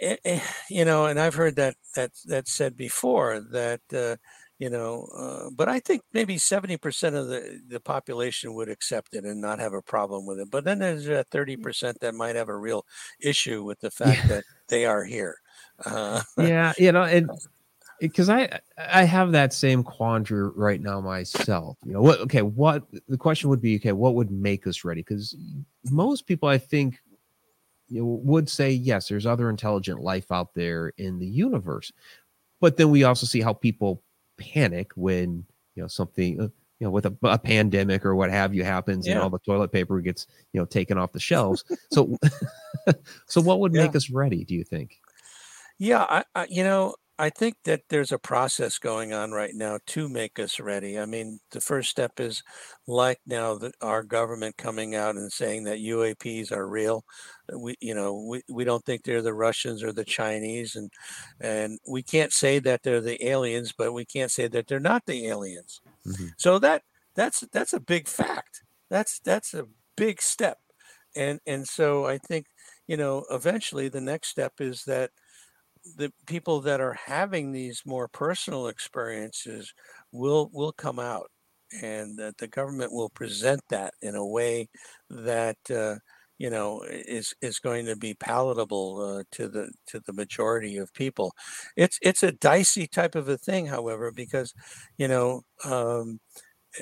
eh, 0.00 0.16
eh, 0.24 0.40
you 0.70 0.84
know, 0.84 1.06
and 1.06 1.18
I've 1.20 1.34
heard 1.34 1.56
that 1.56 1.76
that 1.96 2.12
that 2.26 2.48
said 2.48 2.76
before 2.76 3.40
that 3.52 3.80
uh, 3.92 4.16
you 4.58 4.70
know, 4.70 5.08
uh, 5.16 5.50
but 5.50 5.68
I 5.68 5.80
think 5.80 6.02
maybe 6.12 6.38
seventy 6.38 6.76
percent 6.76 7.16
of 7.16 7.28
the 7.28 7.60
the 7.68 7.80
population 7.80 8.54
would 8.54 8.68
accept 8.68 9.14
it 9.14 9.24
and 9.24 9.40
not 9.40 9.58
have 9.58 9.72
a 9.72 9.82
problem 9.82 10.26
with 10.26 10.38
it. 10.38 10.50
But 10.50 10.64
then 10.64 10.78
there's 10.78 11.06
that 11.06 11.28
thirty 11.28 11.56
percent 11.56 11.98
that 12.00 12.14
might 12.14 12.36
have 12.36 12.48
a 12.48 12.56
real 12.56 12.86
issue 13.20 13.64
with 13.64 13.80
the 13.80 13.90
fact 13.90 14.28
Yeah. 14.28 14.36
that 14.36 14.44
they 14.68 14.86
are 14.86 15.04
here. 15.04 15.36
Uh, 15.84 16.22
yeah, 16.38 16.72
you 16.78 16.92
know, 16.92 17.02
and 17.02 17.28
because 18.00 18.28
I 18.28 18.60
I 18.78 19.02
have 19.02 19.32
that 19.32 19.52
same 19.52 19.82
quandary 19.82 20.50
right 20.54 20.80
now 20.80 21.00
myself. 21.00 21.76
You 21.84 21.94
know, 21.94 22.02
what? 22.02 22.20
Okay, 22.20 22.42
what 22.42 22.84
the 23.08 23.18
question 23.18 23.50
would 23.50 23.60
be? 23.60 23.76
Okay, 23.76 23.92
what 23.92 24.14
would 24.14 24.30
make 24.30 24.68
us 24.68 24.84
ready? 24.84 25.00
Because 25.00 25.36
most 25.90 26.26
people, 26.28 26.48
I 26.48 26.58
think, 26.58 27.00
you 27.88 28.02
know, 28.02 28.20
would 28.22 28.48
say 28.48 28.70
yes. 28.70 29.08
There's 29.08 29.26
other 29.26 29.50
intelligent 29.50 30.00
life 30.00 30.30
out 30.30 30.54
there 30.54 30.92
in 30.96 31.18
the 31.18 31.26
universe, 31.26 31.90
but 32.60 32.76
then 32.76 32.90
we 32.90 33.02
also 33.02 33.26
see 33.26 33.40
how 33.40 33.52
people 33.52 34.03
panic 34.36 34.92
when 34.96 35.44
you 35.74 35.82
know 35.82 35.88
something. 35.88 36.40
uh, 36.40 36.48
You 36.80 36.86
know, 36.88 36.90
with 36.90 37.06
a, 37.06 37.16
a 37.22 37.38
pandemic 37.38 38.04
or 38.04 38.14
what 38.16 38.30
have 38.30 38.52
you 38.52 38.64
happens, 38.64 39.06
and 39.06 39.16
all 39.18 39.30
the 39.30 39.38
toilet 39.38 39.70
paper 39.70 40.00
gets 40.00 40.26
you 40.52 40.60
know 40.60 40.66
taken 40.66 40.98
off 40.98 41.12
the 41.12 41.20
shelves. 41.20 41.64
so, 41.90 42.18
so 43.26 43.40
what 43.40 43.60
would 43.60 43.72
Yeah. 43.72 43.82
make 43.86 43.94
us 43.96 44.10
ready? 44.10 44.44
Do 44.44 44.54
you 44.54 44.64
think? 44.64 45.00
Yeah, 45.78 46.04
I, 46.08 46.24
I 46.34 46.46
you 46.50 46.64
know, 46.64 46.94
I 47.16 47.30
think 47.30 47.56
that 47.64 47.82
there's 47.90 48.10
a 48.10 48.18
process 48.18 48.78
going 48.78 49.12
on 49.12 49.30
right 49.30 49.54
now 49.54 49.78
to 49.86 50.08
make 50.08 50.38
us 50.40 50.58
ready. 50.58 50.98
I 50.98 51.06
mean, 51.06 51.38
the 51.52 51.60
first 51.60 51.88
step 51.90 52.18
is 52.18 52.42
like 52.88 53.20
now 53.24 53.54
that 53.58 53.76
our 53.80 54.02
government 54.02 54.56
coming 54.56 54.96
out 54.96 55.14
and 55.14 55.32
saying 55.32 55.62
that 55.64 55.78
UAPs 55.78 56.50
are 56.50 56.66
real. 56.68 57.04
We, 57.56 57.76
you 57.80 57.94
know, 57.94 58.14
we, 58.28 58.42
we 58.48 58.64
don't 58.64 58.84
think 58.84 59.04
they're 59.04 59.22
the 59.22 59.32
Russians 59.34 59.82
or 59.84 59.92
the 59.92 60.04
Chinese, 60.04 60.74
and 60.74 60.90
and 61.40 61.78
we 61.86 62.02
can't 62.02 62.32
say 62.32 62.58
that 62.60 62.82
they're 62.82 63.00
the 63.00 63.24
aliens, 63.24 63.72
but 63.76 63.92
we 63.92 64.04
can't 64.04 64.32
say 64.32 64.48
that 64.48 64.66
they're 64.66 64.80
not 64.80 65.06
the 65.06 65.26
aliens. 65.28 65.80
Mhm. 66.06 66.32
So 66.36 66.58
that 66.58 66.82
that's 67.14 67.40
that's 67.52 67.72
a 67.72 67.80
big 67.80 68.08
fact. 68.08 68.62
That's 68.90 69.20
that's 69.20 69.54
a 69.54 69.68
big 69.96 70.20
step, 70.20 70.58
and 71.16 71.40
and 71.46 71.66
so 71.68 72.06
I 72.06 72.18
think 72.18 72.46
you 72.86 72.96
know 72.96 73.24
eventually 73.30 73.88
the 73.88 74.00
next 74.00 74.28
step 74.28 74.54
is 74.60 74.84
that 74.84 75.10
the 75.96 76.12
people 76.26 76.60
that 76.62 76.80
are 76.80 76.94
having 76.94 77.52
these 77.52 77.82
more 77.86 78.08
personal 78.08 78.68
experiences 78.68 79.72
will 80.12 80.50
will 80.52 80.72
come 80.72 80.98
out 80.98 81.30
and 81.82 82.18
that 82.18 82.38
the 82.38 82.48
government 82.48 82.92
will 82.92 83.10
present 83.10 83.60
that 83.70 83.94
in 84.02 84.14
a 84.14 84.26
way 84.26 84.68
that 85.10 85.58
uh, 85.70 85.96
you 86.38 86.50
know 86.50 86.82
is 86.88 87.34
is 87.42 87.58
going 87.58 87.86
to 87.86 87.96
be 87.96 88.14
palatable 88.14 89.00
uh, 89.00 89.24
to 89.32 89.48
the 89.48 89.70
to 89.86 90.00
the 90.06 90.12
majority 90.12 90.76
of 90.76 90.92
people. 90.94 91.32
It's 91.76 91.98
it's 92.02 92.22
a 92.22 92.32
dicey 92.32 92.86
type 92.86 93.14
of 93.14 93.28
a 93.28 93.38
thing 93.38 93.66
however 93.66 94.10
because 94.12 94.52
you 94.98 95.08
know 95.08 95.42
um, 95.64 96.20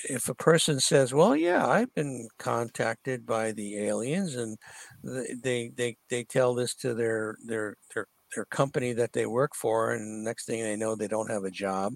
if 0.09 0.29
a 0.29 0.35
person 0.35 0.81
says 0.81 1.13
well 1.13 1.37
yeah 1.37 1.67
i've 1.67 1.93
been 1.95 2.29
contacted 2.39 3.27
by 3.27 3.53
the 3.53 3.79
aliens 3.79 4.37
and 4.37 4.57
th- 5.05 5.29
they 5.43 5.71
they 5.77 5.97
they 6.09 6.25
tell 6.25 6.55
this 6.55 6.75
to 6.75 6.95
their 6.95 7.37
their 7.47 7.77
their 7.95 8.07
their 8.35 8.47
company 8.47 8.93
that 8.95 9.13
they 9.13 9.27
work 9.27 9.55
for 9.55 9.93
and 9.93 10.25
next 10.25 10.47
thing 10.47 10.63
they 10.63 10.77
know 10.77 10.95
they 10.97 11.09
don't 11.09 11.31
have 11.31 11.45
a 11.45 11.51
job 11.51 11.95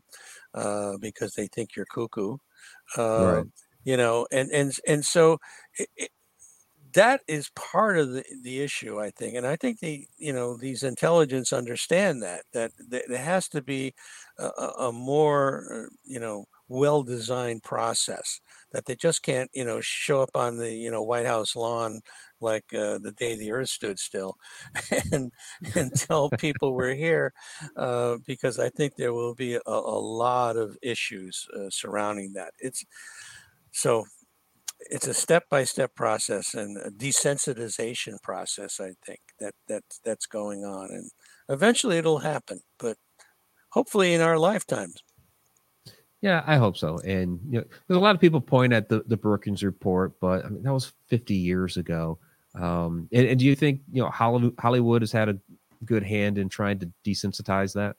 uh, 0.54 0.96
because 1.00 1.34
they 1.34 1.48
think 1.48 1.76
you're 1.76 1.86
cuckoo 1.86 2.38
uh, 2.96 3.42
Right. 3.42 3.46
you 3.84 3.96
know 3.96 4.26
and 4.32 4.50
and 4.52 4.72
and 4.86 5.04
so 5.04 5.38
it, 5.78 5.88
it, 5.96 6.10
that 6.92 7.22
is 7.28 7.50
part 7.50 7.98
of 7.98 8.10
the, 8.12 8.24
the 8.42 8.60
issue 8.60 9.00
i 9.00 9.10
think 9.10 9.34
and 9.34 9.46
i 9.46 9.56
think 9.56 9.80
the 9.80 10.06
you 10.16 10.32
know 10.32 10.56
these 10.56 10.82
intelligence 10.82 11.52
understand 11.52 12.22
that 12.22 12.44
that, 12.52 12.72
that 12.88 13.04
there 13.08 13.22
has 13.24 13.48
to 13.48 13.60
be 13.62 13.92
a, 14.38 14.46
a 14.46 14.68
a 14.88 14.92
more 14.92 15.86
uh, 15.86 15.94
you 16.04 16.18
know 16.20 16.46
well 16.68 17.02
designed 17.02 17.62
process 17.62 18.40
that 18.72 18.84
they 18.86 18.96
just 18.96 19.22
can't 19.22 19.50
you 19.54 19.64
know 19.64 19.80
show 19.80 20.20
up 20.22 20.30
on 20.34 20.56
the 20.58 20.72
you 20.72 20.90
know 20.90 21.02
white 21.02 21.26
house 21.26 21.54
lawn 21.56 22.00
like 22.40 22.64
uh, 22.74 22.98
the 22.98 23.12
day 23.16 23.36
the 23.36 23.52
earth 23.52 23.68
stood 23.68 23.98
still 23.98 24.36
and 25.12 25.32
and 25.74 25.94
tell 25.94 26.30
people 26.38 26.74
we're 26.74 26.94
here 26.94 27.32
uh, 27.76 28.16
because 28.26 28.58
i 28.58 28.68
think 28.70 28.94
there 28.96 29.12
will 29.12 29.34
be 29.34 29.54
a, 29.54 29.60
a 29.66 30.00
lot 30.00 30.56
of 30.56 30.76
issues 30.82 31.46
uh, 31.56 31.70
surrounding 31.70 32.32
that. 32.34 32.52
It's 32.58 32.84
so 33.72 34.04
it's 34.80 35.06
a 35.06 35.14
step-by-step 35.14 35.94
process 35.94 36.54
and 36.54 36.76
a 36.78 36.90
desensitization 36.90 38.22
process 38.22 38.80
i 38.80 38.92
think 39.06 39.20
that 39.40 39.54
that 39.68 39.82
that's 40.04 40.26
going 40.26 40.64
on 40.64 40.90
and 40.90 41.10
eventually 41.48 41.98
it'll 41.98 42.18
happen 42.18 42.60
but 42.78 42.96
hopefully 43.70 44.14
in 44.14 44.20
our 44.20 44.38
lifetimes 44.38 45.02
Yeah, 46.22 46.42
I 46.46 46.56
hope 46.56 46.76
so. 46.76 46.98
And 46.98 47.38
you 47.48 47.60
know, 47.60 47.64
there's 47.86 47.98
a 47.98 48.00
lot 48.00 48.14
of 48.14 48.20
people 48.20 48.40
point 48.40 48.72
at 48.72 48.88
the 48.88 49.02
the 49.06 49.16
Brookings 49.16 49.62
report, 49.62 50.18
but 50.20 50.44
I 50.44 50.48
mean 50.48 50.62
that 50.62 50.72
was 50.72 50.92
50 51.08 51.34
years 51.34 51.76
ago. 51.76 52.18
Um, 52.54 53.08
and, 53.12 53.28
and 53.28 53.38
do 53.38 53.44
you 53.44 53.54
think 53.54 53.82
you 53.92 54.02
know 54.02 54.08
Hollywood, 54.08 54.54
Hollywood 54.58 55.02
has 55.02 55.12
had 55.12 55.28
a 55.28 55.38
good 55.84 56.02
hand 56.02 56.38
in 56.38 56.48
trying 56.48 56.78
to 56.78 56.90
desensitize 57.04 57.74
that 57.74 57.96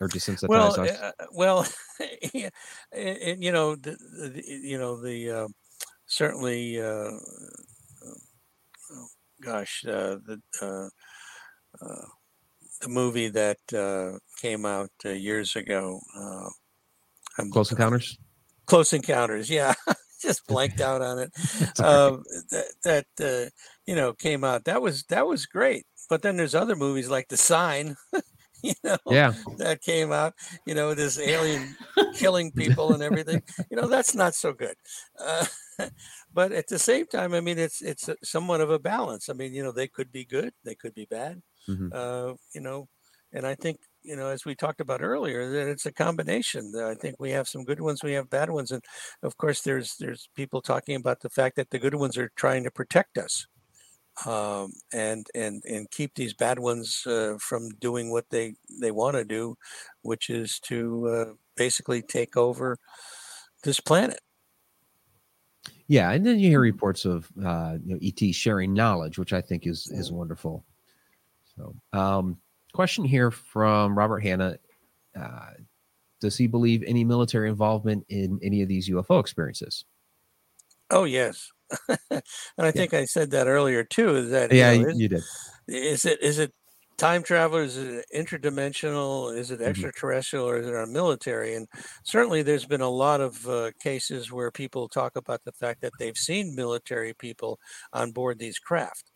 or 0.00 0.08
desensitize 0.08 0.48
well 0.48 0.80
us? 0.80 0.90
uh, 0.90 1.12
well 1.32 1.66
yeah, 2.34 2.50
and, 2.92 3.18
and, 3.18 3.42
you 3.42 3.50
know 3.50 3.74
the, 3.74 3.90
the 3.92 4.42
you 4.46 4.78
know 4.78 5.00
the 5.00 5.30
uh, 5.30 5.48
certainly 6.06 6.80
uh, 6.80 7.10
oh, 8.92 9.06
gosh 9.42 9.84
uh, 9.86 10.16
the 10.24 10.40
uh, 10.62 10.88
uh, 11.84 12.06
the 12.80 12.88
movie 12.88 13.28
that 13.28 13.58
uh, 13.74 14.18
came 14.40 14.64
out 14.64 14.90
uh, 15.04 15.10
years 15.10 15.56
ago. 15.56 16.00
I'm, 17.38 17.50
Close 17.50 17.70
Encounters. 17.70 18.18
Close 18.66 18.92
Encounters, 18.92 19.50
yeah. 19.50 19.74
Just 20.22 20.46
blanked 20.46 20.80
out 20.80 21.02
on 21.02 21.18
it. 21.18 21.30
Um, 21.78 22.24
that 22.50 22.72
that 22.84 23.06
uh, 23.20 23.50
you 23.86 23.94
know 23.94 24.14
came 24.14 24.44
out. 24.44 24.64
That 24.64 24.80
was 24.80 25.04
that 25.04 25.26
was 25.26 25.44
great. 25.44 25.84
But 26.08 26.22
then 26.22 26.36
there's 26.36 26.54
other 26.54 26.74
movies 26.74 27.10
like 27.10 27.28
The 27.28 27.36
Sign. 27.36 27.96
you 28.62 28.72
know, 28.82 28.96
yeah, 29.10 29.34
that 29.58 29.82
came 29.82 30.12
out. 30.12 30.32
You 30.64 30.74
know, 30.74 30.94
this 30.94 31.18
alien 31.18 31.76
killing 32.14 32.50
people 32.50 32.94
and 32.94 33.02
everything. 33.02 33.42
You 33.70 33.76
know, 33.76 33.88
that's 33.88 34.14
not 34.14 34.34
so 34.34 34.54
good. 34.54 34.76
Uh, 35.20 35.44
but 36.32 36.52
at 36.52 36.68
the 36.68 36.78
same 36.78 37.06
time, 37.06 37.34
I 37.34 37.40
mean, 37.40 37.58
it's 37.58 37.82
it's 37.82 38.08
somewhat 38.24 38.62
of 38.62 38.70
a 38.70 38.78
balance. 38.78 39.28
I 39.28 39.34
mean, 39.34 39.52
you 39.52 39.62
know, 39.62 39.72
they 39.72 39.88
could 39.88 40.10
be 40.10 40.24
good, 40.24 40.52
they 40.64 40.74
could 40.74 40.94
be 40.94 41.06
bad. 41.06 41.42
Mm-hmm. 41.68 41.88
Uh, 41.92 42.34
you 42.54 42.60
know, 42.60 42.88
and 43.32 43.46
I 43.46 43.54
think 43.54 43.80
you 44.06 44.14
know, 44.14 44.28
as 44.28 44.44
we 44.44 44.54
talked 44.54 44.80
about 44.80 45.02
earlier, 45.02 45.50
that 45.50 45.68
it's 45.68 45.84
a 45.84 45.92
combination. 45.92 46.72
I 46.76 46.94
think 46.94 47.16
we 47.18 47.32
have 47.32 47.48
some 47.48 47.64
good 47.64 47.80
ones, 47.80 48.04
we 48.04 48.12
have 48.12 48.30
bad 48.30 48.50
ones, 48.50 48.70
and 48.70 48.84
of 49.22 49.36
course, 49.36 49.62
there's 49.62 49.96
there's 49.98 50.28
people 50.34 50.62
talking 50.62 50.94
about 50.94 51.20
the 51.20 51.28
fact 51.28 51.56
that 51.56 51.70
the 51.70 51.78
good 51.78 51.94
ones 51.94 52.16
are 52.16 52.30
trying 52.36 52.62
to 52.64 52.70
protect 52.70 53.18
us, 53.18 53.46
um, 54.24 54.72
and 54.92 55.26
and 55.34 55.62
and 55.64 55.90
keep 55.90 56.14
these 56.14 56.34
bad 56.34 56.60
ones 56.60 57.02
uh, 57.06 57.36
from 57.40 57.70
doing 57.80 58.10
what 58.10 58.30
they 58.30 58.54
they 58.80 58.92
want 58.92 59.16
to 59.16 59.24
do, 59.24 59.56
which 60.02 60.30
is 60.30 60.60
to 60.60 61.08
uh, 61.08 61.32
basically 61.56 62.00
take 62.00 62.36
over 62.36 62.78
this 63.64 63.80
planet. 63.80 64.20
Yeah, 65.88 66.12
and 66.12 66.24
then 66.24 66.38
you 66.38 66.48
hear 66.48 66.60
reports 66.60 67.04
of 67.04 67.28
uh, 67.44 67.78
you 67.84 67.94
know 67.94 68.00
ET 68.02 68.34
sharing 68.34 68.72
knowledge, 68.72 69.18
which 69.18 69.32
I 69.32 69.40
think 69.40 69.66
is 69.66 69.90
is 69.92 70.12
wonderful. 70.12 70.64
So, 71.56 71.74
um, 71.92 72.38
question 72.76 73.04
here 73.04 73.30
from 73.30 73.98
Robert 73.98 74.20
Hanna: 74.20 74.58
uh, 75.18 75.50
Does 76.20 76.36
he 76.36 76.46
believe 76.46 76.84
any 76.86 77.02
military 77.02 77.48
involvement 77.48 78.04
in 78.08 78.38
any 78.42 78.62
of 78.62 78.68
these 78.68 78.88
UFO 78.90 79.18
experiences? 79.18 79.84
Oh 80.90 81.04
yes, 81.04 81.50
and 81.88 81.98
I 82.58 82.66
yeah. 82.66 82.70
think 82.70 82.94
I 82.94 83.06
said 83.06 83.30
that 83.32 83.48
earlier 83.48 83.82
too. 83.82 84.14
Is 84.16 84.30
that 84.30 84.52
yeah, 84.52 84.72
you, 84.72 84.82
know, 84.82 84.88
is, 84.90 84.98
you 85.00 85.08
did. 85.08 85.22
Is 85.66 86.04
it 86.04 86.22
is 86.22 86.38
it 86.38 86.52
time 86.98 87.22
travelers? 87.22 87.76
Is 87.76 87.98
it 87.98 88.06
interdimensional? 88.14 89.36
Is 89.36 89.50
it 89.50 89.58
mm-hmm. 89.58 89.70
extraterrestrial, 89.70 90.46
or 90.46 90.58
is 90.58 90.66
it 90.66 90.74
our 90.74 90.86
military? 90.86 91.54
And 91.54 91.66
certainly, 92.04 92.42
there's 92.42 92.66
been 92.66 92.82
a 92.82 92.88
lot 92.88 93.20
of 93.20 93.48
uh, 93.48 93.70
cases 93.82 94.30
where 94.30 94.50
people 94.50 94.88
talk 94.88 95.16
about 95.16 95.42
the 95.44 95.52
fact 95.52 95.80
that 95.80 95.92
they've 95.98 96.16
seen 96.16 96.54
military 96.54 97.14
people 97.14 97.58
on 97.92 98.12
board 98.12 98.38
these 98.38 98.58
craft. 98.58 99.10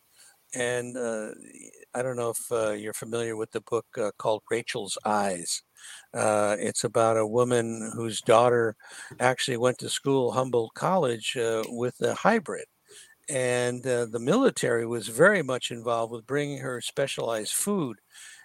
And 0.53 0.97
uh, 0.97 1.31
I 1.93 2.01
don't 2.01 2.17
know 2.17 2.31
if 2.31 2.51
uh, 2.51 2.71
you're 2.71 2.93
familiar 2.93 3.37
with 3.37 3.51
the 3.51 3.61
book 3.61 3.85
uh, 3.97 4.11
called 4.17 4.43
Rachel's 4.49 4.97
Eyes. 5.05 5.63
Uh, 6.13 6.57
it's 6.59 6.83
about 6.83 7.17
a 7.17 7.25
woman 7.25 7.91
whose 7.95 8.21
daughter 8.21 8.75
actually 9.19 9.57
went 9.57 9.77
to 9.79 9.89
school, 9.89 10.31
Humboldt 10.31 10.73
College, 10.73 11.37
uh, 11.37 11.63
with 11.69 11.99
a 12.01 12.13
hybrid 12.13 12.65
and 13.29 13.85
uh, 13.87 14.05
the 14.05 14.19
military 14.19 14.85
was 14.85 15.07
very 15.07 15.41
much 15.43 15.71
involved 15.71 16.11
with 16.11 16.27
bringing 16.27 16.59
her 16.59 16.81
specialized 16.81 17.53
food 17.53 17.97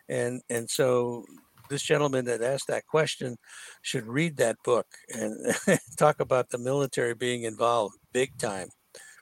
and 0.09 0.42
and 0.50 0.70
so 0.70 1.24
this 1.68 1.82
gentleman 1.82 2.24
that 2.24 2.42
asked 2.42 2.68
that 2.68 2.86
question 2.86 3.36
should 3.82 4.07
read 4.07 4.36
that 4.36 4.57
book 4.64 4.86
and 5.09 5.54
talk 5.96 6.20
about 6.20 6.50
the 6.50 6.59
military 6.59 7.14
being 7.14 7.42
involved 7.42 7.96
big 8.12 8.36
time 8.38 8.68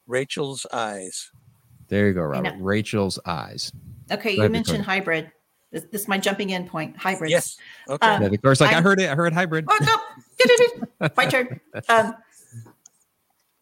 rachel's 0.06 0.66
eyes 0.72 1.30
there 1.88 2.08
you 2.08 2.14
go 2.14 2.22
robert 2.22 2.54
rachel's 2.58 3.18
eyes 3.26 3.72
okay 4.10 4.36
you 4.36 4.48
mentioned 4.48 4.84
hybrid 4.84 5.30
this, 5.70 5.84
this, 5.90 6.02
is 6.02 6.08
my 6.08 6.18
jumping 6.18 6.50
in 6.50 6.68
point 6.68 6.96
hybrids 6.96 7.30
yes 7.30 7.56
okay 7.88 8.06
um, 8.06 8.22
yeah, 8.22 8.28
of 8.28 8.42
course 8.42 8.60
like 8.60 8.72
I'm, 8.72 8.78
i 8.78 8.80
heard 8.80 9.00
it 9.00 9.10
i 9.10 9.14
heard 9.14 9.32
hybrid 9.32 9.64
oh, 9.68 9.78
no. 11.00 11.08
my 11.16 11.26
turn 11.26 11.60
um, 11.88 12.14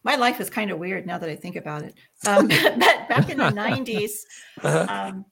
my 0.04 0.16
life 0.16 0.40
is 0.40 0.50
kind 0.50 0.70
of 0.70 0.78
weird 0.78 1.06
now 1.06 1.18
that 1.18 1.28
I 1.28 1.36
think 1.36 1.56
about 1.56 1.82
it. 1.82 1.94
Um, 2.26 2.48
but 2.62 2.78
back 3.08 3.30
in 3.30 3.38
the 3.38 3.44
90s, 3.50 4.12
uh-huh. 4.62 4.86
um, 4.88 5.24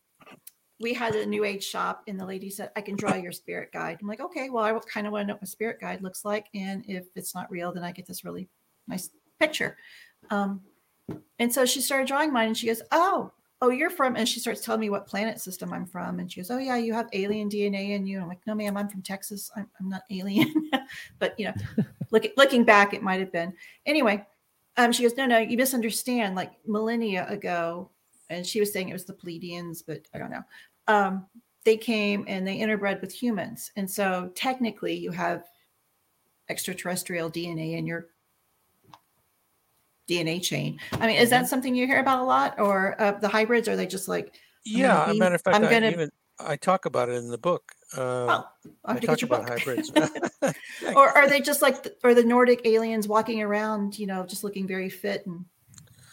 we 0.80 0.94
had 0.94 1.14
a 1.14 1.26
new 1.26 1.44
age 1.44 1.64
shop, 1.64 2.02
and 2.08 2.18
the 2.18 2.24
lady 2.24 2.50
said, 2.50 2.70
I 2.76 2.80
can 2.80 2.96
draw 2.96 3.14
your 3.14 3.32
spirit 3.32 3.70
guide. 3.72 3.98
I'm 4.00 4.08
like, 4.08 4.20
okay, 4.20 4.48
well, 4.48 4.64
I 4.64 4.78
kind 4.92 5.06
of 5.06 5.12
want 5.12 5.24
to 5.24 5.26
know 5.28 5.34
what 5.34 5.42
a 5.42 5.46
spirit 5.46 5.80
guide 5.80 6.02
looks 6.02 6.24
like. 6.24 6.46
And 6.54 6.84
if 6.86 7.06
it's 7.14 7.34
not 7.34 7.50
real, 7.50 7.72
then 7.72 7.84
I 7.84 7.92
get 7.92 8.06
this 8.06 8.24
really 8.24 8.48
nice 8.88 9.10
picture. 9.38 9.76
Um, 10.30 10.62
and 11.38 11.52
so 11.52 11.64
she 11.64 11.80
started 11.80 12.08
drawing 12.08 12.32
mine, 12.32 12.48
and 12.48 12.56
she 12.56 12.66
goes, 12.66 12.82
Oh, 12.90 13.32
oh, 13.62 13.70
you're 13.70 13.90
from, 13.90 14.16
and 14.16 14.28
she 14.28 14.40
starts 14.40 14.64
telling 14.64 14.80
me 14.80 14.90
what 14.90 15.06
planet 15.06 15.40
system 15.40 15.72
I'm 15.72 15.86
from. 15.86 16.18
And 16.18 16.30
she 16.30 16.40
goes, 16.40 16.50
Oh, 16.50 16.58
yeah, 16.58 16.76
you 16.76 16.94
have 16.94 17.08
alien 17.12 17.48
DNA 17.48 17.90
in 17.90 18.06
you. 18.06 18.20
I'm 18.20 18.28
like, 18.28 18.46
No, 18.46 18.54
ma'am, 18.54 18.76
I'm 18.76 18.88
from 18.88 19.02
Texas. 19.02 19.50
I'm, 19.56 19.68
I'm 19.80 19.88
not 19.88 20.02
alien. 20.10 20.70
but, 21.18 21.38
you 21.38 21.46
know, 21.46 21.54
look, 22.10 22.26
looking 22.36 22.64
back, 22.64 22.94
it 22.94 23.02
might 23.02 23.20
have 23.20 23.32
been. 23.32 23.52
Anyway, 23.86 24.24
um, 24.76 24.92
she 24.92 25.02
goes, 25.02 25.16
no, 25.16 25.26
no, 25.26 25.38
you 25.38 25.56
misunderstand. 25.56 26.34
Like 26.34 26.52
millennia 26.66 27.26
ago, 27.28 27.90
and 28.28 28.46
she 28.46 28.60
was 28.60 28.72
saying 28.72 28.88
it 28.88 28.94
was 28.94 29.04
the 29.04 29.12
Pleiadians, 29.12 29.82
but 29.86 30.06
I 30.14 30.18
don't 30.18 30.30
know. 30.30 30.42
Um, 30.86 31.26
they 31.64 31.76
came 31.76 32.24
and 32.26 32.46
they 32.46 32.58
interbred 32.58 33.00
with 33.00 33.12
humans, 33.12 33.70
and 33.76 33.90
so 33.90 34.30
technically, 34.34 34.94
you 34.94 35.10
have 35.10 35.44
extraterrestrial 36.48 37.30
DNA 37.30 37.76
in 37.76 37.86
your 37.86 38.08
DNA 40.10 40.42
chain. 40.42 40.78
I 40.92 41.06
mean, 41.06 41.16
is 41.16 41.30
that 41.30 41.42
mm-hmm. 41.42 41.46
something 41.46 41.74
you 41.74 41.86
hear 41.86 42.00
about 42.00 42.20
a 42.20 42.24
lot, 42.24 42.58
or 42.58 43.00
uh, 43.00 43.12
the 43.12 43.28
hybrids? 43.28 43.68
Are 43.68 43.76
they 43.76 43.86
just 43.86 44.08
like? 44.08 44.34
Yeah, 44.64 45.12
matter 45.16 45.36
of 45.36 45.42
fact, 45.42 45.56
I'm 45.56 45.62
gonna, 45.62 45.86
I, 45.86 45.90
even, 45.90 46.10
I 46.38 46.56
talk 46.56 46.86
about 46.86 47.08
it 47.08 47.14
in 47.14 47.28
the 47.28 47.38
book. 47.38 47.62
Uh, 47.96 48.42
I 48.84 48.98
talk 48.98 49.22
about 49.22 49.48
hybrids. 49.48 49.90
or 50.94 51.08
are 51.08 51.28
they 51.28 51.40
just 51.40 51.62
like, 51.62 51.82
the, 51.82 51.94
or 52.04 52.14
the 52.14 52.24
Nordic 52.24 52.62
aliens 52.64 53.08
walking 53.08 53.42
around, 53.42 53.98
you 53.98 54.06
know, 54.06 54.24
just 54.26 54.44
looking 54.44 54.66
very 54.66 54.88
fit 54.88 55.26
and, 55.26 55.44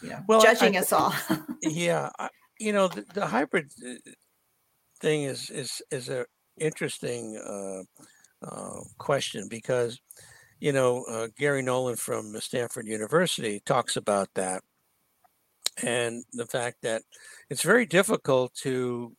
you 0.02 0.10
know, 0.10 0.20
well, 0.26 0.40
judging 0.40 0.76
I, 0.76 0.80
us 0.80 0.92
all? 0.92 1.14
yeah, 1.62 2.10
I, 2.18 2.28
you 2.58 2.72
know, 2.72 2.88
the, 2.88 3.04
the, 3.14 3.26
hybrid 3.26 3.70
uh, 3.86 3.94
thing 5.00 5.22
is 5.22 5.50
is 5.50 5.80
is 5.90 6.08
a 6.08 6.26
interesting 6.58 7.36
uh, 7.36 8.46
uh, 8.46 8.80
question 8.98 9.46
because, 9.48 10.00
you 10.60 10.72
know, 10.72 11.04
uh, 11.04 11.28
Garry 11.38 11.62
Nolan 11.62 11.96
from 11.96 12.38
Stanford 12.40 12.86
University 12.86 13.60
talks 13.64 13.96
about 13.96 14.28
that, 14.34 14.62
and 15.82 16.24
the 16.32 16.46
fact 16.46 16.78
that 16.82 17.02
it's 17.50 17.62
very 17.62 17.86
difficult 17.86 18.54
to 18.62 19.12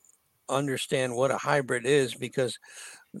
understand 0.48 1.14
what 1.14 1.30
a 1.30 1.38
hybrid 1.38 1.86
is 1.86 2.14
because 2.14 2.58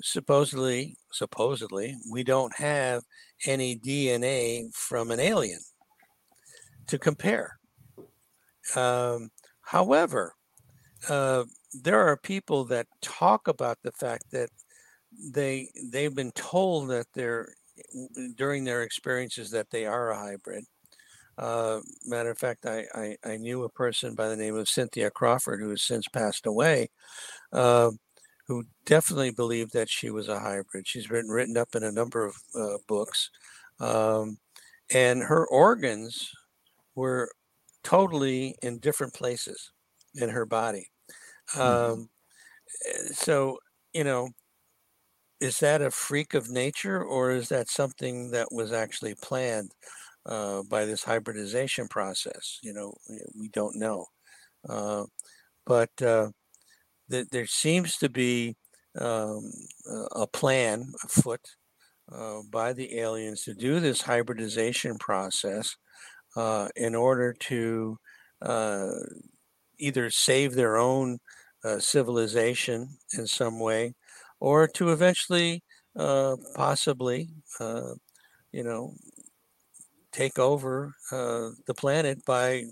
supposedly 0.02 0.96
supposedly 1.12 1.96
we 2.10 2.24
don't 2.24 2.54
have 2.56 3.02
any 3.46 3.78
DNA 3.78 4.72
from 4.74 5.10
an 5.10 5.20
alien 5.20 5.60
to 6.86 6.98
compare. 6.98 7.58
Um, 8.76 9.30
however, 9.62 10.34
uh, 11.08 11.44
there 11.72 12.06
are 12.06 12.16
people 12.16 12.64
that 12.66 12.86
talk 13.00 13.48
about 13.48 13.78
the 13.82 13.92
fact 13.92 14.24
that 14.32 14.50
they 15.32 15.70
they've 15.90 16.14
been 16.14 16.32
told 16.32 16.90
that 16.90 17.06
they're 17.14 17.52
during 18.36 18.64
their 18.64 18.82
experiences 18.82 19.50
that 19.50 19.70
they 19.70 19.86
are 19.86 20.10
a 20.10 20.18
hybrid 20.18 20.64
uh, 21.40 21.80
matter 22.04 22.30
of 22.30 22.38
fact, 22.38 22.66
I, 22.66 22.84
I, 22.94 23.16
I, 23.24 23.36
knew 23.38 23.64
a 23.64 23.70
person 23.70 24.14
by 24.14 24.28
the 24.28 24.36
name 24.36 24.56
of 24.56 24.68
Cynthia 24.68 25.10
Crawford 25.10 25.60
who 25.60 25.70
has 25.70 25.82
since 25.82 26.06
passed 26.06 26.44
away, 26.44 26.90
uh, 27.52 27.90
who 28.46 28.64
definitely 28.84 29.30
believed 29.30 29.72
that 29.72 29.88
she 29.88 30.10
was 30.10 30.28
a 30.28 30.38
hybrid. 30.38 30.86
She's 30.86 31.08
written 31.08 31.30
written 31.30 31.56
up 31.56 31.74
in 31.74 31.82
a 31.82 31.92
number 31.92 32.26
of 32.26 32.34
uh, 32.54 32.76
books, 32.86 33.30
um, 33.78 34.36
and 34.92 35.22
her 35.22 35.46
organs 35.46 36.30
were 36.94 37.30
totally 37.82 38.54
in 38.62 38.78
different 38.78 39.14
places 39.14 39.72
in 40.16 40.28
her 40.28 40.44
body. 40.44 40.90
Mm-hmm. 41.54 41.92
Um, 41.92 42.10
eh, 42.86 43.12
so 43.14 43.58
you 43.94 44.04
know, 44.04 44.28
is 45.40 45.58
that 45.60 45.82
a 45.82 45.90
freak 45.90 46.34
of 46.34 46.50
nature, 46.50 47.02
or 47.02 47.30
is 47.30 47.48
that 47.50 47.68
something 47.68 48.30
that 48.32 48.48
was 48.52 48.72
actually 48.72 49.14
planned? 49.16 49.72
uh, 50.26 50.62
by 50.64 50.84
this 50.86 51.04
hybridization 51.04 51.88
process. 51.88 52.60
You 52.62 52.74
know, 52.74 52.94
we 53.38 53.48
don't 53.50 53.76
know. 53.76 54.06
Uh, 54.68 55.06
but 55.66 55.90
uh, 56.02 56.32
th- 57.10 57.28
there 57.30 57.46
seems 57.46 57.96
to 57.98 58.08
be 58.08 58.56
um, 58.98 59.50
a 60.12 60.26
plan 60.26 60.92
afoot 61.04 61.40
uh, 62.12 62.42
by 62.50 62.72
the 62.72 62.98
aliens 62.98 63.44
to 63.44 63.54
do 63.54 63.80
this 63.80 64.02
hybridization 64.02 64.98
process 64.98 65.76
uh, 66.36 66.68
in 66.76 66.94
order 66.94 67.32
to 67.34 67.98
uh, 68.42 68.90
either 69.78 70.10
save 70.10 70.54
their 70.54 70.76
own 70.76 71.18
civilization 71.78 72.88
in 73.18 73.26
some 73.26 73.60
way 73.60 73.94
or 74.40 74.66
to 74.68 74.90
eventually 74.90 75.62
possibly 76.54 77.30
you 78.52 78.64
know 78.64 78.94
take 80.12 80.38
over 80.38 80.94
uh, 81.12 81.50
the 81.66 81.74
planet 81.74 82.24
by 82.24 82.64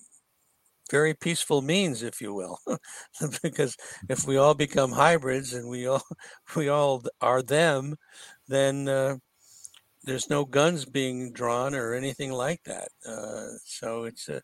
very 0.90 1.14
peaceful 1.14 1.62
means, 1.62 2.02
if 2.02 2.20
you 2.20 2.32
will, 2.32 2.58
because 3.42 3.76
if 4.08 4.26
we 4.26 4.36
all 4.36 4.54
become 4.54 4.92
hybrids 4.92 5.52
and 5.52 5.68
we 5.68 5.86
all 5.86 6.02
we 6.56 6.68
all 6.68 7.02
are 7.20 7.42
them, 7.42 7.96
then 8.48 8.88
uh, 8.88 9.16
there's 10.04 10.30
no 10.30 10.44
guns 10.44 10.84
being 10.86 11.32
drawn 11.32 11.74
or 11.74 11.94
anything 11.94 12.32
like 12.32 12.62
that. 12.64 12.88
Uh, 13.06 13.58
so 13.64 14.04
it's 14.04 14.28
a 14.28 14.42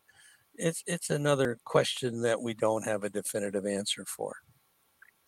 it's 0.55 0.83
it's 0.87 1.09
another 1.09 1.57
question 1.65 2.21
that 2.21 2.41
we 2.41 2.53
don't 2.53 2.85
have 2.85 3.03
a 3.03 3.09
definitive 3.09 3.65
answer 3.65 4.05
for. 4.05 4.37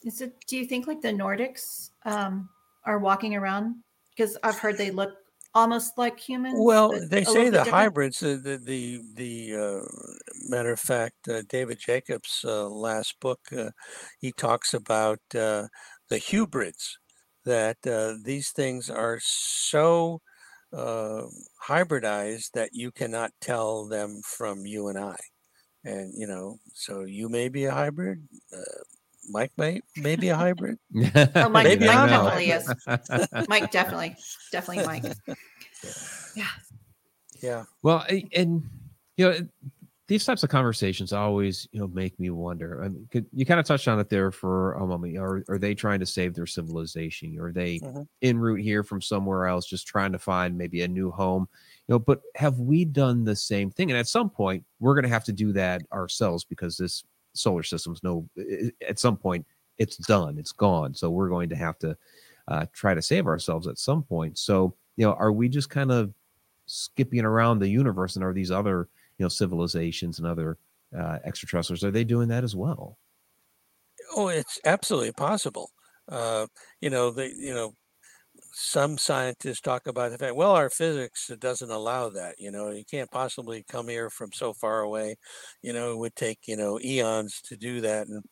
Is 0.08 0.22
it? 0.22 0.40
Do 0.48 0.56
you 0.58 0.66
think 0.66 0.88
like 0.88 1.02
the 1.02 1.10
Nordics 1.10 1.90
um, 2.06 2.48
are 2.86 2.98
walking 2.98 3.36
around? 3.36 3.84
Because 4.10 4.38
I've 4.42 4.58
heard 4.58 4.78
they 4.78 4.90
look 4.90 5.18
almost 5.54 5.98
like 5.98 6.18
humans. 6.18 6.56
Well, 6.58 6.90
they 7.10 7.26
say 7.26 7.50
the 7.50 7.66
hybrids. 7.66 8.24
Uh, 8.24 8.38
the 8.42 8.58
the 8.58 9.02
the 9.16 9.56
uh, 9.56 9.86
matter 10.48 10.72
of 10.72 10.80
fact, 10.80 11.28
uh, 11.28 11.42
David 11.50 11.80
Jacobs' 11.80 12.46
uh, 12.46 12.70
last 12.70 13.20
book, 13.20 13.42
uh, 13.52 13.72
he 14.22 14.32
talks 14.32 14.74
about 14.74 15.20
uh, 15.36 15.68
the 16.10 16.20
hybrids. 16.20 16.98
That 17.44 17.78
these 18.24 18.52
things 18.52 18.90
are 18.90 19.20
so 19.22 20.22
hybridized 20.74 22.52
that 22.54 22.70
you 22.72 22.92
cannot 22.92 23.32
tell 23.42 23.88
them 23.88 24.22
from 24.26 24.66
you 24.66 24.88
and 24.88 24.98
I. 24.98 25.18
And 25.84 26.14
you 26.16 26.28
know, 26.28 26.60
so 26.74 27.04
you 27.04 27.28
may 27.28 27.50
be 27.50 27.66
a 27.66 27.74
hybrid. 27.74 28.28
Mike 29.30 29.52
may 29.58 29.82
maybe 29.96 30.30
a 30.30 30.36
hybrid. 30.36 30.78
oh, 31.36 31.50
Mike, 31.50 31.66
maybe 31.66 31.86
Mike 31.86 32.10
definitely 32.10 32.52
is. 32.52 32.74
Mike 33.50 33.72
definitely, 33.72 34.16
definitely 34.52 34.86
Mike. 34.86 35.04
Yeah. 36.36 36.46
Yeah. 37.42 37.64
Well, 37.84 38.06
and 38.34 38.64
you 39.18 39.30
know, 39.30 39.48
these 40.08 40.24
types 40.24 40.44
of 40.44 40.50
conversations 40.50 41.12
always, 41.12 41.68
you 41.72 41.80
know, 41.80 41.88
make 41.88 42.18
me 42.18 42.30
wonder. 42.30 42.84
I 42.84 42.88
mean, 42.88 43.28
you 43.34 43.46
kind 43.46 43.60
of 43.60 43.66
touched 43.66 43.90
on 43.90 44.00
it 44.00 44.10
there 44.10 44.32
for 44.32 44.74
a 44.74 44.88
moment. 44.88 45.18
Are 45.18 45.44
are 45.50 45.58
they 45.58 45.76
trying 45.76 46.00
to 46.00 46.06
save 46.06 46.34
their 46.34 46.46
civilization? 46.46 47.38
Are 47.40 47.52
they 47.52 47.80
mm-hmm. 47.80 48.04
en 48.22 48.38
route 48.38 48.62
here 48.62 48.84
from 48.84 49.02
somewhere 49.02 49.48
else, 49.48 49.66
just 49.68 49.86
trying 49.86 50.14
to 50.14 50.20
find 50.20 50.58
maybe 50.58 50.82
a 50.82 50.88
new 50.88 51.12
home? 51.12 51.48
You 51.88 51.96
know, 51.96 52.00
but 52.00 52.22
have 52.36 52.60
we 52.60 52.86
done 52.86 53.26
the 53.26 53.36
same 53.36 53.70
thing? 53.70 53.92
And 53.92 54.00
at 54.00 54.08
some 54.08 54.30
point, 54.30 54.64
we're 54.80 54.94
going 54.94 55.04
to 55.04 55.10
have 55.10 55.26
to 55.26 55.34
do 55.34 55.52
that 55.54 55.82
ourselves 55.92 56.46
because 56.46 56.78
this 56.78 57.04
solar 57.38 57.64
system's 57.64 58.04
no. 58.04 58.28
At 58.88 59.00
some 59.00 59.18
point, 59.18 59.46
it's 59.78 59.98
done. 59.98 60.38
It's 60.38 60.52
gone. 60.52 60.94
So 60.94 61.10
we're 61.10 61.30
going 61.30 61.50
to 61.50 61.56
have 61.56 61.78
to 61.80 61.98
uh, 62.48 62.66
try 62.74 62.94
to 62.94 63.02
save 63.02 63.28
ourselves 63.28 63.68
at 63.68 63.78
some 63.78 64.04
point. 64.04 64.38
So 64.38 64.74
you 64.98 65.06
know, 65.06 65.14
are 65.14 65.32
we 65.32 65.48
just 65.48 65.70
kind 65.70 65.92
of 65.92 66.14
skipping 66.66 67.24
around 67.24 67.60
the 67.60 67.70
universe 67.70 68.16
and 68.16 68.26
are 68.26 68.34
these 68.34 68.52
other, 68.52 68.90
you 69.18 69.24
know, 69.24 69.30
civilizations 69.30 70.20
and 70.20 70.28
other 70.28 70.58
uh, 70.98 71.20
extraterrestrials, 71.24 71.84
are 71.84 71.92
they 71.92 72.04
doing 72.04 72.28
that 72.28 72.44
as 72.44 72.56
well? 72.56 72.98
Oh, 74.16 74.28
it's 74.28 74.60
absolutely 74.66 75.14
possible. 75.14 75.72
Uh, 76.10 76.48
you 76.82 76.90
know, 76.90 77.12
the, 77.12 77.32
you 77.36 77.54
know, 77.54 77.74
some 78.60 78.98
scientists 78.98 79.62
talk 79.62 79.86
about 79.86 80.10
the 80.10 80.18
fact, 80.18 80.36
well, 80.36 80.54
our 80.54 80.72
physics 80.72 81.30
doesn't 81.40 81.70
allow 81.70 82.10
that. 82.10 82.36
You 82.40 82.50
know, 82.50 82.72
you 82.72 82.84
can't 82.90 83.12
possibly 83.12 83.64
come 83.70 83.88
here 83.88 84.10
from 84.10 84.34
so 84.34 84.52
far 84.52 84.80
away. 84.80 85.18
You 85.62 85.74
know, 85.74 85.92
it 85.92 85.98
would 86.00 86.16
take 86.16 86.40
you 86.48 86.58
know 86.58 86.80
eons 86.84 87.40
to 87.44 87.56
do 87.56 87.82
that. 87.82 88.08
And 88.08 88.24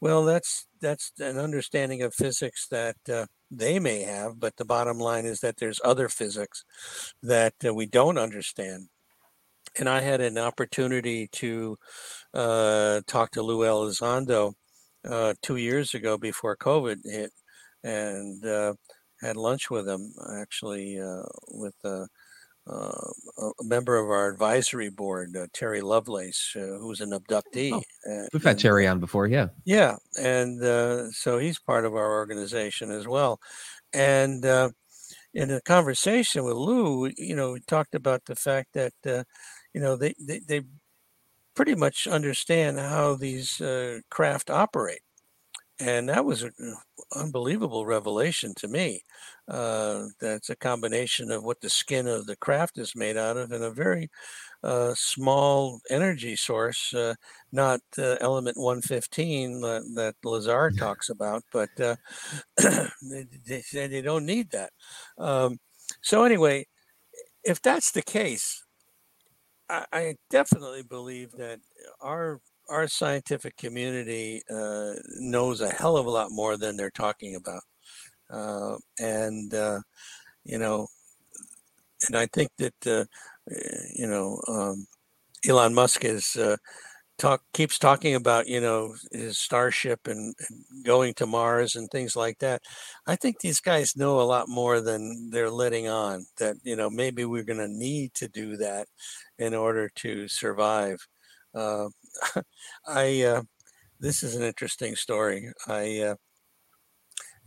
well, 0.00 0.24
that's 0.24 0.66
that's 0.80 1.12
an 1.18 1.36
understanding 1.36 2.00
of 2.00 2.14
physics 2.14 2.66
that 2.70 2.96
uh, 3.12 3.26
they 3.50 3.78
may 3.78 4.00
have, 4.02 4.40
but 4.40 4.56
the 4.56 4.64
bottom 4.64 4.98
line 4.98 5.26
is 5.26 5.40
that 5.40 5.58
there's 5.58 5.80
other 5.84 6.08
physics 6.08 6.64
that 7.22 7.54
uh, 7.64 7.74
we 7.74 7.84
don't 7.84 8.18
understand. 8.18 8.88
And 9.78 9.90
I 9.90 10.00
had 10.00 10.22
an 10.22 10.38
opportunity 10.38 11.28
to 11.32 11.76
uh, 12.32 13.02
talk 13.06 13.32
to 13.32 13.42
Lou 13.42 13.58
Elizondo 13.58 14.54
uh, 15.06 15.34
two 15.42 15.56
years 15.56 15.92
ago 15.92 16.16
before 16.16 16.56
COVID 16.56 17.00
hit, 17.04 17.30
and 17.84 18.42
uh, 18.46 18.72
had 19.26 19.36
lunch 19.36 19.70
with 19.70 19.88
him 19.88 20.14
actually 20.38 21.00
uh, 21.00 21.24
with 21.48 21.74
uh, 21.84 22.06
uh, 22.68 23.10
a 23.60 23.64
member 23.64 23.96
of 23.96 24.10
our 24.10 24.28
advisory 24.28 24.90
board, 24.90 25.36
uh, 25.36 25.46
Terry 25.52 25.80
Lovelace, 25.80 26.54
uh, 26.56 26.78
who's 26.80 27.00
an 27.00 27.10
abductee. 27.10 27.72
Oh, 27.72 28.26
we've 28.32 28.42
had 28.42 28.58
Terry 28.58 28.86
on 28.86 28.98
before, 28.98 29.26
yeah. 29.26 29.48
Yeah, 29.64 29.96
and 30.18 30.62
uh, 30.62 31.10
so 31.12 31.38
he's 31.38 31.60
part 31.60 31.84
of 31.84 31.94
our 31.94 32.14
organization 32.14 32.90
as 32.90 33.06
well. 33.06 33.40
And 33.92 34.44
uh, 34.44 34.70
in 35.32 35.50
a 35.50 35.60
conversation 35.60 36.44
with 36.44 36.56
Lou, 36.56 37.10
you 37.16 37.36
know, 37.36 37.52
we 37.52 37.60
talked 37.60 37.94
about 37.94 38.24
the 38.24 38.36
fact 38.36 38.72
that 38.72 38.94
uh, 39.06 39.22
you 39.72 39.80
know 39.80 39.94
they, 39.94 40.14
they, 40.18 40.40
they 40.40 40.62
pretty 41.54 41.76
much 41.76 42.06
understand 42.06 42.78
how 42.78 43.14
these 43.14 43.62
craft 44.10 44.50
operate 44.50 45.00
and 45.78 46.08
that 46.08 46.24
was 46.24 46.42
an 46.42 46.52
unbelievable 47.14 47.84
revelation 47.84 48.54
to 48.56 48.68
me. 48.68 49.02
Uh, 49.46 50.06
that's 50.20 50.48
a 50.48 50.56
combination 50.56 51.30
of 51.30 51.44
what 51.44 51.60
the 51.60 51.68
skin 51.68 52.06
of 52.06 52.26
the 52.26 52.36
craft 52.36 52.78
is 52.78 52.96
made 52.96 53.16
out 53.16 53.36
of 53.36 53.52
and 53.52 53.62
a 53.62 53.70
very 53.70 54.08
uh, 54.62 54.92
small 54.96 55.80
energy 55.90 56.34
source, 56.34 56.94
uh, 56.94 57.14
not 57.52 57.80
element 57.98 58.56
115 58.56 59.60
that, 59.60 59.82
that 59.94 60.14
Lazar 60.24 60.70
talks 60.70 61.10
about, 61.10 61.42
but 61.52 61.68
uh, 61.78 61.96
they, 63.02 63.60
say 63.60 63.86
they 63.86 64.02
don't 64.02 64.26
need 64.26 64.50
that. 64.50 64.70
Um, 65.18 65.58
so, 66.02 66.24
anyway, 66.24 66.66
if 67.44 67.60
that's 67.62 67.92
the 67.92 68.02
case, 68.02 68.64
I, 69.68 69.84
I 69.92 70.14
definitely 70.30 70.82
believe 70.82 71.32
that 71.32 71.60
our 72.00 72.40
our 72.68 72.88
scientific 72.88 73.56
community 73.56 74.42
uh, 74.50 74.94
knows 75.18 75.60
a 75.60 75.70
hell 75.70 75.96
of 75.96 76.06
a 76.06 76.10
lot 76.10 76.30
more 76.30 76.56
than 76.56 76.76
they're 76.76 76.90
talking 76.90 77.36
about, 77.36 77.62
uh, 78.30 78.76
and 78.98 79.52
uh, 79.54 79.80
you 80.44 80.58
know, 80.58 80.86
and 82.06 82.16
I 82.16 82.26
think 82.26 82.50
that 82.58 82.86
uh, 82.86 83.04
you 83.94 84.06
know 84.06 84.40
um, 84.48 84.86
Elon 85.48 85.74
Musk 85.74 86.04
is 86.04 86.36
uh, 86.36 86.56
talk 87.18 87.42
keeps 87.52 87.78
talking 87.78 88.14
about 88.14 88.46
you 88.46 88.60
know 88.60 88.94
his 89.12 89.38
starship 89.38 90.06
and, 90.06 90.34
and, 90.48 90.84
going 90.84 91.14
to 91.14 91.26
Mars 91.26 91.76
and 91.76 91.90
things 91.90 92.16
like 92.16 92.38
that. 92.38 92.62
I 93.06 93.16
think 93.16 93.40
these 93.40 93.60
guys 93.60 93.96
know 93.96 94.20
a 94.20 94.22
lot 94.22 94.48
more 94.48 94.80
than 94.80 95.30
they're 95.30 95.50
letting 95.50 95.88
on. 95.88 96.26
That 96.38 96.56
you 96.62 96.76
know 96.76 96.90
maybe 96.90 97.24
we're 97.24 97.44
going 97.44 97.58
to 97.58 97.68
need 97.68 98.14
to 98.14 98.28
do 98.28 98.56
that 98.58 98.88
in 99.38 99.54
order 99.54 99.90
to 99.96 100.28
survive. 100.28 100.98
Uh, 101.54 101.88
I 102.86 103.22
uh, 103.22 103.42
this 104.00 104.22
is 104.22 104.36
an 104.36 104.42
interesting 104.42 104.96
story. 104.96 105.52
I 105.66 106.00
uh, 106.00 106.14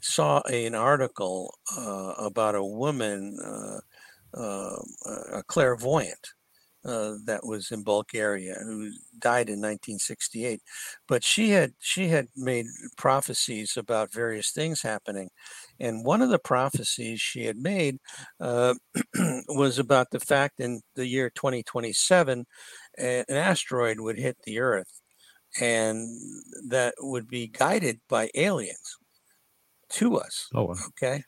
saw 0.02 0.42
an 0.42 0.76
article 0.76 1.54
uh, 1.78 2.14
about 2.18 2.56
a 2.56 2.64
woman, 2.64 3.38
uh, 3.44 3.80
um, 4.34 4.84
a 5.34 5.44
clairvoyant. 5.44 6.34
Uh, 6.86 7.16
that 7.26 7.46
was 7.46 7.72
in 7.72 7.84
Bulgaria, 7.84 8.56
who 8.64 8.92
died 9.20 9.50
in 9.50 9.60
1968, 9.60 10.62
but 11.10 11.26
she 11.26 11.50
had 11.50 11.74
she 11.80 12.08
had 12.08 12.28
made 12.38 12.68
prophecies 12.98 13.76
about 13.76 14.14
various 14.14 14.52
things 14.52 14.82
happening, 14.82 15.30
and 15.78 16.06
one 16.06 16.22
of 16.22 16.30
the 16.30 16.40
prophecies 16.40 17.20
she 17.20 17.44
had 17.46 17.58
made 17.58 17.98
uh, 18.40 18.76
was 19.50 19.78
about 19.78 20.12
the 20.12 20.22
fact 20.22 20.62
in 20.62 20.82
the 20.96 21.06
year 21.06 21.30
2027 21.30 22.46
an 22.98 23.26
asteroid 23.30 24.00
would 24.00 24.18
hit 24.18 24.38
the 24.44 24.60
Earth 24.60 25.02
and 25.60 26.08
that 26.68 26.94
would 27.00 27.28
be 27.28 27.48
guided 27.48 28.00
by 28.08 28.30
aliens 28.36 28.98
to 29.90 30.18
us. 30.18 30.48
Oh, 30.54 30.66
wow. 30.66 30.76
okay. 30.90 31.24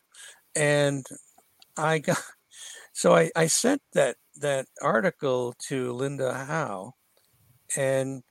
And 0.56 1.06
I 1.78 2.00
got 2.00 2.22
so 3.02 3.16
I, 3.16 3.32
I 3.36 3.48
sent 3.48 3.82
that 3.94 4.18
that 4.36 4.68
article 4.80 5.56
to 5.70 5.92
Linda 5.92 6.36
Howe, 6.36 6.94
and 7.76 8.22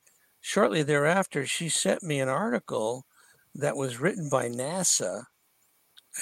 shortly 0.41 0.85
thereafter 0.85 1.45
she 1.45 1.69
sent 1.69 2.05
me 2.05 2.21
an 2.21 2.29
article 2.29 3.05
that 3.53 3.77
was 3.77 3.99
written 3.99 4.29
by 4.29 4.49
NASA 4.49 5.25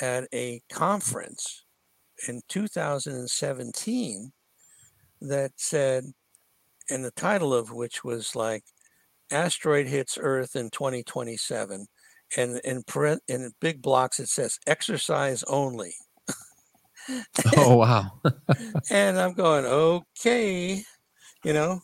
at 0.01 0.29
a 0.33 0.63
conference 0.73 1.67
in 2.27 2.41
2017 2.49 4.33
that 5.21 5.53
said 5.57 6.05
and 6.89 7.05
the 7.05 7.11
title 7.11 7.53
of 7.53 7.71
which 7.71 8.03
was 8.03 8.35
like 8.35 8.65
asteroid 9.31 9.87
hits 9.87 10.17
earth 10.19 10.57
in 10.57 10.71
2027 10.71 11.87
and 12.39 12.61
in 12.65 12.83
print 12.85 13.21
in 13.29 13.53
big 13.61 13.83
blocks 13.83 14.19
it 14.19 14.29
says 14.29 14.59
exercise 14.67 15.45
only 15.49 15.93
oh 17.57 17.77
wow 17.77 18.11
and 18.91 19.19
i'm 19.19 19.33
going 19.33 19.65
okay 19.65 20.83
you 21.45 21.53
know 21.53 21.81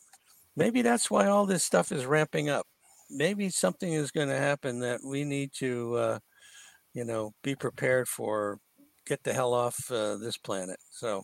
maybe 0.57 0.83
that's 0.83 1.11
why 1.11 1.27
all 1.27 1.47
this 1.47 1.65
stuff 1.65 1.93
is 1.93 2.07
ramping 2.07 2.49
up 2.49 2.67
maybe 3.11 3.49
something 3.49 3.93
is 3.93 4.11
going 4.11 4.29
to 4.29 4.37
happen 4.37 4.81
that 4.81 5.01
we 5.05 5.25
need 5.25 5.51
to 5.53 5.95
uh, 5.95 6.19
you 6.93 7.05
know 7.05 7.33
be 7.43 7.55
prepared 7.55 8.09
for 8.09 8.59
get 9.07 9.23
the 9.25 9.33
hell 9.33 9.53
off 9.55 9.91
uh, 9.91 10.17
this 10.17 10.37
planet 10.39 10.79
so 10.91 11.23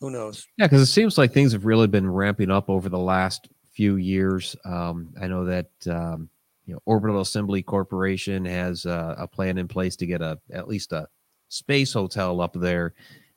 who 0.00 0.10
knows 0.10 0.46
yeah 0.58 0.66
because 0.66 0.82
it 0.82 0.86
seems 0.86 1.18
like 1.18 1.32
things 1.32 1.52
have 1.52 1.64
really 1.64 1.86
been 1.86 2.10
ramping 2.10 2.50
up 2.50 2.68
over 2.68 2.88
the 2.88 2.98
last 2.98 3.48
few 3.80 3.96
years. 3.96 4.56
Um, 4.64 5.14
I 5.20 5.26
know 5.26 5.44
that 5.46 5.70
um, 5.88 6.28
you 6.66 6.74
know 6.74 6.80
Orbital 6.84 7.20
Assembly 7.20 7.62
Corporation 7.62 8.44
has 8.44 8.84
uh, 8.86 9.14
a 9.16 9.26
plan 9.26 9.58
in 9.58 9.68
place 9.68 9.96
to 9.96 10.06
get 10.06 10.20
a 10.20 10.38
at 10.52 10.68
least 10.68 10.92
a 10.92 11.08
space 11.48 11.92
hotel 11.92 12.40
up 12.40 12.52
there. 12.52 12.94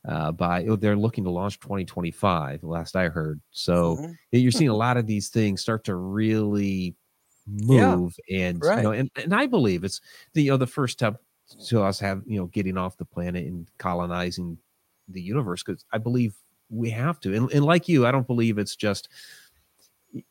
Uh, 0.08 0.34
by 0.34 0.66
oh, 0.66 0.76
they're 0.76 0.98
looking 0.98 1.24
to 1.24 1.30
launch 1.30 1.60
2025 1.62 2.62
last 2.64 2.96
i 2.98 3.08
heard 3.08 3.40
so 3.52 3.96
Mhm. 3.96 4.18
you're 4.32 4.52
seeing 4.52 4.70
a 4.70 4.76
lot 4.76 4.98
of 4.98 5.08
these 5.08 5.30
things 5.30 5.62
start 5.62 5.86
to 5.86 5.96
really 5.96 6.94
move 7.48 8.18
and 8.30 8.62
right. 8.62 8.78
you 8.80 8.84
know 8.84 8.92
and, 8.92 9.10
and 9.16 9.34
i 9.34 9.46
believe 9.46 9.86
it's 9.86 10.02
the 10.34 10.44
you 10.44 10.52
know 10.52 10.58
the 10.58 10.68
first 10.68 10.94
step 11.00 11.22
to 11.68 11.82
us 11.82 12.00
have 12.00 12.22
you 12.26 12.38
know 12.38 12.48
getting 12.48 12.78
off 12.78 12.98
the 12.98 13.06
planet 13.06 13.46
and 13.46 13.70
colonizing 13.78 14.58
the 15.08 15.22
universe 15.22 15.64
because 15.64 15.86
i 15.94 15.98
believe 15.98 16.36
we 16.70 16.90
have 16.90 17.20
to 17.22 17.34
and, 17.34 17.50
and 17.54 17.64
like 17.64 17.88
you 17.88 18.06
i 18.06 18.12
don't 18.12 18.28
believe 18.28 18.58
it's 18.58 18.76
just 18.76 19.08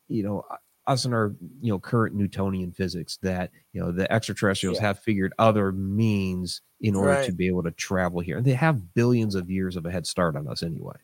you 0.08 0.22
know 0.22 0.44
us 0.86 1.04
and 1.04 1.14
our 1.14 1.34
you 1.60 1.70
know 1.72 1.78
current 1.78 2.14
newtonian 2.14 2.72
physics 2.72 3.18
that 3.22 3.50
you 3.72 3.80
know 3.80 3.92
the 3.92 4.10
extraterrestrials 4.12 4.78
Yeah. 4.78 4.86
have 4.88 4.98
figured 4.98 5.32
other 5.38 5.70
means 5.72 6.60
in 6.80 6.94
order 6.96 7.22
to 7.24 7.32
be 7.32 7.46
able 7.46 7.62
to 7.62 7.70
travel 7.70 8.20
here 8.20 8.36
and 8.38 8.44
they 8.46 8.54
have 8.54 8.92
billions 8.94 9.34
of 9.36 9.48
years 9.50 9.76
of 9.76 9.86
a 9.86 9.90
head 9.92 10.06
start 10.06 10.34
on 10.36 10.48
us 10.48 10.62
anyway 10.62 10.96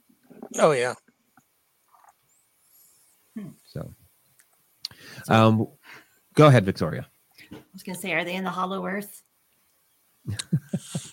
Oh 0.58 0.72
yeah. 0.72 0.94
so 3.64 3.94
um 5.28 5.66
go 6.34 6.46
ahead 6.46 6.64
victoria 6.64 7.06
I 7.52 7.56
was 7.72 7.82
going 7.84 7.94
to 7.94 8.00
say, 8.02 8.12
are 8.12 8.24
they 8.24 8.34
in 8.34 8.42
the 8.44 8.50
Hollow 8.50 8.84
Earth? 8.84 9.22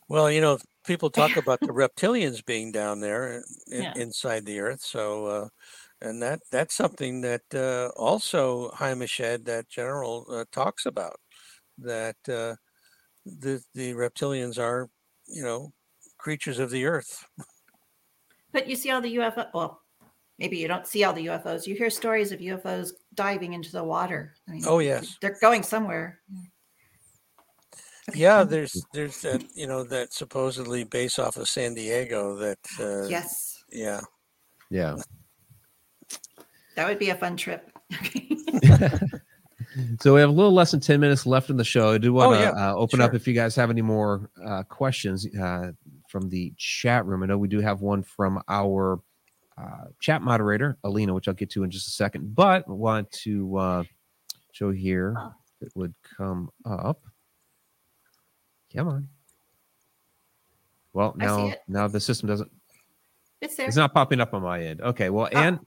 Well, 0.09 0.31
you 0.31 0.41
know, 0.41 0.57
people 0.85 1.09
talk 1.09 1.37
about 1.37 1.59
the 1.61 1.67
reptilians 1.67 2.43
being 2.45 2.71
down 2.71 2.99
there 2.99 3.43
in, 3.71 3.83
Yeah. 3.83 3.93
inside 3.95 4.45
the 4.45 4.59
earth. 4.59 4.81
So, 4.81 5.25
uh, 5.25 5.47
and 6.05 6.21
that 6.21 6.41
that's 6.51 6.75
something 6.75 7.21
that 7.21 7.41
uh, 7.53 7.89
also 7.99 8.69
Haim 8.71 8.99
Eshed, 8.99 9.45
that 9.45 9.67
general, 9.69 10.25
uh, 10.29 10.45
talks 10.51 10.85
about. 10.85 11.19
That 11.77 12.15
uh, 12.29 12.55
the 13.25 13.61
the 13.73 13.93
reptilians 13.93 14.59
are, 14.59 14.89
you 15.27 15.43
know, 15.43 15.73
creatures 16.17 16.59
of 16.59 16.69
the 16.69 16.85
earth. 16.85 17.25
But 18.53 18.69
you 18.69 18.75
see 18.75 18.91
all 18.91 19.01
the 19.01 19.15
UFO. 19.17 19.47
Well, 19.53 19.81
maybe 20.39 20.57
you 20.57 20.67
don't 20.67 20.87
see 20.87 21.03
all 21.03 21.13
the 21.13 21.25
UFOs. 21.25 21.67
You 21.67 21.75
hear 21.75 21.89
stories 21.89 22.31
of 22.31 22.39
UFOs 22.39 22.91
diving 23.13 23.53
into 23.53 23.71
the 23.71 23.83
water. 23.83 24.35
I 24.47 24.51
mean, 24.51 24.63
Oh 24.65 24.79
yes, 24.79 25.17
they're 25.21 25.37
going 25.41 25.63
somewhere. 25.63 26.21
Yeah. 28.13 28.43
There's 28.43 28.85
there's 28.93 29.21
that 29.21 29.43
you 29.55 29.67
know 29.67 29.83
that 29.85 30.13
supposedly 30.13 30.83
base 30.83 31.17
off 31.17 31.37
of 31.37 31.49
San 31.49 31.73
Diego. 31.73 32.35
That 32.35 32.59
uh, 32.79 33.07
Yes, 33.07 33.63
yeah. 33.71 34.01
yeah 34.69 34.95
that 36.75 36.87
would 36.87 36.99
be 36.99 37.09
a 37.09 37.15
fun 37.15 37.37
trip. 37.37 37.71
so 39.99 40.13
we 40.13 40.19
have 40.21 40.29
a 40.29 40.33
little 40.33 40.53
less 40.53 40.71
than 40.71 40.79
10 40.79 40.99
minutes 40.99 41.25
left 41.25 41.49
in 41.49 41.57
the 41.57 41.63
show. 41.63 41.91
I 41.93 41.97
do 41.97 42.13
want 42.13 42.35
to 42.35 42.41
yeah, 42.41 42.51
uh, 42.71 42.75
open 42.75 43.01
up 43.01 43.13
if 43.13 43.27
you 43.27 43.33
guys 43.33 43.55
have 43.55 43.69
any 43.69 43.81
more 43.81 44.29
uh, 44.45 44.63
questions 44.63 45.27
uh, 45.35 45.71
from 46.09 46.29
the 46.29 46.53
chat 46.57 47.05
room. 47.05 47.23
I 47.23 47.27
know 47.27 47.37
we 47.37 47.47
do 47.47 47.59
have 47.59 47.81
one 47.81 48.03
from 48.03 48.41
our 48.47 48.99
uh, 49.57 49.85
chat 49.99 50.21
moderator, 50.21 50.77
Alina, 50.83 51.13
which 51.13 51.27
I'll 51.27 51.33
get 51.33 51.49
to 51.51 51.63
in 51.63 51.71
just 51.71 51.87
a 51.87 51.91
second, 51.91 52.35
but 52.35 52.67
want 52.67 53.11
to 53.23 53.57
uh, 53.57 53.83
show 54.51 54.71
here 54.71 55.15
Oh. 55.17 55.33
it 55.61 55.71
would 55.75 55.93
come 56.17 56.49
up. 56.65 57.01
Come 58.75 58.87
on. 58.89 59.07
Well, 60.93 61.13
now 61.17 61.53
now 61.67 61.87
the 61.87 61.99
system 61.99 62.27
doesn't 62.27 62.49
It's 63.41 63.55
there. 63.57 63.67
it's 63.67 63.75
not 63.75 63.93
popping 63.93 64.19
up 64.21 64.33
on 64.33 64.41
my 64.43 64.61
end. 64.63 64.81
Okay, 64.81 65.09
well, 65.09 65.29
Ah. 65.33 65.43
and 65.43 65.59
Oh. 65.59 65.65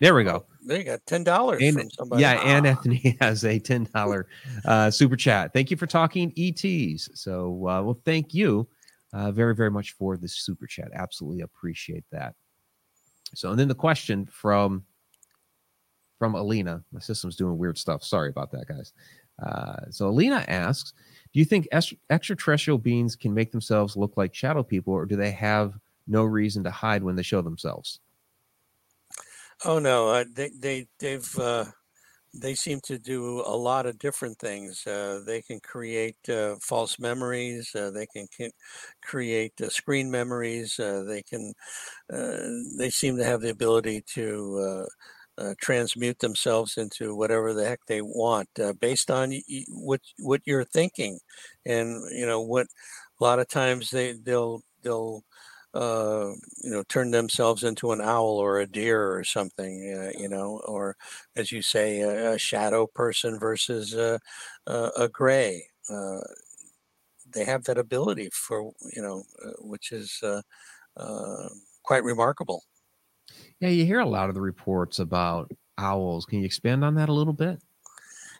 There 0.00 0.14
we 0.14 0.24
go. 0.24 0.44
There 0.62 0.78
you 0.78 0.84
got 0.84 1.04
ten 1.06 1.24
dollars 1.24 1.62
from 1.72 1.90
somebody. 1.90 2.22
Yeah, 2.22 2.40
and 2.44 2.66
Ah. 2.66 2.70
Anthony 2.70 3.16
has 3.20 3.44
a 3.44 3.58
ten 3.58 3.88
dollar 3.94 4.26
uh, 4.64 4.90
super 4.90 5.16
chat. 5.16 5.52
Thank 5.52 5.70
you 5.70 5.76
for 5.76 5.86
talking 5.86 6.32
ETs. 6.36 7.08
So, 7.14 7.52
uh, 7.68 7.82
well, 7.82 8.00
thank 8.04 8.34
you 8.34 8.68
uh, 9.12 9.30
very, 9.32 9.54
very 9.54 9.70
much 9.70 9.92
for 9.92 10.16
the 10.16 10.28
super 10.28 10.66
chat. 10.66 10.88
Absolutely 10.94 11.42
appreciate 11.42 12.04
that. 12.12 12.34
So, 13.34 13.50
and 13.50 13.58
then 13.58 13.68
the 13.68 13.74
question 13.74 14.26
from 14.26 14.84
from 16.18 16.34
Alina. 16.34 16.82
My 16.92 17.00
system's 17.00 17.36
doing 17.36 17.58
weird 17.58 17.78
stuff. 17.78 18.02
Sorry 18.02 18.30
about 18.30 18.50
that, 18.52 18.66
guys. 18.68 18.92
Uh, 19.42 19.90
so, 19.90 20.08
Alina 20.08 20.44
asks, 20.48 20.92
"Do 21.32 21.38
you 21.38 21.44
think 21.44 21.68
est- 21.72 21.94
extraterrestrial 22.10 22.78
beings 22.78 23.14
can 23.16 23.32
make 23.34 23.52
themselves 23.52 23.96
look 23.96 24.16
like 24.16 24.34
shadow 24.34 24.62
people, 24.62 24.92
or 24.94 25.06
do 25.06 25.14
they 25.16 25.30
have 25.32 25.74
no 26.06 26.24
reason 26.24 26.64
to 26.64 26.70
hide 26.70 27.02
when 27.02 27.16
they 27.16 27.22
show 27.22 27.40
themselves?" 27.42 28.00
Oh 29.64 29.78
no, 29.78 30.08
uh, 30.08 30.24
they 30.34 30.50
they 30.58 30.86
they've 30.98 31.38
uh, 31.38 31.64
they 32.34 32.54
seem 32.54 32.80
to 32.86 32.98
do 32.98 33.40
a 33.46 33.56
lot 33.56 33.86
of 33.86 33.98
different 33.98 34.38
things. 34.38 34.86
Uh, 34.86 35.22
they 35.26 35.42
can 35.42 35.60
create 35.60 36.16
uh, 36.28 36.56
false 36.62 36.98
memories. 36.98 37.74
Uh, 37.74 37.90
they 37.90 38.06
can, 38.06 38.28
create 39.02 39.54
uh, 39.62 39.68
screen 39.70 40.10
memories. 40.10 40.76
They 40.78 41.22
can. 41.28 41.54
They 42.78 42.90
seem 42.90 43.16
to 43.18 43.24
have 43.24 43.40
the 43.42 43.50
ability 43.50 44.02
to. 44.14 44.86
Transmute 45.60 46.20
themselves 46.20 46.78
into 46.78 47.14
whatever 47.14 47.52
the 47.52 47.66
heck 47.66 47.80
they 47.88 48.00
want, 48.02 48.48
based 48.80 49.10
on 49.10 49.30
y- 49.30 49.64
what 49.68 50.00
what 50.18 50.40
you're 50.46 50.64
thinking, 50.64 51.18
and 51.66 52.00
you 52.12 52.24
know 52.26 52.40
what. 52.40 52.68
A 53.20 53.24
lot 53.24 53.38
of 53.38 53.48
times 53.48 53.90
they 53.90 54.12
they'll 54.14 54.62
they'll 54.82 55.24
uh, 55.76 56.32
you 56.64 56.70
know, 56.70 56.82
turn 56.88 57.10
themselves 57.10 57.62
into 57.62 57.92
an 57.92 58.00
owl 58.00 58.38
or 58.38 58.58
a 58.58 58.66
deer 58.66 59.12
or 59.12 59.22
something, 59.22 59.92
uh, 59.92 60.18
you 60.18 60.28
know, 60.28 60.62
or 60.66 60.96
as 61.36 61.52
you 61.52 61.60
say, 61.60 62.00
a, 62.00 62.32
a 62.32 62.38
shadow 62.38 62.86
person 62.86 63.38
versus 63.38 63.92
a, 63.94 64.18
a, 64.66 65.08
gray. 65.08 65.62
Uh, 65.90 66.20
they 67.30 67.44
have 67.44 67.64
that 67.64 67.76
ability 67.76 68.30
for, 68.32 68.72
you 68.94 69.02
know, 69.02 69.24
uh, 69.44 69.50
which 69.60 69.92
is 69.92 70.22
uh, 70.22 71.48
quite 71.82 72.04
remarkable. 72.04 72.62
Yeah, 73.60 73.68
you 73.68 73.84
hear 73.84 74.00
a 74.00 74.08
lot 74.08 74.30
of 74.30 74.34
the 74.34 74.40
reports 74.40 74.98
about 74.98 75.50
owls. 75.76 76.24
Can 76.24 76.38
you 76.38 76.46
expand 76.46 76.84
on 76.84 76.94
that 76.94 77.10
a 77.10 77.12
little 77.12 77.34
bit? 77.34 77.60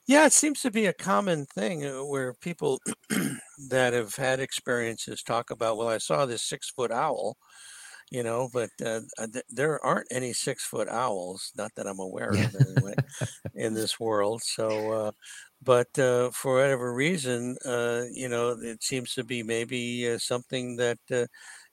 Yeah, 0.06 0.26
it 0.26 0.32
seems 0.32 0.60
to 0.62 0.70
be 0.70 0.86
a 0.86 0.92
common 0.92 1.46
thing 1.46 1.84
uh, 1.84 2.04
where 2.04 2.32
people 2.34 2.80
that 3.68 3.92
have 3.92 4.14
had 4.16 4.38
experiences 4.40 5.22
talk 5.22 5.50
about, 5.50 5.76
well, 5.76 5.88
I 5.88 5.98
saw 5.98 6.26
this 6.26 6.42
six 6.42 6.70
foot 6.70 6.92
owl, 6.92 7.36
you 8.10 8.22
know, 8.22 8.48
but 8.52 8.70
uh, 8.84 9.02
uh, 9.18 9.28
th- 9.32 9.44
there 9.48 9.84
aren't 9.84 10.08
any 10.12 10.32
six 10.32 10.64
foot 10.64 10.88
owls, 10.88 11.52
not 11.56 11.72
that 11.76 11.86
I'm 11.88 12.00
aware 12.00 12.38
of 12.38 12.54
anyway, 12.54 12.96
in 13.54 13.74
this 13.74 14.00
world. 14.00 14.42
So, 14.44 14.90
uh, 14.90 15.12
but 15.62 15.98
uh, 15.98 16.30
for 16.32 16.56
whatever 16.56 16.94
reason, 16.94 17.56
uh, 17.64 18.04
you 18.12 18.28
know, 18.28 18.50
it 18.62 18.82
seems 18.84 19.14
to 19.14 19.24
be 19.24 19.42
maybe 19.42 20.10
uh, 20.10 20.18
something 20.18 20.76
that 20.76 20.98
uh, 21.12 21.26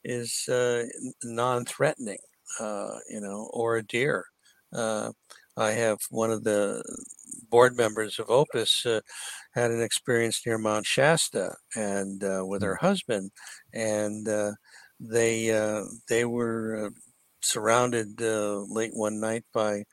is 0.03 0.47
uh, 0.49 0.85
non 1.23 1.65
threatening, 1.65 2.19
uh, 2.59 2.99
you 3.09 3.21
know, 3.21 3.49
or 3.53 3.77
a 3.77 3.83
deer. 3.83 4.25
Uh, 4.73 5.11
I 5.57 5.71
have 5.71 5.99
one 6.09 6.31
of 6.31 6.43
the 6.43 6.83
board 7.49 7.75
members 7.77 8.19
of 8.19 8.29
Opus 8.29 8.85
uh, 8.85 9.01
had 9.53 9.71
an 9.71 9.81
experience 9.81 10.41
near 10.45 10.57
Mount 10.57 10.85
Shasta 10.85 11.55
and 11.75 12.23
uh, 12.23 12.43
with 12.45 12.61
her 12.61 12.75
husband, 12.75 13.31
and 13.73 14.27
uh, 14.27 14.51
they 14.99 15.51
uh, 15.51 15.83
they 16.07 16.25
were 16.25 16.87
uh, 16.87 16.89
surrounded 17.41 18.21
uh, 18.21 18.59
late 18.69 18.93
one 18.93 19.19
night 19.19 19.43
by 19.53 19.83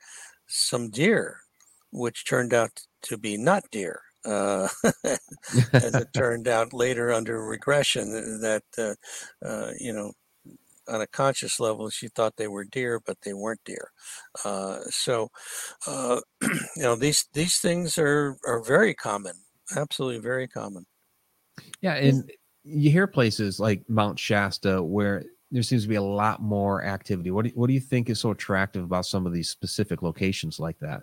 some 0.47 0.89
deer, 0.89 1.37
which 1.91 2.25
turned 2.25 2.53
out 2.53 2.71
to 3.03 3.17
be 3.17 3.37
not 3.37 3.63
deer. 3.71 4.01
Uh, 4.23 4.67
as 5.73 5.95
it 5.95 6.07
turned 6.15 6.47
out 6.47 6.73
later 6.73 7.11
under 7.11 7.43
regression, 7.43 8.11
that 8.41 8.63
uh, 8.77 8.93
uh, 9.45 9.71
you 9.79 9.91
know 9.93 10.11
on 10.87 11.01
a 11.01 11.07
conscious 11.07 11.59
level, 11.59 11.89
she 11.89 12.07
thought 12.07 12.35
they 12.37 12.47
were 12.47 12.65
deer, 12.65 13.01
but 13.05 13.17
they 13.23 13.33
weren't 13.33 13.63
deer. 13.65 13.89
Uh, 14.45 14.79
so, 14.89 15.29
uh, 15.87 16.19
you 16.41 16.83
know, 16.83 16.95
these 16.95 17.27
these 17.33 17.57
things 17.57 17.97
are 17.97 18.37
are 18.45 18.63
very 18.63 18.93
common, 18.93 19.33
absolutely 19.75 20.19
very 20.19 20.47
common. 20.47 20.85
Yeah, 21.81 21.95
and 21.95 22.29
you 22.63 22.91
hear 22.91 23.07
places 23.07 23.59
like 23.59 23.83
Mount 23.87 24.19
Shasta 24.19 24.81
where 24.81 25.23
there 25.51 25.63
seems 25.63 25.83
to 25.83 25.89
be 25.89 25.95
a 25.95 26.01
lot 26.01 26.41
more 26.41 26.83
activity. 26.83 27.29
What 27.31 27.43
do 27.43 27.49
you, 27.49 27.55
what 27.55 27.67
do 27.67 27.73
you 27.73 27.79
think 27.79 28.09
is 28.09 28.19
so 28.19 28.31
attractive 28.31 28.83
about 28.83 29.05
some 29.05 29.25
of 29.25 29.33
these 29.33 29.49
specific 29.49 30.01
locations 30.01 30.59
like 30.59 30.79
that? 30.79 31.01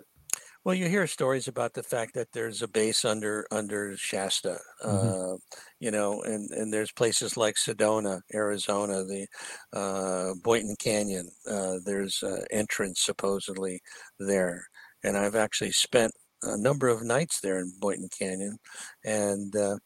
Well, 0.65 0.75
you 0.75 0.89
hear 0.89 1.07
stories 1.07 1.47
about 1.47 1.73
the 1.73 1.83
fact 1.83 2.13
that 2.15 2.31
there's 2.33 2.61
a 2.61 2.67
base 2.67 3.05
under 3.05 3.47
under 3.51 3.95
Shasta, 3.97 4.59
Mhm. 4.87 5.13
uh, 5.13 5.37
you 5.79 5.89
know, 5.91 6.21
and 6.21 6.51
and 6.51 6.73
there's 6.73 6.91
places 6.91 7.37
like 7.37 7.55
Sedona, 7.55 8.21
Arizona, 8.33 9.03
the 9.05 9.27
uh, 9.73 10.33
Boynton 10.43 10.75
Canyon. 10.77 11.29
Uh, 11.47 11.77
there's 11.85 12.21
uh, 12.23 12.43
entrance 12.51 13.01
supposedly 13.01 13.81
there, 14.19 14.67
and 15.03 15.17
I've 15.17 15.35
actually 15.35 15.71
spent 15.71 16.11
a 16.43 16.57
number 16.57 16.87
of 16.89 17.03
nights 17.03 17.39
there 17.41 17.57
in 17.59 17.71
Boynton 17.79 18.09
Canyon, 18.17 18.57
and 19.03 19.55
uh, 19.55 19.77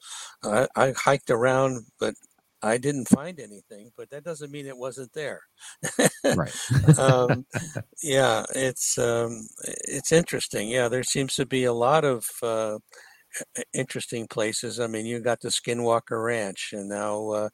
I, 0.43 0.67
I 0.75 0.93
hiked 0.97 1.29
around, 1.29 1.85
but 1.99 2.15
I 2.63 2.77
didn't 2.79 3.09
find 3.09 3.39
anything, 3.39 3.91
but 3.97 4.09
that 4.11 4.23
doesn't 4.23 4.51
mean 4.51 4.67
it 4.67 4.77
wasn't 4.77 5.13
there. 5.13 5.41
right. 6.33 6.53
um, 6.97 7.45
yeah, 8.03 8.45
it's 8.55 8.97
um, 8.97 9.47
it's 9.85 10.11
interesting. 10.11 10.69
Yeah, 10.69 10.87
there 10.89 11.03
seems 11.03 11.35
to 11.35 11.45
be 11.45 11.65
a 11.65 11.73
lot 11.73 12.05
of 12.05 12.25
uh, 12.41 12.79
interesting 13.73 14.27
places. 14.27 14.79
I 14.79 14.87
mean, 14.87 15.05
you 15.05 15.19
got 15.19 15.41
the 15.41 15.49
Skinwalker 15.49 16.23
Ranch, 16.23 16.69
and 16.73 16.89
now 16.89 17.29
uh, 17.29 17.49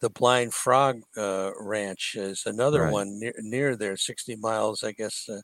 the 0.00 0.10
Blind 0.10 0.54
Frog 0.54 1.02
uh, 1.16 1.52
Ranch 1.60 2.14
is 2.16 2.44
another 2.46 2.84
Right. 2.84 2.88
one 2.88 3.18
near, 3.20 3.34
near 3.40 3.76
there, 3.76 3.96
60 3.96 4.36
miles, 4.36 4.82
I 4.84 4.92
guess, 4.92 5.28
uh, 5.28 5.42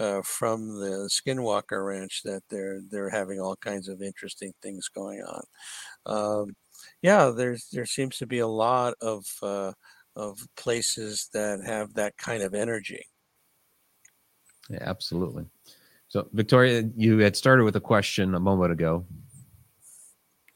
uh, 0.00 0.22
from 0.24 0.80
the 0.80 1.10
Skinwalker 1.12 1.86
Ranch. 1.86 2.22
That 2.24 2.42
they're 2.50 2.80
they're 2.90 3.10
having 3.10 3.40
all 3.40 3.56
kinds 3.56 3.88
of 3.88 4.02
interesting 4.02 4.52
things 4.62 4.88
going 4.88 5.22
on. 5.22 5.42
Um, 6.06 6.54
yeah, 7.04 7.30
there's 7.36 7.68
there 7.70 7.84
seems 7.84 8.16
to 8.16 8.26
be 8.26 8.38
a 8.38 8.46
lot 8.46 8.94
of 9.02 9.26
uh, 9.42 9.72
of 10.16 10.38
places 10.56 11.28
that 11.34 11.60
have 11.66 11.92
that 11.92 12.16
kind 12.16 12.42
of 12.42 12.54
energy. 12.54 13.04
Yeah, 14.70 14.78
absolutely. 14.80 15.44
So, 16.08 16.26
Victoria, 16.32 16.88
you 16.96 17.18
had 17.18 17.36
started 17.36 17.64
with 17.64 17.76
a 17.76 17.80
question 17.80 18.34
a 18.34 18.40
moment 18.40 18.72
ago. 18.72 19.04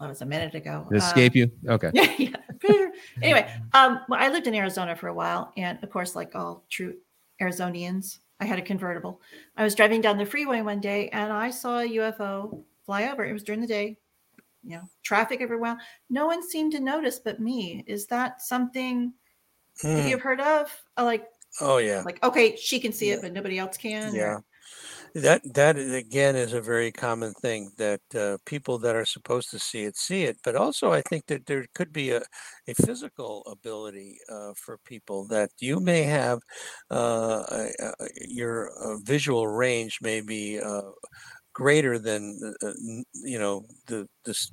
That 0.01 0.09
was 0.09 0.23
a 0.23 0.27
minute 0.27 0.55
ago. 0.55 0.87
Did 0.89 0.97
it 0.97 1.03
Uh, 1.03 1.07
escape 1.07 1.37
you? 1.37 1.51
Okay. 1.69 1.91
yeah, 1.93 2.15
yeah. 2.17 2.37
anyway, 3.23 3.53
um, 3.75 4.01
well, 4.09 4.19
I 4.19 4.31
lived 4.31 4.47
in 4.47 4.55
Arizona 4.55 4.97
for 4.97 5.09
a 5.09 5.15
while, 5.15 5.53
and 5.59 5.79
of 5.83 5.91
course, 5.91 6.17
like 6.17 6.35
all 6.35 6.65
true 6.71 6.95
Arizonians, 7.43 8.21
I 8.41 8.47
had 8.47 8.59
a 8.59 8.63
convertible. 8.63 9.21
I 9.55 9.65
was 9.65 9.75
driving 9.75 10.01
down 10.01 10.17
the 10.17 10.25
freeway 10.25 10.63
one 10.63 10.81
day, 10.81 11.11
and 11.11 11.31
I 11.31 11.51
saw 11.51 11.81
a 11.81 11.87
UFO 11.87 12.65
fly 12.87 13.11
over. 13.11 13.27
It 13.27 13.35
was 13.35 13.43
during 13.43 13.61
the 13.61 13.67
day, 13.67 13.99
you 14.63 14.77
know, 14.77 14.89
traffic 15.03 15.41
everywhere. 15.41 15.79
No 16.11 16.27
one 16.27 16.49
seemed 16.49 16.73
to 16.73 16.81
notice 16.81 17.19
but 17.21 17.41
me. 17.41 17.85
Is 17.87 18.07
that 18.09 18.43
something 18.43 19.15
that 19.95 20.05
Hmm. 20.05 20.09
you've 20.09 20.23
heard 20.23 20.41
of? 20.41 20.75
Uh, 20.99 21.05
Like, 21.05 21.29
Oh 21.61 21.79
yeah. 21.79 22.05
like 22.05 22.23
okay, 22.25 22.57
she 22.57 22.81
can 22.81 22.93
see 22.93 23.11
it, 23.11 23.21
but 23.23 23.33
nobody 23.33 23.59
else 23.59 23.77
can. 23.79 24.21
or- 24.23 24.37
Yeah. 24.37 24.41
That 25.15 25.43
that 25.55 25.79
again 25.79 26.37
is 26.37 26.53
a 26.55 26.61
very 26.63 26.93
common 26.93 27.35
thing 27.35 27.73
that 27.79 28.03
uh, 28.15 28.39
people 28.47 28.79
that 28.81 28.97
are 28.97 29.07
supposed 29.07 29.51
to 29.53 29.59
see 29.61 29.85
it 29.85 29.97
see 29.97 30.25
it, 30.25 30.39
but 30.45 30.57
also 30.57 30.93
I 30.93 31.03
think 31.03 31.27
that 31.27 31.47
there 31.47 31.67
could 31.75 31.93
be 31.93 32.11
a, 32.13 32.23
a 32.69 32.75
physical 32.75 33.43
ability 33.47 34.19
uh, 34.31 34.55
for 34.57 34.79
people 34.79 35.27
that 35.29 35.51
you 35.61 35.81
may 35.81 36.03
have 36.05 36.41
uh, 36.91 37.69
your 38.29 38.71
uh, 38.79 38.99
visual 39.05 39.49
range 39.49 39.99
may 40.03 40.21
be 40.23 40.61
uh, 40.61 40.93
greater 41.59 41.99
than 41.99 42.23
uh, 42.63 42.69
uh, 42.69 42.73
you 43.33 43.39
know 43.39 43.67
the 43.89 44.07
this. 44.25 44.53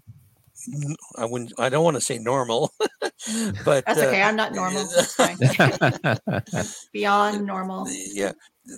I 1.17 1.25
wouldn't. 1.25 1.53
I 1.59 1.69
don't 1.69 1.83
want 1.83 1.95
to 1.97 2.01
say 2.01 2.17
normal, 2.17 2.71
but 3.65 3.85
That's 3.85 4.01
uh, 4.01 4.07
okay. 4.07 4.23
I'm 4.23 4.35
not 4.35 4.53
normal. 4.53 4.83
That's 4.85 5.13
fine. 5.13 5.37
I'm 6.49 6.63
beyond 6.93 7.45
normal. 7.45 7.87
yeah 7.89 8.31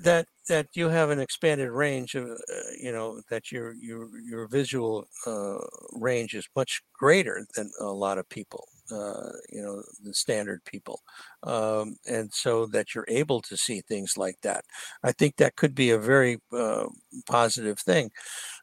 that 0.03 0.25
that 0.49 0.67
you 0.73 0.89
have 0.89 1.09
an 1.11 1.19
expanded 1.19 1.69
range 1.69 2.15
of 2.15 2.25
uh, 2.29 2.69
you 2.83 2.91
know 2.91 3.21
that 3.29 3.51
your 3.51 3.73
your 3.75 4.09
your 4.19 4.47
visual 4.47 5.05
uh, 5.25 5.59
range 5.93 6.33
is 6.33 6.45
much 6.55 6.81
greater 6.93 7.45
than 7.55 7.71
a 7.79 7.85
lot 7.85 8.17
of 8.17 8.27
people 8.27 8.67
uh, 8.91 9.31
you 9.49 9.61
know 9.61 9.83
the 10.03 10.13
standard 10.13 10.63
people 10.65 11.01
um, 11.43 11.95
and 12.07 12.33
so 12.33 12.65
that 12.67 12.93
you're 12.95 13.05
able 13.07 13.41
to 13.41 13.57
see 13.57 13.81
things 13.81 14.17
like 14.17 14.39
that. 14.41 14.65
I 15.03 15.11
think 15.11 15.37
that 15.37 15.55
could 15.55 15.75
be 15.75 15.91
a 15.91 15.99
very 15.99 16.39
uh, 16.53 16.87
positive 17.27 17.79
thing. 17.79 18.11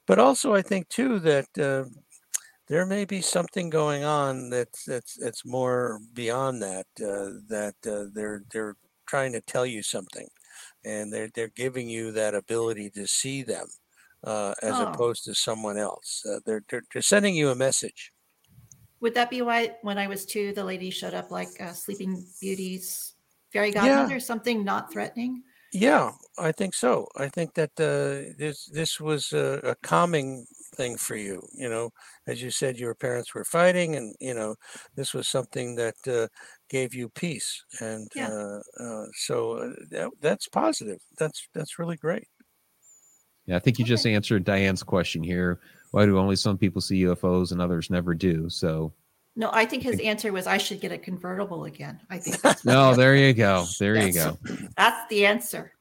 But 0.07 0.18
also 0.20 0.55
i 0.55 0.62
think 0.62 0.89
too 0.89 1.18
that 1.20 1.49
uh, 1.59 1.85
there 2.68 2.87
may 2.87 3.05
be 3.05 3.20
something 3.20 3.70
going 3.70 4.05
on 4.05 4.51
that's 4.51 4.85
that's 4.85 5.16
that's 5.18 5.45
more 5.45 6.01
beyond 6.12 6.62
that 6.62 6.87
uh, 7.01 7.31
that 7.49 7.75
uh, 7.87 8.07
they're 8.14 8.43
they're 8.53 8.77
trying 9.07 9.33
to 9.33 9.41
tell 9.43 9.66
you 9.66 9.83
something 9.83 10.29
and 10.85 11.12
they're 11.12 11.31
they're 11.35 11.49
giving 11.49 11.89
you 11.91 12.12
that 12.12 12.35
ability 12.37 12.91
to 12.91 13.09
see 13.09 13.43
them 13.45 13.68
uh, 14.25 14.55
as 14.62 14.79
Oh. 14.79 14.81
opposed 14.81 15.25
to 15.25 15.35
someone 15.35 15.79
else. 15.79 16.22
Uh, 16.29 16.41
they're, 16.47 16.64
they're 16.70 16.85
they're 16.95 17.03
sending 17.03 17.37
you 17.37 17.51
a 17.51 17.57
message 17.57 18.12
Would 19.05 19.13
that 19.17 19.29
be 19.29 19.43
why 19.43 19.77
when 19.83 19.99
I 19.99 20.07
was 20.07 20.25
two, 20.25 20.55
the 20.55 20.65
lady 20.65 20.89
showed 20.89 21.13
up 21.13 21.31
like 21.31 21.61
uh, 21.61 21.75
Sleeping 21.75 22.25
Beauty's 22.41 23.15
fairy 23.53 23.71
Yeah. 23.71 24.07
godmother, 24.07 24.19
something 24.19 24.65
not 24.65 24.91
threatening? 24.91 25.43
yeah 25.73 26.13
i 26.39 26.53
think 26.53 26.73
so 26.75 27.07
i 27.17 27.29
think 27.29 27.55
that 27.55 27.71
uh, 27.81 28.33
this 28.39 28.67
this 28.67 29.01
was 29.01 29.33
a, 29.33 29.61
a 29.65 29.75
calming 29.83 30.47
thing 30.77 30.97
for 30.97 31.17
you 31.17 31.43
you 31.53 31.69
know 31.69 31.91
as 32.27 32.41
you 32.43 32.51
said 32.51 32.79
your 32.79 32.95
parents 32.95 33.35
were 33.35 33.45
fighting 33.45 33.97
and 33.97 34.15
you 34.21 34.33
know 34.33 34.55
this 34.95 35.13
was 35.13 35.27
something 35.29 35.75
that 35.75 35.97
uh, 36.07 36.29
gave 36.69 36.95
you 36.95 37.09
peace 37.09 37.65
and 37.81 38.09
Yeah. 38.15 38.29
uh, 38.29 38.61
uh, 38.81 39.07
so 39.15 39.53
uh, 39.59 39.73
that, 39.91 40.11
that's 40.21 40.49
positive 40.49 40.99
that's 41.19 41.49
that's 41.55 41.79
really 41.79 41.97
great 41.97 42.29
Yeah, 43.47 43.57
I 43.57 43.59
think 43.59 43.79
you 43.79 43.85
just 43.85 44.07
answered 44.07 44.45
Diane's 44.45 44.83
question 44.83 45.23
here. 45.23 45.61
Why 45.95 46.07
do 46.07 46.19
only 46.19 46.35
some 46.35 46.59
people 46.59 46.81
see 46.81 47.03
UFOs 47.03 47.53
and 47.53 47.63
others 47.63 47.89
never 47.89 48.15
do? 48.15 48.51
So, 48.51 48.93
No, 49.37 49.49
I 49.53 49.65
think 49.65 49.85
his 49.85 50.01
answer 50.01 50.33
was 50.33 50.49
I 50.49 50.59
should 50.59 50.81
get 50.81 50.91
a 50.91 50.99
convertible 50.99 51.67
again. 51.67 52.01
I 52.11 52.19
think 52.19 52.41
that's, 52.43 52.65
no, 52.65 52.91
the- 52.91 52.97
there 52.97 53.15
you 53.15 53.33
go. 53.33 53.65
There 53.79 54.05
you 54.05 54.13
go. 54.13 54.37
that's 54.77 55.09
the 55.09 55.25
answer. 55.25 55.73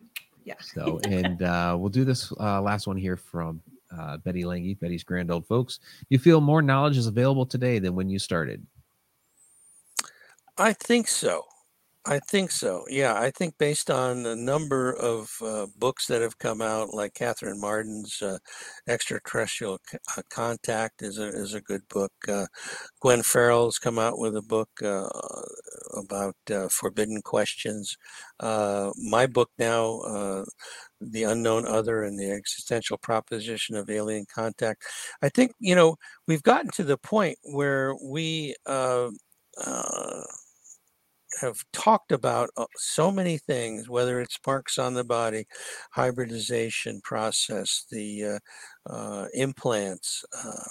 Yeah. 0.45 0.53
So, 0.61 0.99
and 1.05 1.41
uh, 1.41 1.75
we'll 1.79 1.89
do 1.89 2.05
this 2.05 2.31
uh, 2.39 2.61
last 2.61 2.85
one 2.85 2.95
here 2.95 3.17
from 3.17 3.59
uh, 3.97 4.17
Betty 4.17 4.45
Lange, 4.45 4.75
Betty's 4.79 5.03
grand 5.03 5.31
old 5.31 5.47
folks. 5.47 5.79
You 6.09 6.19
feel 6.19 6.41
more 6.41 6.61
knowledge 6.61 6.95
is 6.97 7.07
available 7.07 7.47
today 7.47 7.79
than 7.79 7.95
when 7.95 8.07
you 8.07 8.19
started. 8.19 8.63
I 10.59 10.73
think 10.73 11.07
so. 11.07 11.43
I 12.05 12.19
think 12.19 12.51
so. 12.51 12.83
Yeah, 12.89 13.13
I 13.15 13.31
think 13.31 13.57
based 13.57 13.89
on 13.89 14.23
the 14.23 14.35
number 14.35 14.91
of 14.93 15.31
uh, 15.41 15.67
books 15.77 16.07
that 16.07 16.21
have 16.21 16.37
come 16.37 16.61
out, 16.61 16.93
like 16.93 17.13
Kathleen 17.13 17.61
Marden's 17.61 18.21
uh, 18.21 18.39
"Extraterrestrial 18.89 19.79
C- 19.89 19.97
uh, 20.17 20.21
Contact" 20.29 21.01
is 21.01 21.17
a 21.17 21.27
is 21.29 21.53
a 21.53 21.61
good 21.61 21.87
book. 21.87 22.11
Uh, 22.27 22.47
Gwen 23.01 23.23
Farrell's 23.23 23.79
come 23.79 23.99
out 23.99 24.19
with 24.19 24.35
a 24.35 24.41
book 24.41 24.69
uh, 24.83 25.07
about 25.97 26.35
uh, 26.51 26.67
forbidden 26.69 27.21
questions. 27.21 27.97
My 28.41 29.25
book 29.27 29.51
now, 29.57 30.45
"The 31.01 31.23
Unknown 31.23 31.65
Other 31.67 32.03
and 32.03 32.19
the 32.19 32.31
Existential 32.31 32.97
Proposition 32.97 33.75
of 33.77 33.89
Alien 33.89 34.25
Contact." 34.33 34.83
I 35.21 35.29
think 35.29 35.53
you 35.59 35.75
know 35.75 35.97
we've 36.27 36.43
gotten 36.43 36.71
to 36.71 36.83
the 36.83 36.97
point 36.97 37.37
where 37.43 37.95
we. 38.03 38.55
Uh, 41.41 41.47
uh, 41.47 41.47
have 41.47 41.63
talked 41.73 42.11
about 42.11 42.49
uh, 42.57 42.65
so 42.77 43.11
many 43.11 43.37
things, 43.37 43.89
whether 43.89 44.19
it's 44.21 44.37
marks 44.45 44.77
on 44.77 44.93
the 44.93 45.03
body, 45.03 45.45
hybridization 45.91 47.01
process, 47.01 47.85
the 47.91 48.39
uh, 48.87 48.91
uh, 48.91 49.27
implants, 49.33 50.23
uh, 50.43 50.63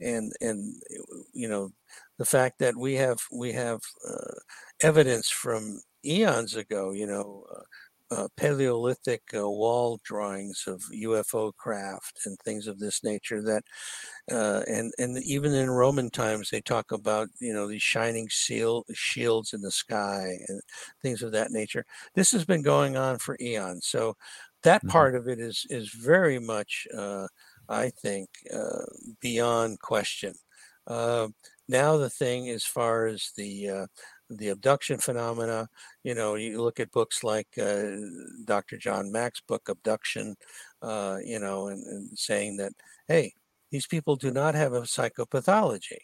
and 0.00 0.32
and 0.40 0.74
uh, 0.92 1.16
you 1.32 1.48
know 1.48 1.70
the 2.18 2.24
fact 2.24 2.58
that 2.60 2.76
we 2.76 2.94
have 2.94 3.18
we 3.32 3.52
have 3.52 3.80
uh, 4.08 4.34
evidence 4.82 5.30
from 5.30 5.80
eons 6.04 6.54
ago, 6.56 6.92
you 6.92 7.06
know. 7.06 7.44
Uh, 8.14 8.28
Paleolithic 8.36 9.22
uh, 9.34 9.48
wall 9.50 9.98
drawings 10.04 10.64
of 10.68 10.82
UFO 10.92 11.52
craft 11.52 12.20
and 12.26 12.38
things 12.40 12.66
of 12.68 12.78
this 12.78 13.02
nature 13.02 13.42
that 13.42 13.64
uh, 14.30 14.62
and 14.66 14.92
and 14.98 15.18
even 15.24 15.52
in 15.54 15.70
Roman 15.70 16.10
times 16.10 16.50
they 16.50 16.60
talk 16.60 16.92
about 16.92 17.28
you 17.40 17.52
know 17.52 17.66
these 17.68 17.82
shining 17.82 18.28
seal 18.30 18.84
shields 18.92 19.52
in 19.52 19.60
the 19.62 19.70
sky 19.70 20.38
and 20.48 20.60
things 21.02 21.22
of 21.22 21.32
that 21.32 21.50
nature. 21.50 21.84
This 22.14 22.32
has 22.32 22.44
been 22.44 22.62
going 22.62 22.96
on 22.96 23.18
for 23.18 23.36
eons, 23.40 23.86
so 23.86 24.16
that 24.62 24.82
Mhm. 24.82 25.04
part 25.04 25.14
of 25.14 25.28
it 25.28 25.38
is 25.40 25.66
is 25.70 25.90
very 25.90 26.38
much, 26.38 26.86
uh, 26.96 27.28
I 27.68 27.90
think, 27.90 28.30
uh, 28.52 28.84
beyond 29.20 29.80
question. 29.80 30.34
Uh, 30.86 31.28
now 31.68 31.96
the 31.96 32.10
thing, 32.10 32.48
as 32.50 32.64
far 32.64 33.06
as 33.06 33.32
the 33.36 33.68
uh, 33.70 33.86
the 34.30 34.48
abduction 34.48 34.98
phenomena, 34.98 35.68
you 36.02 36.14
know, 36.14 36.34
you 36.34 36.62
look 36.62 36.80
at 36.80 36.92
books 36.92 37.22
like 37.22 37.48
uh, 37.60 37.96
Dr. 38.44 38.76
John 38.76 39.12
Mack's 39.12 39.40
book 39.40 39.68
Abduction, 39.68 40.36
uh, 40.82 41.18
you 41.24 41.38
know, 41.38 41.68
and, 41.68 41.84
and 41.86 42.18
saying 42.18 42.56
that 42.58 42.72
hey, 43.08 43.34
these 43.70 43.86
people 43.86 44.16
do 44.16 44.30
not 44.30 44.54
have 44.54 44.72
a 44.72 44.82
psychopathology. 44.82 45.98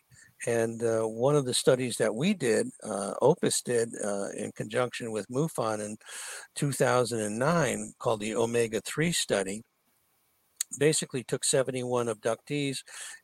And 0.47 0.83
uh, 0.83 1.03
one 1.03 1.37
of 1.37 1.45
the 1.45 1.55
studies 1.55 1.97
that 1.99 2.15
we 2.15 2.35
did, 2.35 2.69
uh, 2.83 3.15
Opus 3.21 3.63
did 3.63 3.91
uh, 4.03 4.31
in 4.37 4.53
conjunction 4.53 5.13
with 5.13 5.29
MUFON 5.29 5.81
in 5.85 5.97
2009, 6.57 7.93
called 7.99 8.21
the 8.21 8.35
Omega 8.35 8.81
3 8.81 9.13
study, 9.13 9.63
basically 10.79 11.23
took 11.23 11.45
71 11.45 12.07
abductees 12.07 12.79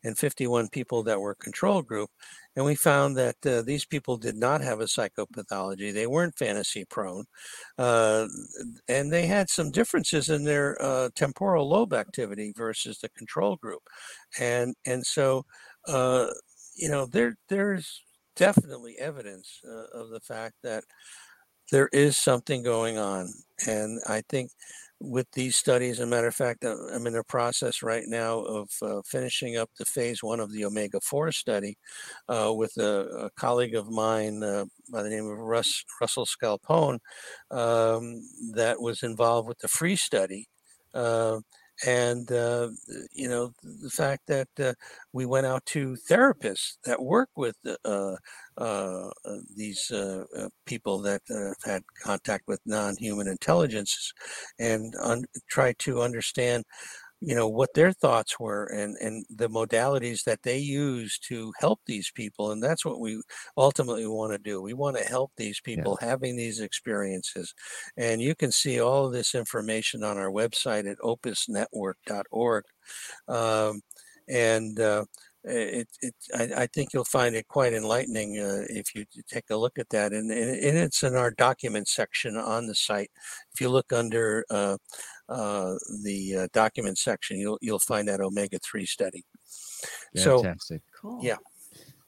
and 0.05 0.19
51 0.19 0.69
people 0.69 1.03
that 1.05 1.21
were 1.21 1.35
control 1.35 1.83
group. 1.83 2.11
And 2.57 2.65
we 2.65 2.75
found 2.75 3.17
that 3.17 3.47
uh, 3.47 3.63
these 3.63 3.85
people 3.85 4.17
did 4.17 4.37
not 4.37 4.63
have 4.63 4.81
a 4.81 4.85
psychopathology. 4.85 5.93
They 5.93 6.07
weren't 6.07 6.39
fantasy 6.39 6.85
prone. 6.85 7.27
Uh, 7.79 8.27
and 8.89 9.13
they 9.13 9.27
had 9.27 9.51
some 9.51 9.71
differences 9.71 10.31
in 10.31 10.45
their 10.45 10.77
uh, 10.83 11.11
temporal 11.15 11.69
lobe 11.69 11.93
activity 11.93 12.53
versus 12.57 12.99
the 12.99 13.11
control 13.11 13.57
group. 13.57 13.83
And, 14.41 14.75
and 14.87 15.05
so, 15.07 15.45
uh, 15.87 16.29
you 16.75 16.89
know, 16.89 17.07
there, 17.07 17.37
there's, 17.49 18.03
definitely 18.37 18.97
evidence 18.99 19.61
uh, 19.67 19.99
of 19.99 20.11
the 20.11 20.21
fact 20.21 20.55
that 20.63 20.85
there 21.73 21.89
is 21.93 22.17
something 22.17 22.63
going 22.63 22.99
on. 22.99 23.33
And 23.67 24.01
I 24.07 24.23
think 24.29 24.51
with 25.01 25.31
these 25.33 25.57
studies, 25.57 26.01
as 26.01 26.01
a 26.01 26.07
matter 26.07 26.27
of 26.27 26.35
fact, 26.35 26.65
uh, 26.65 26.77
I'm 26.93 27.07
in 27.07 27.13
the 27.13 27.25
process 27.25 27.83
right 27.83 28.05
now 28.07 28.41
of 28.41 28.71
uh, 28.83 29.03
finishing 29.05 29.57
up 29.57 29.71
the 29.79 29.85
phase 29.85 30.23
one 30.23 30.41
of 30.41 30.53
the 30.53 30.65
omega 30.65 31.01
4 31.01 31.33
study 31.33 31.77
uh, 32.29 32.53
with 32.55 32.77
a, 32.79 33.27
a, 33.27 33.31
colleague 33.31 33.75
of 33.75 33.91
mine 33.91 34.43
uh, 34.43 34.65
by 34.91 35.03
the 35.03 35.11
name 35.11 35.27
of 35.27 35.39
Russ, 35.39 35.85
Russell 36.01 36.27
Scalpone 36.27 36.99
um, 37.51 38.23
that 38.55 38.81
was 38.81 39.03
involved 39.03 39.49
with 39.49 39.59
the 39.59 39.69
free 39.69 39.97
study. 39.97 40.49
Uh, 40.95 41.41
and 41.87 42.33
uh, 42.33 42.71
you 43.13 43.29
know 43.29 43.53
the 43.63 43.91
fact 43.91 44.23
that 44.27 44.49
uh, 44.59 44.73
we 45.13 45.27
went 45.27 45.45
out 45.45 45.65
to 45.67 45.95
therapists 46.09 46.79
that 46.85 47.03
work 47.03 47.29
with 47.37 47.55
uh, 48.59 48.61
uh, 48.61 49.11
uh 49.25 49.37
these 49.55 49.91
uh, 49.91 50.25
people 50.67 50.99
that 51.03 51.23
have 51.29 51.55
had 51.65 51.83
contact 52.03 52.45
with 52.47 52.61
non-human 52.67 53.29
intelligences 53.29 54.13
and 54.59 54.95
un- 55.03 55.25
try 55.49 55.73
to 55.79 56.03
understand 56.03 56.65
you 57.21 57.35
know 57.35 57.49
what 57.49 57.73
their 57.75 57.93
thoughts 57.93 58.39
were 58.39 58.67
and 58.67 58.97
and 59.01 59.25
the 59.31 59.49
modalities 59.49 60.23
that 60.25 60.43
they 60.43 60.59
use 60.59 61.19
to 61.19 61.51
help 61.59 61.81
these 61.87 62.11
people 62.15 62.53
and 62.53 62.63
that's 62.63 62.85
what 62.85 63.01
we 63.01 63.21
ultimately 63.57 64.07
want 64.07 64.33
to 64.33 64.39
do. 64.39 64.61
We 64.61 64.75
want 64.75 64.97
to 64.99 65.05
help 65.05 65.33
these 65.37 65.61
people 65.61 65.99
yeah. 66.01 66.09
having 66.09 66.37
these 66.37 66.61
experiences. 66.61 67.55
And 67.97 68.21
you 68.21 68.35
can 68.35 68.53
see 68.53 68.81
all 68.81 69.07
of 69.07 69.13
this 69.13 69.35
information 69.35 70.05
on 70.05 70.19
our 70.19 70.31
website 70.31 70.91
at 70.91 70.99
opusnetwork.org 70.99 72.65
um, 73.29 73.81
and 74.29 74.81
uh, 74.81 75.05
it, 75.47 75.89
it 76.03 76.15
I, 76.35 76.63
I, 76.63 76.67
think 76.67 76.93
you'll 76.93 77.05
find 77.05 77.35
it 77.35 77.47
quite 77.49 77.73
enlightening 77.73 78.39
uh, 78.39 78.65
if 78.69 78.95
you 78.95 79.05
take 79.29 79.45
a 79.51 79.57
look 79.57 79.79
at 79.79 79.89
that 79.91 80.13
and, 80.13 80.31
and, 80.31 80.77
it's 80.77 81.03
in 81.03 81.15
our 81.15 81.31
document 81.31 81.89
section 81.89 82.37
on 82.37 82.67
the 82.67 82.75
site 82.75 83.11
if 83.55 83.61
you 83.61 83.69
look 83.69 83.93
under 83.93 84.45
uh, 84.51 84.77
uh, 85.29 85.75
the 86.05 86.37
uh, 86.37 86.49
document 86.53 86.99
section, 86.99 87.39
you'll 87.39 87.59
you'll 87.61 87.79
find 87.79 88.09
that 88.09 88.21
omega 88.21 88.59
three 88.59 88.87
study. 88.87 89.25
Fantastic. 90.17 90.83
So, 90.93 91.01
cool. 91.01 91.21
Yeah. 91.23 91.37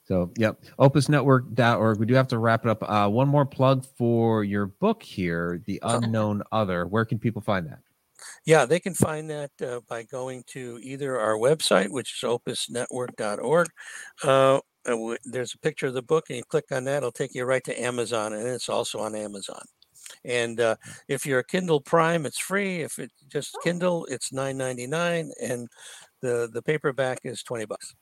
So, 0.04 0.30
yep, 0.38 0.62
opusnetwork.org. 0.78 1.98
We 1.98 2.06
do 2.06 2.14
have 2.14 2.28
to 2.28 2.38
wrap 2.38 2.64
it 2.64 2.70
up. 2.70 2.82
Uh, 2.82 3.10
one 3.10 3.28
more 3.28 3.44
plug 3.44 3.84
for 3.98 4.42
your 4.42 4.66
book 4.66 5.02
here, 5.02 5.60
The 5.66 5.78
Unknown 5.82 6.42
Other. 6.50 6.86
Where 6.86 7.04
can 7.04 7.18
people 7.18 7.42
find 7.42 7.66
that? 7.66 7.80
Yeah, 8.48 8.64
they 8.64 8.80
can 8.80 8.94
find 8.94 9.28
that 9.28 9.50
uh, 9.62 9.80
by 9.90 10.04
going 10.04 10.42
to 10.52 10.80
either 10.82 11.20
our 11.20 11.34
website, 11.34 11.90
which 11.90 12.14
is 12.14 12.26
opusnetwork.org. 12.26 13.68
Uh, 14.24 14.60
there's 15.26 15.52
a 15.52 15.58
picture 15.58 15.88
of 15.88 15.92
the 15.92 16.00
book, 16.00 16.30
and 16.30 16.38
you 16.38 16.44
click 16.44 16.64
on 16.72 16.84
that, 16.84 16.96
it'll 16.96 17.12
take 17.12 17.34
you 17.34 17.44
right 17.44 17.62
to 17.64 17.78
Amazon, 17.78 18.32
and 18.32 18.48
it's 18.48 18.70
also 18.70 19.00
on 19.00 19.14
Amazon. 19.14 19.60
And 20.24 20.62
uh, 20.62 20.76
if 21.08 21.26
you're 21.26 21.40
a 21.40 21.44
Kindle 21.44 21.82
Prime, 21.82 22.24
it's 22.24 22.38
free. 22.38 22.80
If 22.80 22.98
it's 22.98 23.12
just 23.30 23.54
oh. 23.54 23.60
Kindle, 23.62 24.06
it's 24.06 24.32
nine 24.32 24.56
ninety 24.56 24.86
nine, 24.86 25.30
and 25.42 25.68
the 26.22 26.48
the 26.50 26.62
paperback 26.62 27.18
is 27.24 27.42
twenty 27.42 27.66
bucks. 27.66 27.94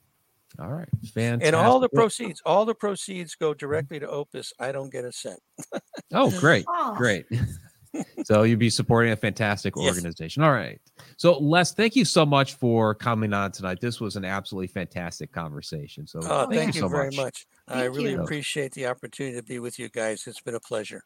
All 0.61 0.71
right, 0.71 0.87
fantastic. 1.13 1.45
And 1.45 1.57
all 1.57 1.81
the 1.81 1.89
proceeds, 1.89 2.41
all 2.45 2.63
the 2.63 2.73
proceeds 2.73 3.35
go 3.35 3.53
directly 3.53 3.99
to 3.99 4.07
Opus. 4.07 4.53
I 4.61 4.71
don't 4.71 4.93
get 4.93 5.03
a 5.03 5.11
cent. 5.11 5.41
oh, 6.13 6.31
great, 6.39 6.65
great. 6.95 7.25
so 8.23 8.43
you'd 8.43 8.59
be 8.59 8.69
supporting 8.69 9.11
a 9.11 9.15
fantastic 9.15 9.77
organization. 9.77 10.41
Yes. 10.41 10.47
All 10.47 10.53
right. 10.53 10.79
So 11.17 11.37
Les, 11.39 11.73
thank 11.73 11.95
you 11.95 12.05
so 12.05 12.25
much 12.25 12.55
for 12.55 12.93
coming 12.95 13.33
on 13.33 13.51
tonight. 13.51 13.79
This 13.81 13.99
was 13.99 14.15
an 14.15 14.25
absolutely 14.25 14.67
fantastic 14.67 15.31
conversation. 15.31 16.07
So 16.07 16.19
oh, 16.23 16.45
thank, 16.45 16.53
thank, 16.53 16.75
you, 16.75 16.81
you 16.81 16.87
so 16.87 16.89
very 16.89 17.07
much. 17.07 17.17
much. 17.17 17.47
I 17.67 17.83
really 17.85 18.11
you. 18.11 18.21
appreciate 18.21 18.73
the 18.73 18.87
opportunity 18.87 19.35
to 19.35 19.43
be 19.43 19.59
with 19.59 19.79
you 19.79 19.89
guys. 19.89 20.25
It's 20.27 20.41
been 20.41 20.55
a 20.55 20.59
pleasure. 20.59 21.01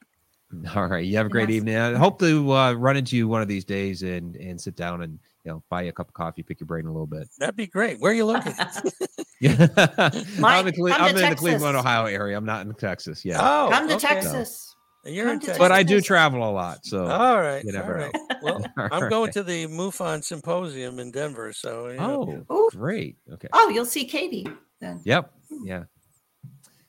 All 0.75 0.87
right. 0.87 1.05
You 1.05 1.17
have 1.17 1.25
a 1.25 1.29
great 1.29 1.49
yes. 1.49 1.57
evening. 1.57 1.77
I 1.77 1.97
hope 1.97 2.19
to 2.19 2.51
uh, 2.53 2.73
run 2.73 2.97
into 2.97 3.15
you 3.15 3.27
one 3.27 3.41
of 3.41 3.47
these 3.47 3.65
days 3.65 4.03
and 4.03 4.35
and 4.35 4.59
sit 4.59 4.75
down 4.75 5.01
and 5.01 5.19
you 5.43 5.51
know 5.51 5.63
buy 5.69 5.83
you 5.83 5.89
a 5.89 5.91
cup 5.91 6.09
of 6.09 6.13
coffee, 6.13 6.43
pick 6.43 6.59
your 6.59 6.67
brain 6.67 6.85
a 6.85 6.91
little 6.91 7.07
bit. 7.07 7.29
That'd 7.39 7.55
be 7.55 7.67
great. 7.67 7.99
Where 7.99 8.11
are 8.11 8.15
you 8.15 8.25
located? 8.25 8.55
yeah, 9.39 9.67
I'm, 10.43 10.67
in, 10.67 10.73
Cle- 10.73 10.93
I'm 10.93 11.15
in 11.15 11.29
the 11.29 11.35
Cleveland, 11.35 11.77
Ohio 11.77 12.05
area. 12.05 12.37
I'm 12.37 12.45
not 12.45 12.65
in 12.65 12.73
Texas. 12.73 13.23
Yeah. 13.23 13.39
Oh, 13.39 13.69
come 13.71 13.87
to 13.87 13.95
okay. 13.95 14.07
Texas. 14.07 14.70
You're 15.03 15.31
in 15.33 15.39
Texas. 15.39 15.57
But 15.57 15.71
I 15.71 15.83
do 15.83 15.99
travel 15.99 16.47
a 16.47 16.51
lot. 16.51 16.85
So 16.85 17.07
all 17.07 17.39
right. 17.39 17.63
You 17.63 17.71
never 17.71 17.93
all 17.93 18.05
right. 18.05 18.13
Know. 18.13 18.27
Well, 18.41 18.65
I'm 18.75 19.07
going 19.07 19.31
to 19.33 19.43
the 19.43 19.67
MUFON 19.67 20.23
symposium 20.23 20.97
in 20.97 21.11
Denver. 21.11 21.53
So 21.53 21.89
you 21.89 21.97
know. 21.97 22.43
oh, 22.49 22.69
great. 22.71 23.17
Okay. 23.31 23.47
Oh, 23.53 23.69
you'll 23.69 23.85
see 23.85 24.05
Katie 24.05 24.47
then. 24.79 24.99
Yep. 25.03 25.31
Yeah. 25.63 25.83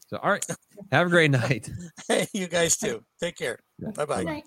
So, 0.07 0.17
all 0.23 0.31
right. 0.31 0.47
Have 0.91 1.09
a 1.09 1.11
great 1.11 1.31
night. 1.31 1.71
hey, 2.09 2.27
you 2.33 2.47
guys 2.47 2.77
too. 2.77 3.03
Take 3.21 3.37
care. 3.37 3.59
Bye 3.95 4.07
bye. 4.07 4.43